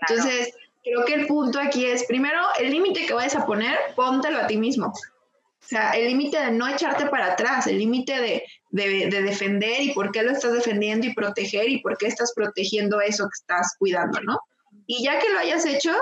Entonces, 0.00 0.54
creo 0.84 1.04
que 1.04 1.14
el 1.14 1.26
punto 1.26 1.58
aquí 1.58 1.86
es, 1.86 2.04
primero, 2.04 2.40
el 2.58 2.70
límite 2.70 3.06
que 3.06 3.14
vayas 3.14 3.36
a 3.36 3.46
poner, 3.46 3.76
póntelo 3.96 4.38
a 4.38 4.46
ti 4.46 4.56
mismo. 4.56 4.86
O 4.86 5.66
sea, 5.68 5.90
el 5.90 6.06
límite 6.06 6.38
de 6.38 6.50
no 6.50 6.68
echarte 6.68 7.06
para 7.06 7.32
atrás, 7.32 7.66
el 7.66 7.78
límite 7.78 8.20
de, 8.20 8.44
de, 8.70 9.08
de, 9.10 9.22
defender 9.22 9.82
y 9.82 9.92
por 9.92 10.12
qué 10.12 10.22
lo 10.22 10.30
estás 10.30 10.52
defendiendo 10.52 11.06
y 11.06 11.14
proteger 11.14 11.68
y 11.68 11.80
por 11.80 11.98
qué 11.98 12.06
estás 12.06 12.32
protegiendo 12.34 13.00
eso 13.00 13.24
que 13.24 13.34
estás 13.34 13.76
cuidando, 13.78 14.20
¿no? 14.22 14.38
Y 14.86 15.04
ya 15.04 15.18
que 15.18 15.28
lo 15.28 15.38
hayas 15.38 15.66
hecho, 15.66 15.92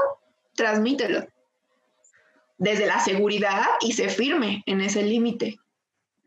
transmítelo 0.54 1.26
desde 2.58 2.86
la 2.86 3.00
seguridad 3.00 3.64
y 3.80 3.92
se 3.92 4.08
firme 4.08 4.62
en 4.66 4.80
ese 4.80 5.02
límite. 5.02 5.58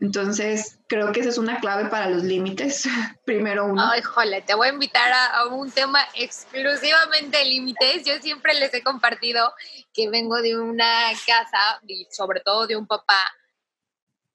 Entonces, 0.02 0.80
creo 0.88 1.12
que 1.12 1.20
esa 1.20 1.30
es 1.30 1.38
una 1.38 1.60
clave 1.60 1.90
para 1.90 2.10
los 2.10 2.24
límites. 2.24 2.84
Primero 3.26 3.66
uno. 3.66 3.84
Ay, 3.92 4.02
jole, 4.02 4.42
te 4.42 4.56
voy 4.56 4.68
a 4.68 4.74
invitar 4.74 5.12
a, 5.12 5.48
un 5.48 5.70
tema 5.72 6.00
exclusivamente 6.16 7.38
de 7.38 7.46
límites. 7.46 8.06
Yo 8.06 8.18
siempre 8.22 8.54
les 8.54 8.74
he 8.74 8.82
compartido 8.82 9.54
que 9.94 10.10
vengo 10.10 10.42
de 10.42 10.58
una 10.58 11.12
casa 11.26 11.82
y 11.86 12.08
sobre 12.12 12.40
todo 12.40 12.66
de 12.66 12.78
un 12.78 12.88
papá 12.88 13.30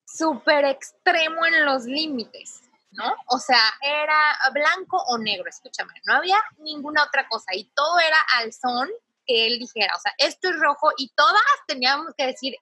súper 0.06 0.66
extremo 0.66 1.46
en 1.46 1.64
los 1.64 1.84
límites, 1.84 2.60
¿no? 2.90 3.14
O 3.28 3.38
sea, 3.38 3.72
era 3.82 4.36
blanco 4.52 5.02
o 5.08 5.18
negro, 5.18 5.48
escúchame, 5.48 5.92
no 6.06 6.14
había 6.14 6.36
ninguna 6.58 7.04
otra 7.04 7.26
cosa 7.28 7.52
y 7.52 7.64
todo 7.74 7.98
era 7.98 8.18
al 8.38 8.52
son 8.52 8.88
que 9.26 9.46
él 9.46 9.58
dijera, 9.58 9.92
o 9.96 9.98
sea, 9.98 10.12
esto 10.18 10.50
es 10.50 10.56
rojo 10.60 10.90
y 10.98 11.12
todas 11.16 11.42
teníamos 11.66 12.12
que 12.16 12.26
decir, 12.26 12.54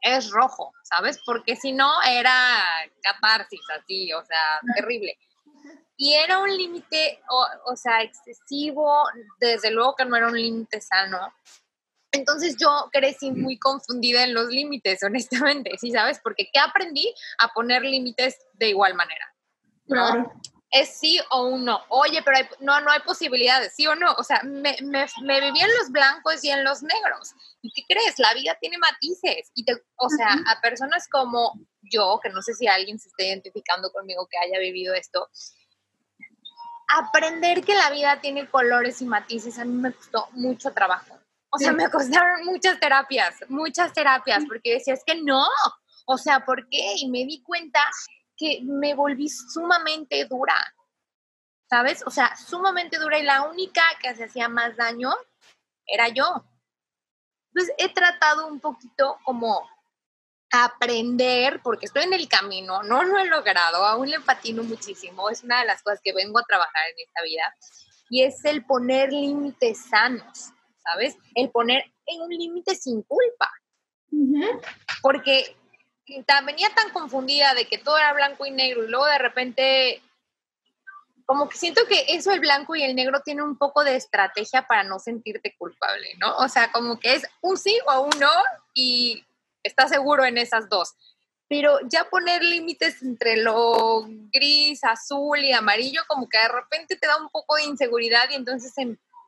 es 0.00 0.30
rojo, 0.30 0.72
¿sabes? 0.82 1.20
Porque 1.24 1.56
si 1.56 1.72
no 1.72 1.90
era 2.02 2.32
catarsis 3.02 3.60
así, 3.76 4.12
o 4.12 4.24
sea, 4.24 4.60
terrible. 4.74 5.18
Y 5.96 6.14
era 6.14 6.38
un 6.38 6.56
límite, 6.56 7.20
o, 7.66 7.74
sea, 7.76 8.02
excesivo, 8.02 9.04
desde 9.40 9.70
luego 9.70 9.96
que 9.96 10.04
no 10.04 10.16
era 10.16 10.28
un 10.28 10.40
límite 10.40 10.80
sano. 10.80 11.18
Entonces 12.12 12.56
yo 12.58 12.88
crecí 12.92 13.32
muy 13.32 13.58
confundida 13.58 14.22
en 14.22 14.32
los 14.32 14.48
límites, 14.48 15.02
honestamente, 15.04 15.76
¿sí 15.78 15.90
sabes? 15.90 16.20
Porque 16.22 16.48
¿qué 16.52 16.60
aprendí? 16.60 17.12
A 17.38 17.48
poner 17.52 17.82
límites 17.82 18.38
de 18.54 18.68
igual 18.68 18.94
manera. 18.94 19.34
Claro 19.86 20.32
es 20.70 20.98
sí 20.98 21.18
o 21.30 21.44
un 21.48 21.64
no. 21.64 21.80
Oye, 21.88 22.22
pero 22.22 22.38
no, 22.60 22.80
no 22.80 22.90
hay 22.90 23.00
posibilidades, 23.00 23.74
sí 23.74 23.86
o 23.86 23.94
no. 23.94 24.12
O 24.18 24.24
sea, 24.24 24.40
me, 24.44 24.76
me, 24.82 25.06
me, 25.22 25.40
viví 25.40 25.60
en 25.60 25.76
los 25.78 25.90
blancos 25.90 26.44
y 26.44 26.50
en 26.50 26.64
los 26.64 26.82
negros. 26.82 27.34
¿Y 27.62 27.72
qué 27.72 27.82
crees? 27.88 28.18
La 28.18 28.34
vida 28.34 28.56
tiene 28.60 28.76
matices. 28.78 29.50
Y 29.54 29.64
te, 29.64 29.72
o 29.96 30.08
sea, 30.10 30.34
a 30.46 30.60
personas 30.60 31.08
como 31.08 31.52
yo, 31.80 32.20
que 32.22 32.28
no 32.30 32.42
sé 32.42 32.54
si 32.54 32.66
alguien 32.66 32.98
se 32.98 33.08
está 33.08 33.24
identificando 33.24 33.90
conmigo 33.90 34.28
que 34.30 34.38
haya 34.38 34.58
vivido 34.58 34.94
esto, 34.94 35.28
aprender 36.88 37.64
que 37.64 37.74
la 37.74 37.90
vida 37.90 38.20
tiene 38.20 38.48
colores 38.48 39.00
y 39.02 39.04
matices 39.04 39.58
a 39.58 39.64
mí 39.64 39.74
me 39.74 39.92
costó 39.92 40.28
mucho 40.32 40.72
trabajo. 40.72 41.18
O 41.50 41.58
sea, 41.58 41.72
me 41.72 41.88
costaron 41.90 42.44
muchas 42.44 42.78
terapias, 42.78 43.36
muchas 43.48 43.92
terapias, 43.92 44.44
porque 44.46 44.74
decía, 44.74 44.94
es 44.94 45.02
que 45.04 45.16
no. 45.22 45.46
O 46.06 46.18
sea, 46.18 46.44
¿por 46.44 46.68
qué? 46.68 46.94
Y 46.96 47.10
me 47.10 47.24
di 47.24 47.42
cuenta 47.42 47.80
que 48.38 48.60
me 48.62 48.94
volví 48.94 49.28
sumamente 49.28 50.24
dura, 50.26 50.54
¿sabes? 51.68 52.02
O 52.06 52.10
sea, 52.10 52.36
sumamente 52.36 52.98
dura 52.98 53.18
y 53.18 53.24
la 53.24 53.42
única 53.42 53.82
que 54.00 54.14
se 54.14 54.24
hacía 54.24 54.48
más 54.48 54.76
daño 54.76 55.10
era 55.86 56.08
yo. 56.08 56.44
Entonces 57.52 57.74
he 57.78 57.92
tratado 57.92 58.46
un 58.46 58.60
poquito 58.60 59.18
como 59.24 59.68
aprender, 60.50 61.60
porque 61.62 61.86
estoy 61.86 62.04
en 62.04 62.14
el 62.14 62.28
camino, 62.28 62.82
no 62.82 63.02
lo 63.02 63.18
he 63.18 63.26
logrado, 63.26 63.84
aún 63.84 64.08
le 64.08 64.20
patino 64.20 64.62
muchísimo, 64.62 65.28
es 65.28 65.42
una 65.42 65.60
de 65.60 65.66
las 65.66 65.82
cosas 65.82 66.00
que 66.02 66.14
vengo 66.14 66.38
a 66.38 66.44
trabajar 66.44 66.82
en 66.90 67.06
esta 67.06 67.22
vida, 67.22 67.54
y 68.08 68.22
es 68.22 68.42
el 68.44 68.64
poner 68.64 69.12
límites 69.12 69.84
sanos, 69.90 70.52
¿sabes? 70.82 71.18
El 71.34 71.50
poner 71.50 71.84
en 72.06 72.22
un 72.22 72.30
límite 72.30 72.74
sin 72.74 73.02
culpa. 73.02 73.50
Porque 75.02 75.54
venía 76.44 76.68
tan 76.74 76.90
confundida 76.90 77.54
de 77.54 77.66
que 77.66 77.78
todo 77.78 77.98
era 77.98 78.12
blanco 78.12 78.46
y 78.46 78.50
negro 78.50 78.84
y 78.84 78.88
luego 78.88 79.06
de 79.06 79.18
repente 79.18 80.02
como 81.28 81.46
que 81.46 81.58
siento 81.58 81.86
que 81.86 82.06
eso 82.08 82.32
el 82.32 82.40
blanco 82.40 82.74
y 82.74 82.82
el 82.82 82.96
negro 82.96 83.20
tiene 83.22 83.42
un 83.42 83.58
poco 83.58 83.84
de 83.84 83.96
estrategia 83.96 84.66
para 84.66 84.82
no 84.82 84.98
sentirte 84.98 85.54
culpable, 85.58 86.14
¿no? 86.16 86.34
O 86.38 86.48
sea, 86.48 86.72
como 86.72 86.98
que 86.98 87.16
es 87.16 87.26
un 87.42 87.58
sí 87.58 87.78
o 87.86 88.00
un 88.00 88.18
no 88.18 88.30
y 88.72 89.22
estás 89.62 89.90
seguro 89.90 90.24
en 90.24 90.38
esas 90.38 90.70
dos. 90.70 90.94
Pero 91.46 91.80
ya 91.82 92.08
poner 92.08 92.42
límites 92.42 93.02
entre 93.02 93.36
lo 93.36 94.06
gris, 94.32 94.82
azul 94.84 95.38
y 95.38 95.52
amarillo, 95.52 96.00
como 96.08 96.30
que 96.30 96.38
de 96.38 96.48
repente 96.48 96.96
te 96.96 97.06
da 97.06 97.18
un 97.18 97.28
poco 97.28 97.56
de 97.56 97.64
inseguridad 97.64 98.30
y 98.30 98.34
entonces 98.34 98.72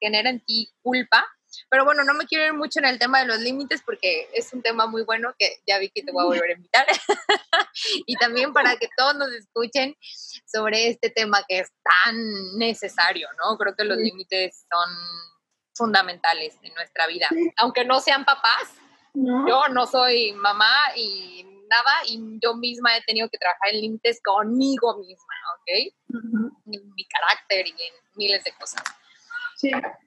genera 0.00 0.30
en 0.30 0.40
ti 0.40 0.72
culpa 0.82 1.26
pero 1.68 1.84
bueno, 1.84 2.04
no 2.04 2.14
me 2.14 2.26
quiero 2.26 2.44
ir 2.44 2.54
mucho 2.54 2.78
en 2.78 2.86
el 2.86 2.98
tema 2.98 3.20
de 3.20 3.26
los 3.26 3.40
límites 3.40 3.82
porque 3.84 4.28
es 4.32 4.52
un 4.52 4.62
tema 4.62 4.86
muy 4.86 5.02
bueno 5.02 5.34
que 5.38 5.60
ya 5.66 5.78
vi 5.78 5.90
que 5.90 6.02
te 6.02 6.12
voy 6.12 6.22
a 6.22 6.26
volver 6.26 6.50
a 6.50 6.54
invitar. 6.54 6.86
y 8.06 8.16
también 8.16 8.52
para 8.52 8.76
que 8.76 8.88
todos 8.96 9.16
nos 9.16 9.32
escuchen 9.32 9.96
sobre 10.46 10.88
este 10.88 11.10
tema 11.10 11.44
que 11.48 11.60
es 11.60 11.70
tan 11.82 12.58
necesario, 12.58 13.28
¿no? 13.38 13.56
Creo 13.56 13.74
que 13.76 13.84
los 13.84 13.98
límites 13.98 14.66
son 14.70 14.90
fundamentales 15.74 16.56
en 16.62 16.74
nuestra 16.74 17.06
vida, 17.06 17.28
aunque 17.56 17.84
no 17.84 18.00
sean 18.00 18.24
papás. 18.24 18.74
Yo 19.12 19.68
no 19.70 19.86
soy 19.86 20.32
mamá 20.32 20.72
y 20.94 21.44
nada, 21.68 21.92
y 22.06 22.38
yo 22.42 22.54
misma 22.54 22.96
he 22.96 23.02
tenido 23.02 23.28
que 23.28 23.38
trabajar 23.38 23.70
en 23.72 23.80
límites 23.80 24.20
conmigo 24.22 24.98
misma, 24.98 25.34
¿ok? 25.54 25.94
En 26.66 26.94
mi 26.94 27.04
carácter 27.06 27.66
y 27.66 27.70
en 27.70 27.94
miles 28.16 28.44
de 28.44 28.52
cosas. 28.52 28.82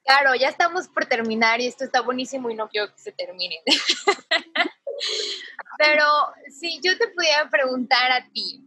Claro, 0.04 0.36
ya 0.36 0.50
estamos 0.50 0.88
por 0.88 1.06
terminar 1.06 1.62
y 1.62 1.68
esto 1.68 1.84
está 1.84 2.02
buenísimo 2.02 2.50
y 2.50 2.56
no 2.56 2.68
quiero 2.70 2.92
que 2.92 3.00
se 3.00 3.12
termine. 3.12 3.62
Pero 5.78 6.06
si 6.50 6.80
yo 6.82 6.98
te 6.98 7.08
pudiera 7.10 7.50
preguntar 7.50 8.12
a 8.12 8.28
ti, 8.32 8.64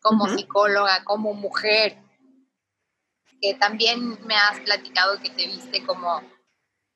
como 0.00 0.28
psicóloga, 0.28 1.04
como 1.04 1.34
mujer, 1.34 1.98
que 3.40 3.54
también 3.54 4.18
me 4.26 4.34
has 4.34 4.60
platicado 4.60 5.20
que 5.20 5.30
te 5.30 5.46
viste 5.46 5.84
como 5.84 6.22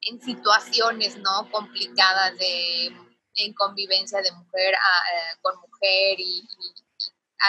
en 0.01 0.21
situaciones 0.21 1.17
no 1.19 1.51
complicadas 1.51 2.39
de 2.39 2.93
en 3.37 3.53
convivencia 3.55 4.21
de 4.21 4.31
mujer 4.33 4.75
eh, 4.75 5.39
con 5.43 5.59
mujer 5.61 6.17
y, 6.19 6.47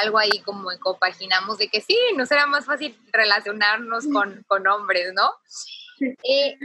algo 0.02 0.18
ahí 0.18 0.42
como 0.44 0.70
compaginamos 0.80 1.58
de 1.58 1.68
que 1.68 1.82
sí, 1.82 1.98
nos 2.16 2.32
era 2.32 2.46
más 2.46 2.66
fácil 2.66 2.98
relacionarnos 3.12 4.06
con, 4.12 4.44
con 4.48 4.68
hombres, 4.68 5.14
¿no? 5.14 5.32
Eh, 6.24 6.58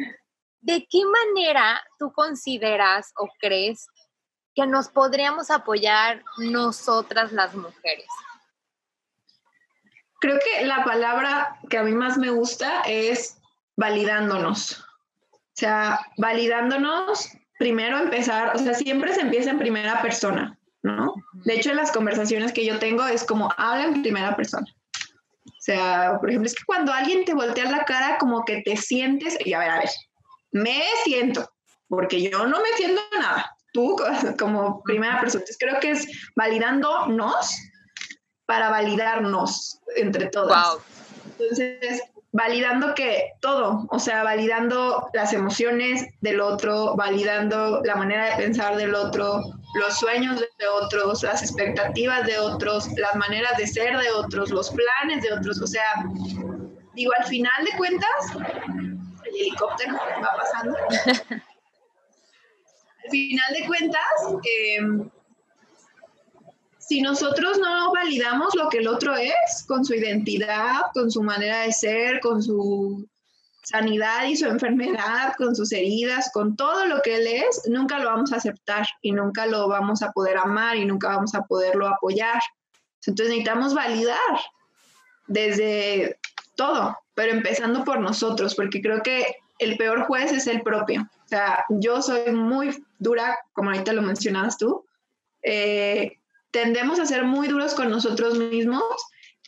¿De 0.61 0.87
qué 0.91 1.01
manera 1.05 1.81
tú 1.99 2.13
consideras 2.13 3.13
o 3.17 3.29
crees 3.39 3.87
que 4.55 4.67
nos 4.67 4.89
podríamos 4.89 5.51
apoyar 5.51 6.23
nosotras 6.39 7.33
las 7.33 7.55
mujeres? 7.55 8.07
Creo 10.21 10.39
que 10.39 10.67
la 10.67 10.85
palabra 10.85 11.59
que 11.71 11.79
a 11.79 11.83
mí 11.83 11.93
más 11.93 12.19
me 12.19 12.31
gusta 12.31 12.83
es 12.83 13.39
validándonos. 13.77 14.85
O 15.33 15.55
sea, 15.55 16.01
validándonos, 16.19 17.31
primero 17.59 17.99
empezar, 17.99 18.55
o 18.55 18.59
sea, 18.59 18.75
siempre 18.75 19.15
se 19.15 19.23
empieza 19.23 19.51
en 19.51 19.59
primera 19.59 20.03
persona, 20.03 20.59
¿no? 20.83 21.15
De 21.45 21.55
hecho, 21.55 21.71
en 21.71 21.77
las 21.77 21.93
conversaciones 21.93 22.53
que 22.53 22.65
yo 22.65 22.79
tengo 22.79 23.07
es 23.07 23.25
como 23.25 23.53
habla 23.57 23.85
en 23.85 24.03
primera 24.03 24.37
persona. 24.37 24.67
O 25.47 25.63
sea, 25.63 26.17
por 26.19 26.29
ejemplo, 26.29 26.49
es 26.49 26.55
que 26.55 26.65
cuando 26.65 26.93
alguien 26.93 27.25
te 27.25 27.35
voltea 27.35 27.71
la 27.71 27.85
cara, 27.85 28.19
como 28.19 28.45
que 28.45 28.63
te 28.63 28.77
sientes, 28.77 29.37
y 29.45 29.53
a 29.53 29.59
ver, 29.59 29.71
a 29.71 29.79
ver, 29.79 29.91
me 30.53 30.83
siento, 31.05 31.51
porque 31.89 32.23
yo 32.23 32.47
no 32.47 32.61
me 32.61 32.77
siento 32.77 33.01
nada. 33.19 33.55
Tú 33.73 33.97
como 34.39 34.83
primera 34.83 35.21
persona. 35.21 35.43
Entonces 35.43 35.59
creo 35.59 35.81
que 35.81 35.91
es 35.93 36.09
validándonos 36.35 37.57
para 38.47 38.71
validarnos 38.71 39.81
entre 39.97 40.27
todas. 40.27 40.79
Entonces, 41.39 42.03
validando 42.33 42.95
que 42.95 43.33
todo, 43.41 43.87
o 43.91 43.99
sea, 43.99 44.23
validando 44.23 45.09
las 45.13 45.33
emociones 45.33 46.07
del 46.21 46.41
otro, 46.41 46.97
validando 46.97 47.81
la 47.85 47.97
manera 47.97 48.31
de 48.31 48.43
pensar 48.43 48.77
del 48.77 48.95
otro, 48.95 49.43
los 49.75 49.99
sueños 49.99 50.41
de 50.41 50.69
otros, 50.69 51.23
las 51.23 51.43
expectativas 51.43 52.27
de 52.27 52.39
otros, 52.39 52.89
las 52.97 53.15
maneras 53.17 53.57
de 53.57 53.67
ser 53.67 53.97
de 53.97 54.11
otros, 54.11 54.51
los 54.51 54.71
planes 54.71 55.23
de 55.23 55.33
otros, 55.33 55.61
o 55.61 55.67
sea, 55.67 56.05
digo, 56.95 57.13
al 57.19 57.27
final 57.27 57.65
de 57.65 57.77
cuentas, 57.77 58.09
el 59.25 59.37
helicóptero 59.37 59.95
va 59.95 60.37
pasando. 60.37 60.77
al 63.05 63.11
final 63.11 63.55
de 63.59 63.67
cuentas, 63.67 64.03
eh, 64.45 64.79
si 66.79 67.01
nosotros 67.01 67.59
no 67.59 67.93
validamos 67.93 68.55
lo 68.57 68.69
que 68.69 68.79
el 68.79 68.89
otro 68.89 69.15
es, 69.15 69.65
con 69.69 69.85
su 69.85 69.95
identidad, 69.95 70.83
con 70.93 71.11
su 71.11 71.23
manera 71.23 71.61
de 71.61 71.73
ser, 71.73 72.19
con 72.21 72.43
su 72.43 73.09
sanidad 73.63 74.25
y 74.25 74.37
su 74.37 74.47
enfermedad, 74.47 75.35
con 75.37 75.55
sus 75.55 75.73
heridas, 75.73 76.31
con 76.33 76.57
todo 76.57 76.87
lo 76.87 77.01
que 77.03 77.17
él 77.17 77.27
es, 77.27 77.63
nunca 77.69 77.99
lo 77.99 78.11
vamos 78.11 78.33
a 78.33 78.37
aceptar 78.37 78.87
y 79.03 79.13
nunca 79.13 79.47
lo 79.47 79.69
vamos 79.69 80.03
a 80.03 80.13
poder 80.13 80.39
amar 80.39 80.77
y 80.77 80.85
nunca 80.85 81.09
vamos 81.09 81.35
a 81.35 81.43
poderlo 81.43 81.87
apoyar. 81.87 82.41
Entonces 83.07 83.29
necesitamos 83.29 83.75
validar 83.75 84.19
desde 85.27 86.19
todo, 86.57 86.97
pero 87.15 87.33
empezando 87.33 87.85
por 87.85 88.01
nosotros, 88.01 88.55
porque 88.55 88.83
creo 88.83 89.03
que 89.03 89.37
el 89.59 89.77
peor 89.77 90.05
juez 90.07 90.33
es 90.33 90.47
el 90.47 90.63
propio. 90.63 91.03
O 91.25 91.29
sea, 91.29 91.65
yo 91.69 92.03
soy 92.03 92.33
muy 92.33 92.85
dura, 92.99 93.39
como 93.53 93.71
ahorita 93.71 93.93
lo 93.93 94.03
mencionabas 94.03 94.59
tú, 94.59 94.85
eh, 95.43 96.19
tendemos 96.51 96.99
a 96.99 97.07
ser 97.07 97.25
muy 97.25 97.49
duros 97.49 97.75
con 97.75 97.91
nosotros 97.91 98.37
mismos 98.37 98.83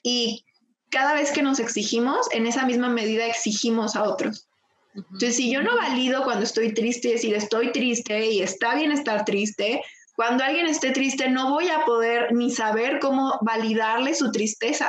y 0.03 0.45
cada 0.93 1.15
vez 1.15 1.33
que 1.33 1.43
nos 1.43 1.59
exigimos, 1.59 2.29
en 2.33 2.47
esa 2.47 2.65
misma 2.65 2.89
medida 2.89 3.27
exigimos 3.27 3.97
a 3.97 4.05
otros. 4.05 4.47
Entonces, 4.95 5.37
si 5.37 5.51
yo 5.51 5.63
no 5.63 5.75
valido 5.77 6.23
cuando 6.23 6.45
estoy 6.45 6.75
triste, 6.75 7.09
decir 7.09 7.35
estoy 7.35 7.73
triste 7.73 8.27
y 8.27 8.43
está 8.43 8.75
bien 8.75 8.93
estar 8.93 9.25
triste, 9.25 9.83
cuando 10.15 10.45
alguien 10.45 10.67
esté 10.67 10.91
triste 10.91 11.31
no 11.31 11.51
voy 11.51 11.69
a 11.71 11.85
poder 11.87 12.33
ni 12.33 12.51
saber 12.51 13.01
cómo 13.01 13.39
validarle 13.41 14.15
su 14.15 14.31
tristeza. 14.31 14.89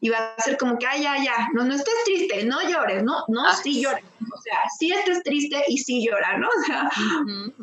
Y 0.00 0.10
va 0.10 0.34
a 0.36 0.42
ser 0.42 0.56
como 0.58 0.78
que, 0.78 0.86
ay, 0.86 1.02
ya, 1.02 1.16
ya, 1.24 1.48
no, 1.54 1.64
no 1.64 1.74
estés 1.74 1.94
triste, 2.04 2.44
no 2.44 2.62
llores, 2.68 3.02
no, 3.02 3.24
no, 3.28 3.52
sí 3.54 3.82
llores. 3.82 4.04
O 4.20 4.40
sea, 4.42 4.58
sí 4.78 4.92
estés 4.92 5.22
triste 5.24 5.64
y 5.66 5.78
sí 5.78 6.06
llora, 6.06 6.38
¿no? 6.38 6.48
O 6.58 6.62
sea, 6.64 6.90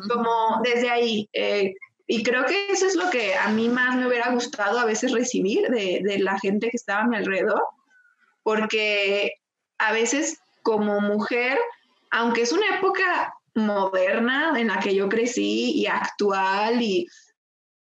como 0.10 0.62
desde 0.64 0.90
ahí, 0.90 1.30
eh, 1.32 1.74
y 2.08 2.24
creo 2.24 2.46
que 2.46 2.68
eso 2.68 2.86
es 2.86 2.96
lo 2.96 3.10
que 3.10 3.36
a 3.36 3.50
mí 3.50 3.70
más 3.70 3.96
me 3.96 4.08
hubiera 4.08 4.32
gustado 4.32 4.80
a 4.80 4.86
veces 4.86 5.12
recibir 5.12 5.68
de, 5.70 6.02
de 6.04 6.20
la 6.20 6.38
gente 6.40 6.70
que 6.70 6.78
estaba 6.78 7.02
a 7.02 7.08
mi 7.08 7.16
alrededor, 7.16 7.64
porque 8.44 9.34
a 9.78 9.94
veces 9.94 10.40
como 10.64 11.00
mujer, 11.02 11.58
aunque 12.12 12.42
es 12.42 12.52
una 12.52 12.78
época 12.78 13.34
moderna 13.56 14.54
en 14.60 14.68
la 14.68 14.80
que 14.80 14.96
yo 14.96 15.10
crecí 15.10 15.72
y 15.74 15.86
actual 15.86 16.82
y 16.82 17.08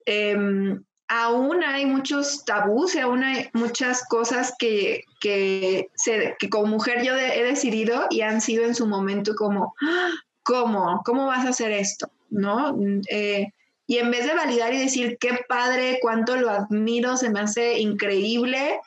em, 0.05 0.83
aún 1.09 1.63
hay 1.65 1.87
muchos 1.87 2.45
tabús 2.45 2.95
y 2.95 3.01
aún 3.01 3.25
hay 3.25 3.49
muchas 3.53 4.07
cosas 4.09 4.55
que, 4.59 5.03
que, 5.21 5.89
se, 5.95 6.37
que 6.39 6.49
como 6.49 6.67
mujer 6.67 7.05
yo 7.05 7.17
he 7.17 7.43
decidido 7.43 8.07
y 8.11 8.21
han 8.23 8.41
sido 8.41 8.65
en 8.65 8.75
su 8.75 8.87
momento 8.87 9.35
como, 9.35 9.75
¡Ah! 9.83 10.11
¿cómo? 10.43 11.03
¿Cómo 11.05 11.27
vas 11.27 11.45
a 11.45 11.51
hacer 11.51 11.73
esto? 11.73 12.09
¿No? 12.31 12.77
Eh, 13.11 13.49
y 13.87 13.99
en 13.99 14.11
vez 14.11 14.27
de 14.27 14.35
validar 14.35 14.75
y 14.75 14.79
decir, 14.79 15.17
qué 15.19 15.45
padre, 15.49 15.99
cuánto 16.03 16.37
lo 16.37 16.51
admiro, 16.51 17.17
se 17.17 17.31
me 17.31 17.41
hace 17.41 17.79
increíble, 17.79 18.81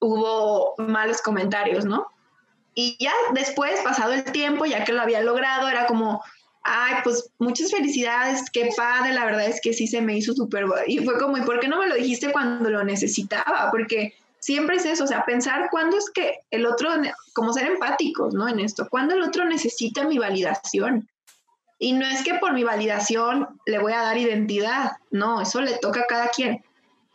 hubo 0.00 0.74
malos 0.78 1.20
comentarios, 1.20 1.84
¿no? 1.84 2.06
Y 2.74 2.96
ya 2.98 3.12
después, 3.34 3.80
pasado 3.80 4.12
el 4.12 4.24
tiempo, 4.24 4.64
ya 4.64 4.84
que 4.84 4.92
lo 4.92 5.02
había 5.02 5.20
logrado, 5.20 5.68
era 5.68 5.86
como, 5.86 6.22
ay, 6.62 6.94
pues 7.04 7.30
muchas 7.38 7.70
felicidades, 7.70 8.48
qué 8.52 8.70
padre, 8.76 9.12
la 9.12 9.24
verdad 9.24 9.46
es 9.46 9.60
que 9.60 9.72
sí 9.72 9.86
se 9.86 10.00
me 10.00 10.16
hizo 10.16 10.32
súper... 10.32 10.64
Y 10.86 10.98
fue 10.98 11.18
como, 11.18 11.36
¿y 11.36 11.42
por 11.42 11.60
qué 11.60 11.68
no 11.68 11.78
me 11.78 11.88
lo 11.88 11.96
dijiste 11.96 12.32
cuando 12.32 12.70
lo 12.70 12.84
necesitaba? 12.84 13.68
Porque 13.70 14.14
siempre 14.38 14.76
es 14.76 14.86
eso, 14.86 15.04
o 15.04 15.06
sea, 15.08 15.24
pensar 15.24 15.68
cuándo 15.70 15.98
es 15.98 16.08
que 16.10 16.40
el 16.50 16.66
otro, 16.66 16.90
como 17.34 17.52
ser 17.52 17.66
empáticos, 17.66 18.32
¿no? 18.32 18.48
En 18.48 18.60
esto, 18.60 18.86
cuándo 18.88 19.14
el 19.14 19.22
otro 19.22 19.44
necesita 19.44 20.04
mi 20.04 20.18
validación. 20.18 21.08
Y 21.78 21.92
no 21.92 22.06
es 22.06 22.24
que 22.24 22.34
por 22.34 22.52
mi 22.52 22.64
validación 22.64 23.60
le 23.66 23.78
voy 23.78 23.92
a 23.92 24.02
dar 24.02 24.18
identidad, 24.18 24.92
no, 25.10 25.40
eso 25.40 25.60
le 25.60 25.78
toca 25.78 26.00
a 26.00 26.06
cada 26.06 26.28
quien. 26.28 26.64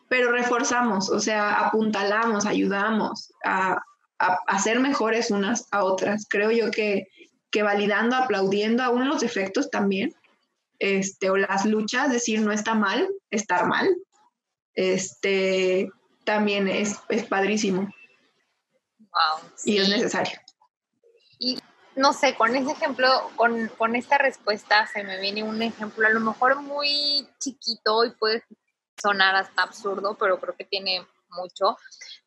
Pero 0.07 0.31
reforzamos, 0.31 1.09
o 1.09 1.19
sea, 1.19 1.53
apuntalamos, 1.53 2.45
ayudamos 2.45 3.33
a, 3.43 3.81
a, 4.19 4.59
ser 4.59 4.79
mejores 4.79 5.31
unas 5.31 5.67
a 5.71 5.83
otras. 5.83 6.25
Creo 6.29 6.51
yo 6.51 6.71
que, 6.71 7.07
que 7.51 7.63
validando, 7.63 8.15
aplaudiendo 8.15 8.83
aún 8.83 9.09
los 9.09 9.19
defectos 9.19 9.69
también, 9.69 10.13
este, 10.79 11.29
o 11.29 11.37
las 11.37 11.65
luchas, 11.65 12.11
decir 12.11 12.41
no 12.41 12.51
está 12.51 12.73
mal, 12.73 13.09
estar 13.31 13.67
mal, 13.67 13.89
este, 14.75 15.89
también 16.23 16.67
es, 16.67 16.99
es 17.09 17.25
padrísimo. 17.25 17.93
Wow, 18.99 19.49
Y 19.65 19.77
es 19.77 19.89
necesario. 19.89 20.39
Y 21.39 21.57
no 21.95 22.13
sé, 22.13 22.35
con 22.35 22.55
ese 22.55 22.71
ejemplo, 22.71 23.07
con, 23.35 23.67
con, 23.69 23.95
esta 23.95 24.17
respuesta 24.17 24.87
se 24.87 25.03
me 25.03 25.19
viene 25.19 25.43
un 25.43 25.61
ejemplo 25.61 26.07
a 26.07 26.09
lo 26.09 26.19
mejor 26.19 26.61
muy 26.61 27.27
chiquito 27.39 28.03
y 28.05 28.11
puede 28.11 28.43
sonar 29.01 29.35
hasta 29.35 29.63
absurdo, 29.63 30.15
pero 30.19 30.39
creo 30.39 30.55
que 30.55 30.65
tiene 30.65 31.05
mucho, 31.29 31.77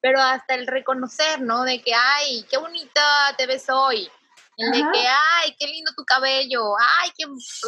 pero 0.01 0.21
hasta 0.21 0.55
el 0.55 0.67
reconocer, 0.67 1.41
¿no? 1.41 1.65
De 1.65 1.81
que, 1.81 1.93
ay, 1.95 2.45
qué 2.51 2.59
bonita 2.59 3.01
te 3.39 3.47
ves 3.47 3.69
hoy, 3.69 4.11
de 4.57 4.79
que, 4.93 5.07
ay, 5.07 5.55
qué 5.59 5.67
lindo 5.67 5.93
tu 5.97 6.05
cabello, 6.05 6.77
ay, 6.79 7.11
qué, 7.17 7.25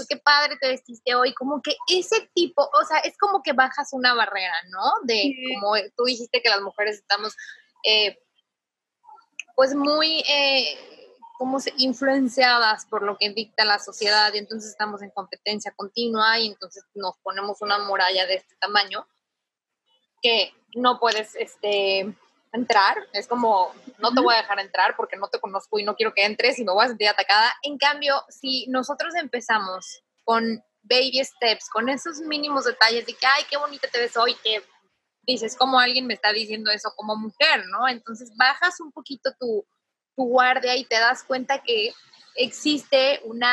qué 0.09 0.17
padre 0.17 0.57
te 0.61 0.69
vestiste 0.69 1.15
hoy, 1.15 1.35
como 1.35 1.61
que 1.63 1.77
ese 1.89 2.31
tipo, 2.35 2.63
o 2.63 2.85
sea, 2.85 2.99
es 2.99 3.17
como 3.19 3.43
que 3.43 3.53
bajas 3.53 3.89
una 3.93 4.15
barrera, 4.15 4.57
¿no? 4.71 4.93
De, 5.05 5.35
como 5.61 5.75
tú 5.97 6.05
dijiste 6.05 6.43
que 6.43 6.49
las 6.49 6.61
mujeres 6.61 6.97
estamos, 6.97 7.37
eh, 7.85 8.19
pues 9.55 9.75
muy... 9.75 10.25
Eh, 10.29 10.98
como 11.39 11.59
influenciadas 11.77 12.85
por 12.87 13.05
lo 13.05 13.17
que 13.17 13.31
dicta 13.31 13.65
la 13.65 13.79
sociedad 13.79 14.35
y 14.35 14.39
entonces 14.39 14.71
estamos 14.71 15.03
en 15.03 15.11
competencia 15.11 15.73
continua 15.77 16.39
y 16.41 16.49
entonces 16.49 16.85
nos 16.95 17.17
ponemos 17.23 17.63
una 17.63 17.79
muralla 17.79 18.27
de 18.27 18.35
este 18.35 18.57
tamaño 18.57 19.07
que 20.21 20.53
no 20.75 20.99
puedes 20.99 21.37
este, 21.37 22.13
entrar, 22.53 22.97
es 23.13 23.29
como 23.29 23.73
no 23.99 24.13
te 24.13 24.21
voy 24.21 24.35
a 24.35 24.39
dejar 24.39 24.59
entrar 24.59 24.97
porque 24.97 25.17
no 25.17 25.29
te 25.29 25.39
conozco 25.39 25.79
y 25.79 25.85
no 25.85 25.95
quiero 25.95 26.13
que 26.13 26.25
entres 26.25 26.59
y 26.59 26.65
me 26.65 26.73
voy 26.73 26.85
a 26.85 26.89
sentir 26.89 27.09
atacada. 27.09 27.55
En 27.63 27.79
cambio, 27.79 28.21
si 28.29 28.67
nosotros 28.67 29.15
empezamos 29.15 30.03
con 30.25 30.63
baby 30.83 31.23
steps, 31.25 31.71
con 31.71 31.89
esos 31.89 32.19
mínimos 32.19 32.65
detalles 32.65 33.07
de 33.07 33.15
que, 33.15 33.27
ay, 33.27 33.45
qué 33.49 33.57
bonita 33.57 33.89
te 33.89 34.01
ves 34.01 34.17
hoy, 34.17 34.35
que 34.43 34.65
dices, 35.23 35.57
como 35.57 35.79
alguien 35.79 36.09
me 36.09 36.15
está 36.15 36.33
diciendo 36.33 36.73
eso 36.73 36.93
como 36.97 37.15
mujer, 37.15 37.65
¿no? 37.71 37.87
Entonces 37.87 38.33
bajas 38.37 38.81
un 38.81 38.91
poquito 38.91 39.31
tu, 39.39 39.65
tu 40.19 40.25
guardia 40.25 40.77
y 40.77 40.85
te 40.85 40.99
das 40.99 41.23
cuenta 41.23 41.63
que 41.63 41.93
existe 42.35 43.21
una 43.25 43.49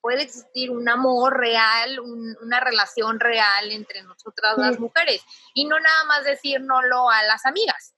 puede 0.00 0.22
existir 0.22 0.70
un 0.70 0.88
amor 0.88 1.36
real, 1.36 1.98
una 2.00 2.60
relación 2.60 3.18
real 3.18 3.72
entre 3.72 4.04
nosotras 4.04 4.56
las 4.56 4.78
mujeres 4.78 5.20
y 5.52 5.64
no 5.64 5.80
nada 5.80 6.04
más 6.04 6.24
decírnoslo 6.24 7.10
a 7.10 7.24
las 7.24 7.44
amigas. 7.44 7.92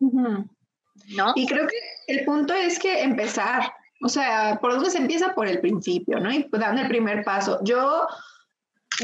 ¿No? 0.00 1.32
Y 1.36 1.46
creo 1.46 1.68
que 1.68 1.78
el 2.08 2.24
punto 2.24 2.52
es 2.52 2.80
que 2.80 3.02
empezar, 3.02 3.72
o 4.02 4.08
sea, 4.08 4.58
por 4.60 4.72
dónde 4.72 4.90
se 4.90 4.98
empieza 4.98 5.36
por 5.36 5.46
el 5.46 5.60
principio, 5.60 6.18
¿no? 6.18 6.32
Y 6.32 6.48
dando 6.50 6.82
el 6.82 6.88
primer 6.88 7.22
paso. 7.22 7.60
Yo 7.62 8.08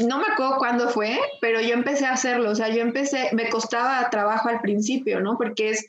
no 0.05 0.17
me 0.17 0.25
acuerdo 0.27 0.57
cuándo 0.57 0.89
fue, 0.89 1.17
pero 1.39 1.61
yo 1.61 1.73
empecé 1.73 2.05
a 2.05 2.13
hacerlo, 2.13 2.49
o 2.49 2.55
sea, 2.55 2.67
yo 2.67 2.81
empecé, 2.81 3.29
me 3.31 3.49
costaba 3.49 4.09
trabajo 4.09 4.49
al 4.49 4.59
principio, 4.59 5.21
¿no? 5.21 5.37
Porque 5.37 5.69
es, 5.69 5.85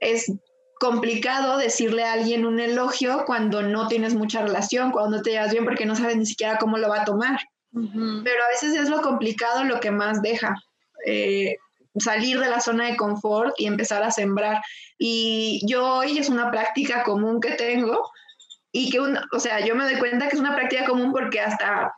es 0.00 0.32
complicado 0.78 1.56
decirle 1.58 2.04
a 2.04 2.12
alguien 2.12 2.46
un 2.46 2.60
elogio 2.60 3.24
cuando 3.26 3.62
no 3.62 3.88
tienes 3.88 4.14
mucha 4.14 4.42
relación, 4.42 4.90
cuando 4.90 5.16
no 5.16 5.22
te 5.22 5.30
llevas 5.30 5.52
bien 5.52 5.64
porque 5.64 5.86
no 5.86 5.96
sabes 5.96 6.16
ni 6.16 6.26
siquiera 6.26 6.58
cómo 6.58 6.78
lo 6.78 6.88
va 6.88 7.02
a 7.02 7.04
tomar. 7.04 7.40
Pero 7.72 8.42
a 8.42 8.48
veces 8.48 8.74
es 8.74 8.88
lo 8.88 9.02
complicado 9.02 9.64
lo 9.64 9.80
que 9.80 9.90
más 9.90 10.22
deja. 10.22 10.54
Eh, 11.04 11.56
salir 11.98 12.38
de 12.40 12.48
la 12.48 12.60
zona 12.60 12.86
de 12.86 12.96
confort 12.96 13.54
y 13.58 13.66
empezar 13.66 14.02
a 14.02 14.10
sembrar. 14.10 14.62
Y 14.98 15.60
yo 15.66 15.96
hoy 15.96 16.18
es 16.18 16.28
una 16.28 16.50
práctica 16.50 17.02
común 17.02 17.40
que 17.40 17.52
tengo 17.52 18.10
y 18.72 18.90
que, 18.90 19.00
o 19.00 19.40
sea, 19.40 19.64
yo 19.64 19.74
me 19.74 19.84
doy 19.84 19.98
cuenta 19.98 20.28
que 20.28 20.36
es 20.36 20.40
una 20.40 20.54
práctica 20.54 20.84
común 20.84 21.12
porque 21.12 21.40
hasta 21.40 21.92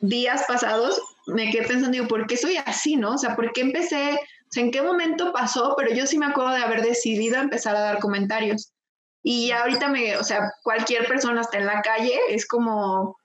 días 0.00 0.44
pasados 0.46 1.00
me 1.26 1.50
quedé 1.50 1.66
pensando, 1.66 1.90
digo, 1.90 2.08
¿por 2.08 2.26
qué 2.26 2.36
soy 2.36 2.56
así, 2.64 2.96
no? 2.96 3.14
O 3.14 3.18
sea, 3.18 3.34
¿por 3.34 3.52
qué 3.52 3.62
empecé? 3.62 4.18
Sea, 4.54 4.62
¿en 4.62 4.70
qué 4.70 4.82
momento 4.82 5.32
pasó? 5.32 5.74
Pero 5.76 5.92
yo 5.92 6.06
sí 6.06 6.16
me 6.16 6.26
acuerdo 6.26 6.52
de 6.52 6.62
haber 6.62 6.82
decidido 6.82 7.38
empezar 7.38 7.74
a 7.74 7.80
dar 7.80 7.98
comentarios. 7.98 8.72
Y 9.20 9.50
ahorita 9.50 9.88
me, 9.88 10.16
o 10.16 10.22
sea, 10.22 10.52
cualquier 10.62 11.08
persona 11.08 11.40
hasta 11.40 11.58
en 11.58 11.66
la 11.66 11.82
calle 11.82 12.16
es 12.28 12.46
como, 12.46 13.16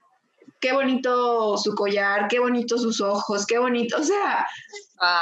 qué 0.60 0.74
bonito 0.74 1.56
su 1.58 1.76
collar, 1.76 2.28
qué 2.30 2.40
bonito 2.40 2.80
sus 2.80 3.00
ojos, 3.00 3.46
qué 3.46 3.60
bonito, 3.60 3.98
o 3.98 4.04
sea, 4.04 4.48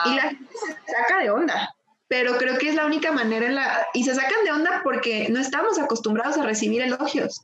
y 0.05 0.16
la 0.16 0.22
gente 0.22 0.53
se 0.53 0.91
saca 0.91 1.20
de 1.22 1.30
onda. 1.30 1.76
Pero 2.08 2.38
creo 2.38 2.58
que 2.58 2.70
es 2.70 2.76
la 2.76 2.86
única 2.86 3.12
manera 3.12 3.45
en 3.45 3.55
la... 3.55 3.88
Y 3.93 4.05
se 4.05 4.16
sacan 4.16 4.45
de 4.45 4.53
onda 4.53 4.80
porque 4.82 5.28
no 5.30 5.41
estamos 5.41 5.78
acostumbrados 5.78 6.38
a 6.38 6.43
recibir 6.43 6.82
elogios, 6.82 7.41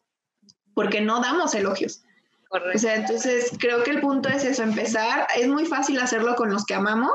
porque 0.74 1.02
no 1.02 1.20
damos 1.20 1.54
elogios. 1.54 2.02
O 2.50 2.78
sea, 2.78 2.96
entonces 2.96 3.52
creo 3.60 3.84
que 3.84 3.92
el 3.92 4.00
punto 4.00 4.30
es 4.30 4.46
eso, 4.46 4.64
empezar. 4.64 5.28
Es 5.36 5.50
muy 5.50 5.66
fácil 5.66 6.00
hacerlo 6.00 6.36
con 6.36 6.50
los 6.50 6.66
que 6.66 6.76
amamos, 6.76 7.12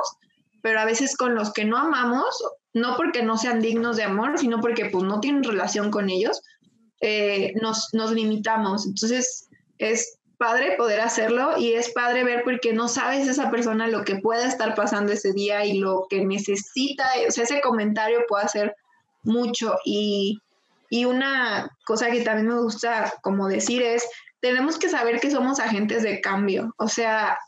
pero 0.62 0.80
a 0.80 0.84
veces 0.84 1.16
con 1.16 1.34
los 1.34 1.52
que 1.52 1.64
no 1.64 1.76
amamos, 1.76 2.42
no 2.74 2.96
porque 2.96 3.22
no 3.22 3.38
sean 3.38 3.60
dignos 3.60 3.96
de 3.96 4.04
amor, 4.04 4.38
sino 4.38 4.60
porque 4.60 4.86
pues 4.86 5.04
no 5.04 5.20
tienen 5.20 5.44
relación 5.44 5.90
con 5.90 6.10
ellos, 6.10 6.42
eh, 7.00 7.52
nos, 7.60 7.88
nos 7.92 8.12
limitamos. 8.12 8.86
Entonces 8.86 9.48
es 9.78 10.18
padre 10.38 10.76
poder 10.76 11.00
hacerlo 11.00 11.58
y 11.58 11.74
es 11.74 11.90
padre 11.92 12.24
ver 12.24 12.42
porque 12.44 12.72
no 12.72 12.88
sabes 12.88 13.26
esa 13.26 13.50
persona 13.50 13.88
lo 13.88 14.04
que 14.04 14.16
pueda 14.16 14.46
estar 14.46 14.74
pasando 14.74 15.12
ese 15.12 15.32
día 15.32 15.64
y 15.64 15.78
lo 15.78 16.06
que 16.08 16.24
necesita, 16.24 17.04
o 17.26 17.30
sea, 17.30 17.44
ese 17.44 17.60
comentario 17.60 18.20
puede 18.28 18.44
hacer 18.44 18.76
mucho 19.24 19.76
y, 19.84 20.40
y 20.90 21.04
una 21.04 21.76
cosa 21.84 22.10
que 22.10 22.22
también 22.22 22.48
me 22.48 22.60
gusta 22.60 23.12
como 23.20 23.48
decir 23.48 23.82
es, 23.82 24.04
tenemos 24.40 24.78
que 24.78 24.88
saber 24.88 25.18
que 25.20 25.30
somos 25.30 25.58
agentes 25.58 26.04
de 26.04 26.20
cambio. 26.20 26.72
O 26.78 26.88
sea, 26.88 27.38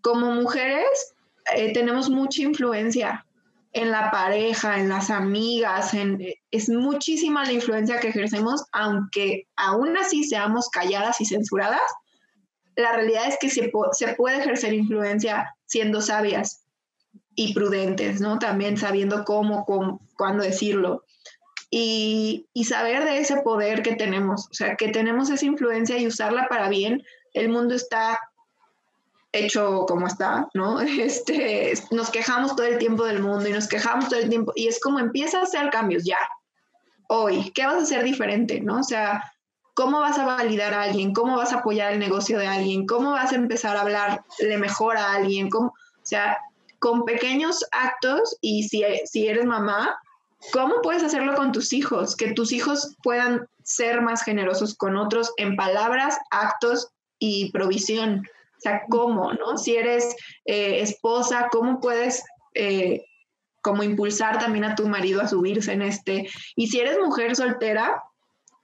como 0.00 0.30
mujeres 0.32 1.13
eh, 1.56 1.72
tenemos 1.72 2.10
mucha 2.10 2.42
influencia 2.42 3.26
en 3.72 3.90
la 3.90 4.10
pareja, 4.10 4.78
en 4.78 4.88
las 4.88 5.10
amigas, 5.10 5.94
en, 5.94 6.24
es 6.50 6.68
muchísima 6.68 7.44
la 7.44 7.52
influencia 7.52 7.98
que 7.98 8.08
ejercemos, 8.08 8.64
aunque 8.72 9.48
aún 9.56 9.96
así 9.96 10.24
seamos 10.24 10.68
calladas 10.68 11.20
y 11.20 11.26
censuradas, 11.26 11.80
la 12.76 12.92
realidad 12.92 13.28
es 13.28 13.36
que 13.40 13.50
se, 13.50 13.70
puede 14.16 14.38
ejercer 14.38 14.74
influencia 14.74 15.54
siendo 15.66 16.00
sabias 16.00 16.64
y 17.34 17.52
prudentes, 17.52 18.20
¿no? 18.20 18.38
También 18.38 18.76
sabiendo 18.76 19.24
cómo, 19.24 19.64
cómo 19.64 20.00
cuándo 20.16 20.44
decirlo 20.44 21.04
y, 21.76 22.64
saber 22.64 23.04
de 23.04 23.18
ese 23.18 23.38
poder 23.38 23.82
que 23.82 23.96
tenemos, 23.96 24.46
o 24.48 24.54
sea, 24.54 24.76
que 24.76 24.88
tenemos 24.88 25.28
esa 25.30 25.44
influencia 25.44 25.98
y 25.98 26.06
usarla 26.06 26.46
para 26.48 26.68
bien. 26.68 27.02
El 27.32 27.48
mundo 27.48 27.74
está 27.74 28.20
hecho 29.38 29.84
como 29.86 30.06
está, 30.06 30.48
¿no? 30.54 30.80
Este, 31.04 31.72
nos 31.90 32.10
quejamos 32.10 32.56
todo 32.56 32.66
el 32.66 32.78
tiempo 32.78 33.04
del 33.04 33.20
mundo 33.20 33.48
y 33.48 33.52
nos 33.52 33.68
quejamos 33.68 34.08
todo 34.08 34.20
el 34.20 34.28
tiempo 34.28 34.52
y 34.54 34.68
es 34.68 34.80
como 34.80 34.98
empieza 34.98 35.40
a 35.40 35.42
hacer 35.42 35.70
cambios 35.70 36.04
ya, 36.04 36.18
hoy, 37.08 37.50
¿qué 37.54 37.66
vas 37.66 37.76
a 37.76 37.82
hacer 37.82 38.04
diferente, 38.04 38.60
¿no? 38.60 38.80
O 38.80 38.84
sea, 38.84 39.22
¿cómo 39.74 40.00
vas 40.00 40.18
a 40.18 40.24
validar 40.24 40.72
a 40.74 40.82
alguien? 40.82 41.12
¿Cómo 41.12 41.36
vas 41.36 41.52
a 41.52 41.58
apoyar 41.58 41.92
el 41.92 41.98
negocio 41.98 42.38
de 42.38 42.46
alguien? 42.46 42.86
¿Cómo 42.86 43.12
vas 43.12 43.32
a 43.32 43.36
empezar 43.36 43.76
a 43.76 43.82
hablarle 43.82 44.58
mejor 44.58 44.96
a 44.96 45.12
alguien? 45.12 45.50
¿Cómo? 45.50 45.68
O 45.68 46.06
sea, 46.06 46.38
con 46.78 47.04
pequeños 47.04 47.64
actos 47.72 48.36
y 48.40 48.68
si, 48.68 48.84
si 49.06 49.26
eres 49.26 49.44
mamá, 49.44 49.98
¿Cómo 50.52 50.82
puedes 50.82 51.02
hacerlo 51.02 51.34
con 51.34 51.52
tus 51.52 51.72
hijos? 51.72 52.16
Que 52.16 52.32
tus 52.32 52.52
hijos 52.52 52.96
puedan 53.02 53.48
ser 53.62 54.02
más 54.02 54.22
generosos 54.22 54.74
con 54.74 54.96
otros 54.96 55.32
en 55.36 55.56
palabras, 55.56 56.18
actos 56.30 56.88
y 57.18 57.50
provisión. 57.52 58.26
O 58.64 58.70
sea, 58.70 58.82
¿cómo? 58.88 59.34
¿no? 59.34 59.58
Si 59.58 59.76
eres 59.76 60.16
eh, 60.46 60.80
esposa, 60.80 61.48
¿cómo 61.52 61.80
puedes 61.80 62.24
eh, 62.54 63.04
como 63.60 63.82
impulsar 63.82 64.38
también 64.38 64.64
a 64.64 64.74
tu 64.74 64.88
marido 64.88 65.20
a 65.20 65.28
subirse 65.28 65.72
en 65.72 65.82
este? 65.82 66.30
Y 66.56 66.68
si 66.68 66.80
eres 66.80 66.98
mujer 66.98 67.36
soltera, 67.36 68.02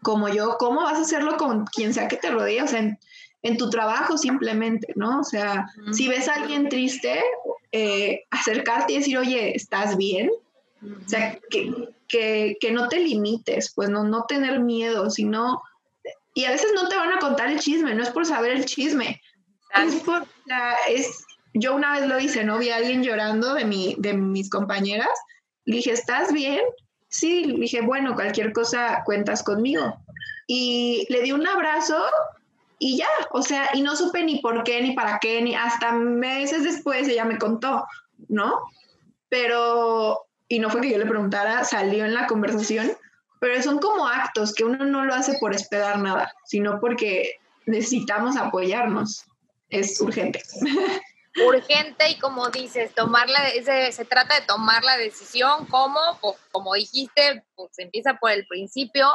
como 0.02 0.30
yo, 0.30 0.56
¿cómo 0.58 0.84
vas 0.84 0.98
a 0.98 1.02
hacerlo 1.02 1.36
con 1.36 1.66
quien 1.66 1.92
sea 1.92 2.08
que 2.08 2.16
te 2.16 2.30
rodee? 2.30 2.62
O 2.62 2.66
sea, 2.66 2.96
en, 3.42 3.56
tu 3.58 3.68
trabajo 3.68 4.16
simplemente, 4.16 4.94
¿no? 4.96 5.20
O 5.20 5.24
sea, 5.24 5.66
si 5.92 6.08
ves 6.08 6.28
a 6.28 6.36
alguien 6.36 6.70
triste, 6.70 7.22
eh, 7.70 8.24
acercarte 8.30 8.94
y 8.94 8.98
decir, 8.98 9.18
oye, 9.18 9.54
¿estás 9.54 9.98
bien? 9.98 10.30
O 10.82 11.08
sea, 11.08 11.38
que, 11.50 12.72
no 12.72 12.88
te 12.88 13.00
limites, 13.00 13.72
pues 13.74 13.90
no, 13.90 14.04
no 14.04 14.24
tener 14.24 14.60
miedo, 14.60 15.10
sino... 15.10 15.62
Y 16.32 16.44
a 16.44 16.52
veces 16.52 16.70
no 16.74 16.88
te 16.88 16.96
van 16.96 17.12
a 17.12 17.18
contar 17.18 17.50
el 17.50 17.58
chisme, 17.60 17.94
no 17.94 18.02
es 18.02 18.10
por 18.10 18.24
saber 18.24 18.52
el 18.52 18.64
chisme. 18.64 19.20
Es 19.74 19.94
por, 19.96 20.26
es, 20.88 21.24
yo 21.54 21.74
una 21.74 21.92
vez 21.92 22.06
lo 22.06 22.18
hice, 22.18 22.44
¿no? 22.44 22.58
Vi 22.58 22.70
a 22.70 22.76
alguien 22.76 23.02
llorando 23.02 23.54
de, 23.54 23.64
mi, 23.64 23.96
de 23.98 24.14
mis 24.14 24.50
compañeras. 24.50 25.08
Le 25.64 25.76
dije, 25.76 25.92
¿estás 25.92 26.32
bien? 26.32 26.60
Sí, 27.08 27.44
le 27.44 27.60
dije, 27.60 27.80
bueno, 27.80 28.14
cualquier 28.14 28.52
cosa 28.52 29.02
cuentas 29.04 29.42
conmigo. 29.42 29.96
Y 30.46 31.06
le 31.10 31.22
di 31.22 31.32
un 31.32 31.46
abrazo 31.46 31.96
y 32.78 32.96
ya, 32.96 33.08
o 33.30 33.42
sea, 33.42 33.68
y 33.74 33.82
no 33.82 33.94
supe 33.94 34.24
ni 34.24 34.40
por 34.40 34.64
qué, 34.64 34.80
ni 34.80 34.92
para 34.92 35.18
qué, 35.20 35.42
ni 35.42 35.54
hasta 35.54 35.92
meses 35.92 36.64
después 36.64 37.06
ella 37.08 37.24
me 37.24 37.38
contó, 37.38 37.86
¿no? 38.28 38.60
Pero 39.28 40.26
y 40.50 40.58
no 40.58 40.68
fue 40.68 40.80
que 40.80 40.90
yo 40.90 40.98
le 40.98 41.06
preguntara, 41.06 41.62
salió 41.62 42.04
en 42.04 42.12
la 42.12 42.26
conversación, 42.26 42.90
pero 43.38 43.62
son 43.62 43.78
como 43.78 44.08
actos 44.08 44.52
que 44.52 44.64
uno 44.64 44.84
no 44.84 45.04
lo 45.04 45.14
hace 45.14 45.38
por 45.38 45.54
esperar 45.54 45.98
nada, 46.00 46.32
sino 46.44 46.80
porque 46.80 47.36
necesitamos 47.66 48.36
apoyarnos. 48.36 49.24
Es 49.70 50.00
urgente. 50.00 50.42
Urgente 51.46 52.10
y 52.10 52.18
como 52.18 52.50
dices, 52.50 52.92
tomar 52.92 53.28
se, 53.62 53.92
se 53.92 54.04
trata 54.04 54.40
de 54.40 54.46
tomar 54.46 54.82
la 54.82 54.96
decisión, 54.96 55.64
¿cómo? 55.66 56.00
Pues, 56.20 56.34
como 56.50 56.74
dijiste, 56.74 57.44
pues 57.54 57.70
empieza 57.78 58.14
por 58.14 58.32
el 58.32 58.44
principio, 58.48 59.08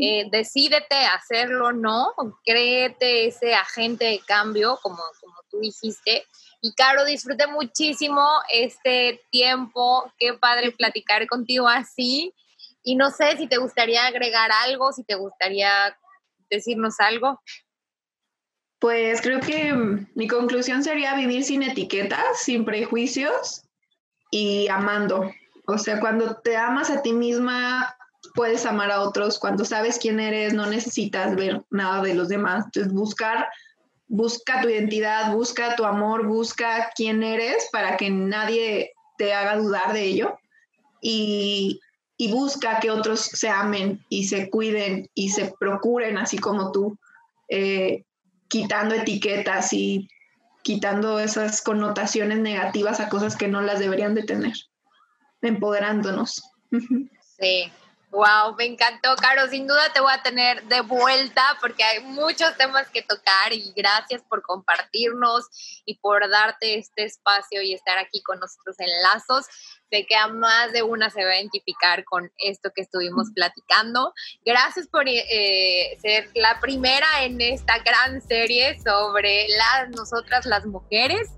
eh, 0.00 0.28
decídete 0.30 0.94
hacerlo, 0.94 1.72
¿no? 1.72 2.14
Créete 2.44 3.26
ese 3.26 3.54
agente 3.54 4.04
de 4.04 4.20
cambio, 4.20 4.78
como, 4.80 5.02
como 5.20 5.34
tú 5.50 5.58
dijiste, 5.58 6.24
y 6.62 6.74
Caro, 6.74 7.04
disfruté 7.04 7.46
muchísimo 7.46 8.22
este 8.52 9.22
tiempo. 9.30 10.12
Qué 10.18 10.34
padre 10.34 10.72
platicar 10.72 11.26
contigo 11.26 11.66
así. 11.66 12.34
Y 12.82 12.96
no 12.96 13.10
sé 13.10 13.36
si 13.38 13.46
te 13.46 13.56
gustaría 13.56 14.06
agregar 14.06 14.50
algo, 14.64 14.92
si 14.92 15.02
te 15.04 15.14
gustaría 15.14 15.96
decirnos 16.50 17.00
algo. 17.00 17.40
Pues 18.80 19.20
creo 19.20 19.40
que 19.40 19.74
mi 20.14 20.26
conclusión 20.26 20.82
sería 20.82 21.14
vivir 21.14 21.44
sin 21.44 21.62
etiquetas, 21.62 22.40
sin 22.40 22.64
prejuicios 22.64 23.62
y 24.30 24.68
amando. 24.68 25.30
O 25.66 25.78
sea, 25.78 26.00
cuando 26.00 26.36
te 26.36 26.56
amas 26.56 26.90
a 26.90 27.02
ti 27.02 27.12
misma, 27.12 27.94
puedes 28.34 28.64
amar 28.66 28.90
a 28.90 29.02
otros. 29.02 29.38
Cuando 29.38 29.64
sabes 29.64 29.98
quién 29.98 30.18
eres, 30.18 30.54
no 30.54 30.66
necesitas 30.66 31.36
ver 31.36 31.62
nada 31.70 32.02
de 32.02 32.14
los 32.14 32.28
demás. 32.28 32.64
Entonces, 32.66 32.92
buscar 32.92 33.48
busca 34.10 34.60
tu 34.60 34.68
identidad, 34.68 35.32
busca 35.32 35.76
tu 35.76 35.84
amor, 35.84 36.26
busca 36.26 36.90
quién 36.96 37.22
eres 37.22 37.68
para 37.70 37.96
que 37.96 38.10
nadie 38.10 38.92
te 39.16 39.32
haga 39.32 39.56
dudar 39.56 39.92
de 39.92 40.02
ello 40.02 40.38
y, 41.00 41.80
busca 42.30 42.80
que 42.80 42.90
otros 42.90 43.20
se 43.20 43.48
amen 43.48 44.04
y 44.10 44.24
se 44.24 44.50
cuiden 44.50 45.08
y 45.14 45.30
se 45.30 45.54
procuren 45.58 46.18
así 46.18 46.36
como 46.36 46.70
tú, 46.70 46.98
eh, 47.48 48.04
quitando 48.50 48.94
etiquetas 48.94 49.72
y 49.72 50.08
quitando 50.62 51.18
esas 51.18 51.62
connotaciones 51.62 52.38
negativas 52.38 53.00
a 53.00 53.08
cosas 53.08 53.36
que 53.36 53.48
no 53.48 53.62
las 53.62 53.78
deberían 53.78 54.14
de 54.14 54.24
tener, 54.24 54.52
empoderándonos. 55.40 56.42
Sí, 57.38 57.72
Wow, 58.10 58.56
me 58.58 58.64
encantó, 58.64 59.14
Caro. 59.16 59.46
Sin 59.48 59.68
duda 59.68 59.92
te 59.92 60.00
voy 60.00 60.12
a 60.12 60.22
tener 60.22 60.64
de 60.64 60.80
vuelta 60.80 61.56
porque 61.60 61.84
hay 61.84 62.02
muchos 62.02 62.56
temas 62.56 62.88
que 62.88 63.02
tocar 63.02 63.52
y 63.52 63.72
gracias 63.76 64.22
por 64.28 64.42
compartirnos 64.42 65.46
y 65.84 65.98
por 65.98 66.28
darte 66.28 66.76
este 66.76 67.04
espacio 67.04 67.62
y 67.62 67.72
estar 67.72 67.98
aquí 67.98 68.20
con 68.22 68.40
nosotros 68.40 68.74
en 68.80 68.88
Lazos. 69.02 69.46
Sé 69.90 70.06
que 70.06 70.14
a 70.14 70.28
más 70.28 70.72
de 70.72 70.82
una 70.82 71.10
se 71.10 71.24
va 71.24 71.32
a 71.32 71.36
identificar 71.36 72.04
con 72.04 72.30
esto 72.38 72.70
que 72.74 72.82
estuvimos 72.82 73.28
platicando. 73.34 74.12
Gracias 74.44 74.86
por 74.86 75.08
eh, 75.08 75.98
ser 76.00 76.30
la 76.34 76.60
primera 76.60 77.06
en 77.22 77.40
esta 77.40 77.78
gran 77.78 78.20
serie 78.22 78.78
sobre 78.80 79.48
las 79.48 79.90
nosotras 79.90 80.46
las 80.46 80.64
mujeres. 80.64 81.28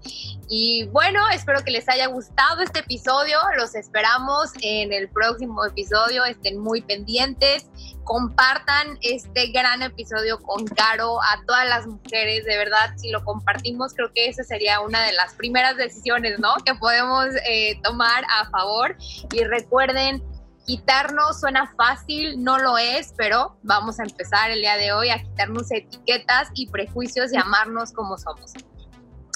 Y 0.48 0.84
bueno, 0.88 1.26
espero 1.30 1.64
que 1.64 1.70
les 1.70 1.88
haya 1.88 2.09
gustado 2.09 2.61
este 2.62 2.80
episodio. 2.80 3.38
Los 3.57 3.74
esperamos 3.74 4.50
en 4.61 4.92
el 4.92 5.09
próximo 5.09 5.64
episodio. 5.64 6.24
Estén 6.24 6.59
muy 6.59 6.82
pendientes. 6.82 7.66
Compartan 8.12 8.98
este 9.00 9.46
gran 9.52 9.80
episodio 9.80 10.38
con 10.38 10.66
Caro 10.66 11.18
a 11.22 11.42
todas 11.46 11.66
las 11.66 11.86
mujeres. 11.86 12.44
De 12.44 12.58
verdad, 12.58 12.92
si 12.96 13.10
lo 13.10 13.24
compartimos, 13.24 13.94
creo 13.94 14.12
que 14.14 14.28
esa 14.28 14.44
sería 14.44 14.80
una 14.80 15.02
de 15.02 15.14
las 15.14 15.32
primeras 15.32 15.78
decisiones, 15.78 16.38
¿no? 16.38 16.52
Que 16.62 16.74
podemos 16.74 17.28
eh, 17.48 17.80
tomar 17.82 18.22
a 18.28 18.50
favor. 18.50 18.98
Y 19.32 19.44
recuerden, 19.44 20.22
quitarnos 20.66 21.40
suena 21.40 21.72
fácil, 21.74 22.44
no 22.44 22.58
lo 22.58 22.76
es, 22.76 23.14
pero 23.16 23.56
vamos 23.62 23.98
a 23.98 24.02
empezar 24.02 24.50
el 24.50 24.60
día 24.60 24.76
de 24.76 24.92
hoy 24.92 25.08
a 25.08 25.22
quitarnos 25.22 25.70
etiquetas 25.70 26.50
y 26.52 26.68
prejuicios 26.68 27.32
y 27.32 27.38
amarnos 27.38 27.92
como 27.92 28.18
somos. 28.18 28.52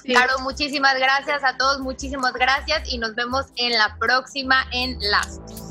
Claro, 0.04 0.38
muchísimas 0.40 0.98
gracias 0.98 1.42
a 1.44 1.56
todos, 1.56 1.80
muchísimas 1.80 2.34
gracias 2.34 2.92
y 2.92 2.98
nos 2.98 3.14
vemos 3.14 3.46
en 3.56 3.72
la 3.72 3.96
próxima 3.98 4.66
en 4.70 4.98
Lazos. 5.00 5.65